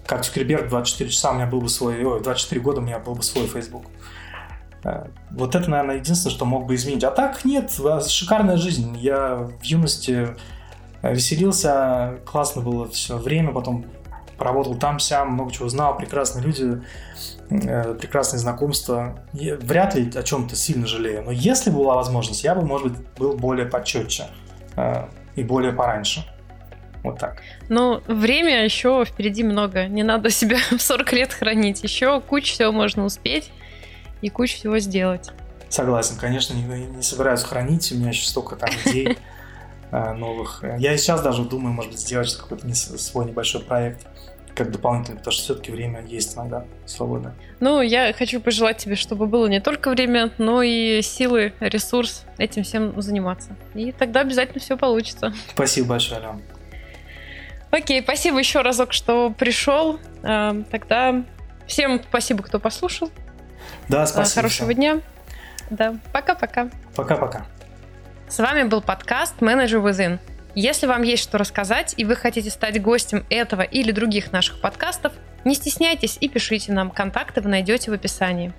как 0.05 0.23
Цукерберг 0.23 0.69
24 0.69 1.09
часа 1.09 1.31
у 1.31 1.35
меня 1.35 1.45
был 1.45 1.61
бы 1.61 1.69
свой, 1.69 2.03
ой, 2.03 2.21
24 2.21 2.61
года 2.61 2.79
у 2.79 2.83
меня 2.83 2.99
был 2.99 3.15
бы 3.15 3.23
свой 3.23 3.47
Facebook. 3.47 3.83
Э, 4.83 5.07
вот 5.31 5.55
это, 5.55 5.69
наверное, 5.69 5.97
единственное, 5.97 6.33
что 6.33 6.45
мог 6.45 6.65
бы 6.65 6.75
изменить. 6.75 7.03
А 7.03 7.11
так 7.11 7.45
нет, 7.45 7.71
шикарная 8.07 8.57
жизнь. 8.57 8.97
Я 8.97 9.35
в 9.35 9.63
юности 9.63 10.35
э, 11.01 11.13
веселился, 11.13 12.19
классно 12.25 12.61
было 12.61 12.89
все 12.89 13.17
время, 13.17 13.51
потом 13.53 13.85
поработал 14.41 14.73
там 14.73 14.97
сям, 14.97 15.33
много 15.33 15.51
чего 15.51 15.69
знал, 15.69 15.95
прекрасные 15.95 16.43
люди, 16.43 16.81
э, 17.51 17.93
прекрасные 17.93 18.39
знакомства. 18.39 19.19
Я 19.33 19.55
вряд 19.57 19.93
ли 19.93 20.09
о 20.15 20.23
чем-то 20.23 20.55
сильно 20.55 20.87
жалею. 20.87 21.21
Но 21.21 21.29
если 21.29 21.69
бы 21.69 21.77
была 21.77 21.93
возможность, 21.93 22.43
я 22.43 22.55
бы, 22.55 22.65
может 22.65 22.87
быть, 22.87 23.07
был 23.17 23.37
более 23.37 23.67
почетче 23.67 24.25
и 25.35 25.43
более 25.43 25.73
пораньше. 25.73 26.25
Вот 27.03 27.19
так. 27.19 27.41
Ну, 27.69 28.01
время 28.07 28.63
еще 28.63 29.05
впереди 29.05 29.43
много. 29.43 29.87
Не 29.87 30.01
надо 30.01 30.31
себя 30.31 30.57
в 30.71 30.81
40 30.81 31.13
лет 31.13 31.33
хранить. 31.33 31.83
Еще 31.83 32.19
кучу 32.21 32.53
всего 32.53 32.71
можно 32.71 33.05
успеть 33.05 33.51
и 34.21 34.29
кучу 34.29 34.55
всего 34.55 34.79
сделать. 34.79 35.29
Согласен, 35.69 36.17
конечно, 36.17 36.53
не, 36.53 36.63
не 36.63 37.01
собираюсь 37.03 37.43
хранить. 37.43 37.91
У 37.91 37.95
меня 37.95 38.09
еще 38.09 38.27
столько 38.27 38.55
там 38.55 38.71
идей 38.85 39.17
э, 39.91 40.13
новых. 40.13 40.63
Я 40.79 40.93
и 40.93 40.97
сейчас 40.97 41.21
даже 41.21 41.43
думаю, 41.43 41.73
может 41.73 41.91
быть, 41.91 42.01
сделать 42.01 42.33
какой-то 42.35 42.73
свой 42.75 43.25
небольшой 43.25 43.61
проект 43.61 44.05
как 44.55 44.71
дополнительный, 44.71 45.17
потому 45.17 45.31
что 45.31 45.43
все-таки 45.43 45.71
время 45.71 46.03
есть 46.05 46.35
иногда 46.35 46.65
свободное. 46.85 47.33
Ну, 47.59 47.81
я 47.81 48.13
хочу 48.13 48.41
пожелать 48.41 48.77
тебе, 48.77 48.95
чтобы 48.95 49.27
было 49.27 49.47
не 49.47 49.59
только 49.59 49.89
время, 49.89 50.31
но 50.37 50.61
и 50.61 51.01
силы, 51.01 51.53
ресурс 51.59 52.25
этим 52.37 52.63
всем 52.63 52.99
заниматься. 53.01 53.55
И 53.73 53.91
тогда 53.91 54.21
обязательно 54.21 54.59
все 54.59 54.77
получится. 54.77 55.33
Спасибо 55.53 55.89
большое, 55.89 56.19
Алена. 56.19 56.39
Окей, 57.71 58.01
спасибо 58.03 58.39
еще 58.39 58.61
разок, 58.61 58.91
что 58.91 59.29
пришел. 59.31 59.99
Эм, 60.23 60.65
тогда 60.65 61.23
всем 61.67 62.01
спасибо, 62.07 62.43
кто 62.43 62.59
послушал. 62.59 63.09
Да, 63.87 64.05
спасибо. 64.05 64.41
Хорошего 64.41 64.73
дня. 64.73 64.99
Да, 65.69 65.95
пока-пока. 66.11 66.69
Пока-пока. 66.95 67.45
С 68.27 68.39
вами 68.39 68.63
был 68.63 68.81
подкаст 68.81 69.35
Manager 69.39 69.81
Within. 69.81 70.19
Если 70.55 70.85
вам 70.85 71.03
есть 71.03 71.23
что 71.23 71.37
рассказать 71.37 71.93
и 71.97 72.05
вы 72.05 72.15
хотите 72.15 72.49
стать 72.49 72.81
гостем 72.81 73.25
этого 73.29 73.61
или 73.61 73.91
других 73.91 74.31
наших 74.31 74.59
подкастов, 74.61 75.13
не 75.45 75.55
стесняйтесь 75.55 76.17
и 76.19 76.27
пишите 76.27 76.71
нам. 76.71 76.91
Контакты 76.91 77.41
вы 77.41 77.49
найдете 77.49 77.91
в 77.91 77.93
описании. 77.93 78.53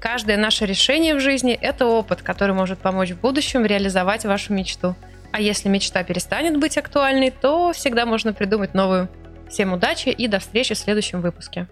Каждое 0.00 0.36
наше 0.36 0.66
решение 0.66 1.14
в 1.14 1.20
жизни– 1.20 1.52
это 1.60 1.86
опыт, 1.86 2.22
который 2.22 2.54
может 2.54 2.78
помочь 2.78 3.10
в 3.10 3.20
будущем 3.20 3.64
реализовать 3.64 4.24
вашу 4.24 4.52
мечту– 4.52 4.94
а 5.36 5.40
если 5.40 5.68
мечта 5.68 6.02
перестанет 6.02 6.58
быть 6.58 6.78
актуальной, 6.78 7.30
то 7.30 7.72
всегда 7.74 8.06
можно 8.06 8.32
придумать 8.32 8.72
новую. 8.72 9.10
Всем 9.50 9.74
удачи 9.74 10.08
и 10.08 10.28
до 10.28 10.38
встречи 10.38 10.74
в 10.74 10.78
следующем 10.78 11.20
выпуске. 11.20 11.66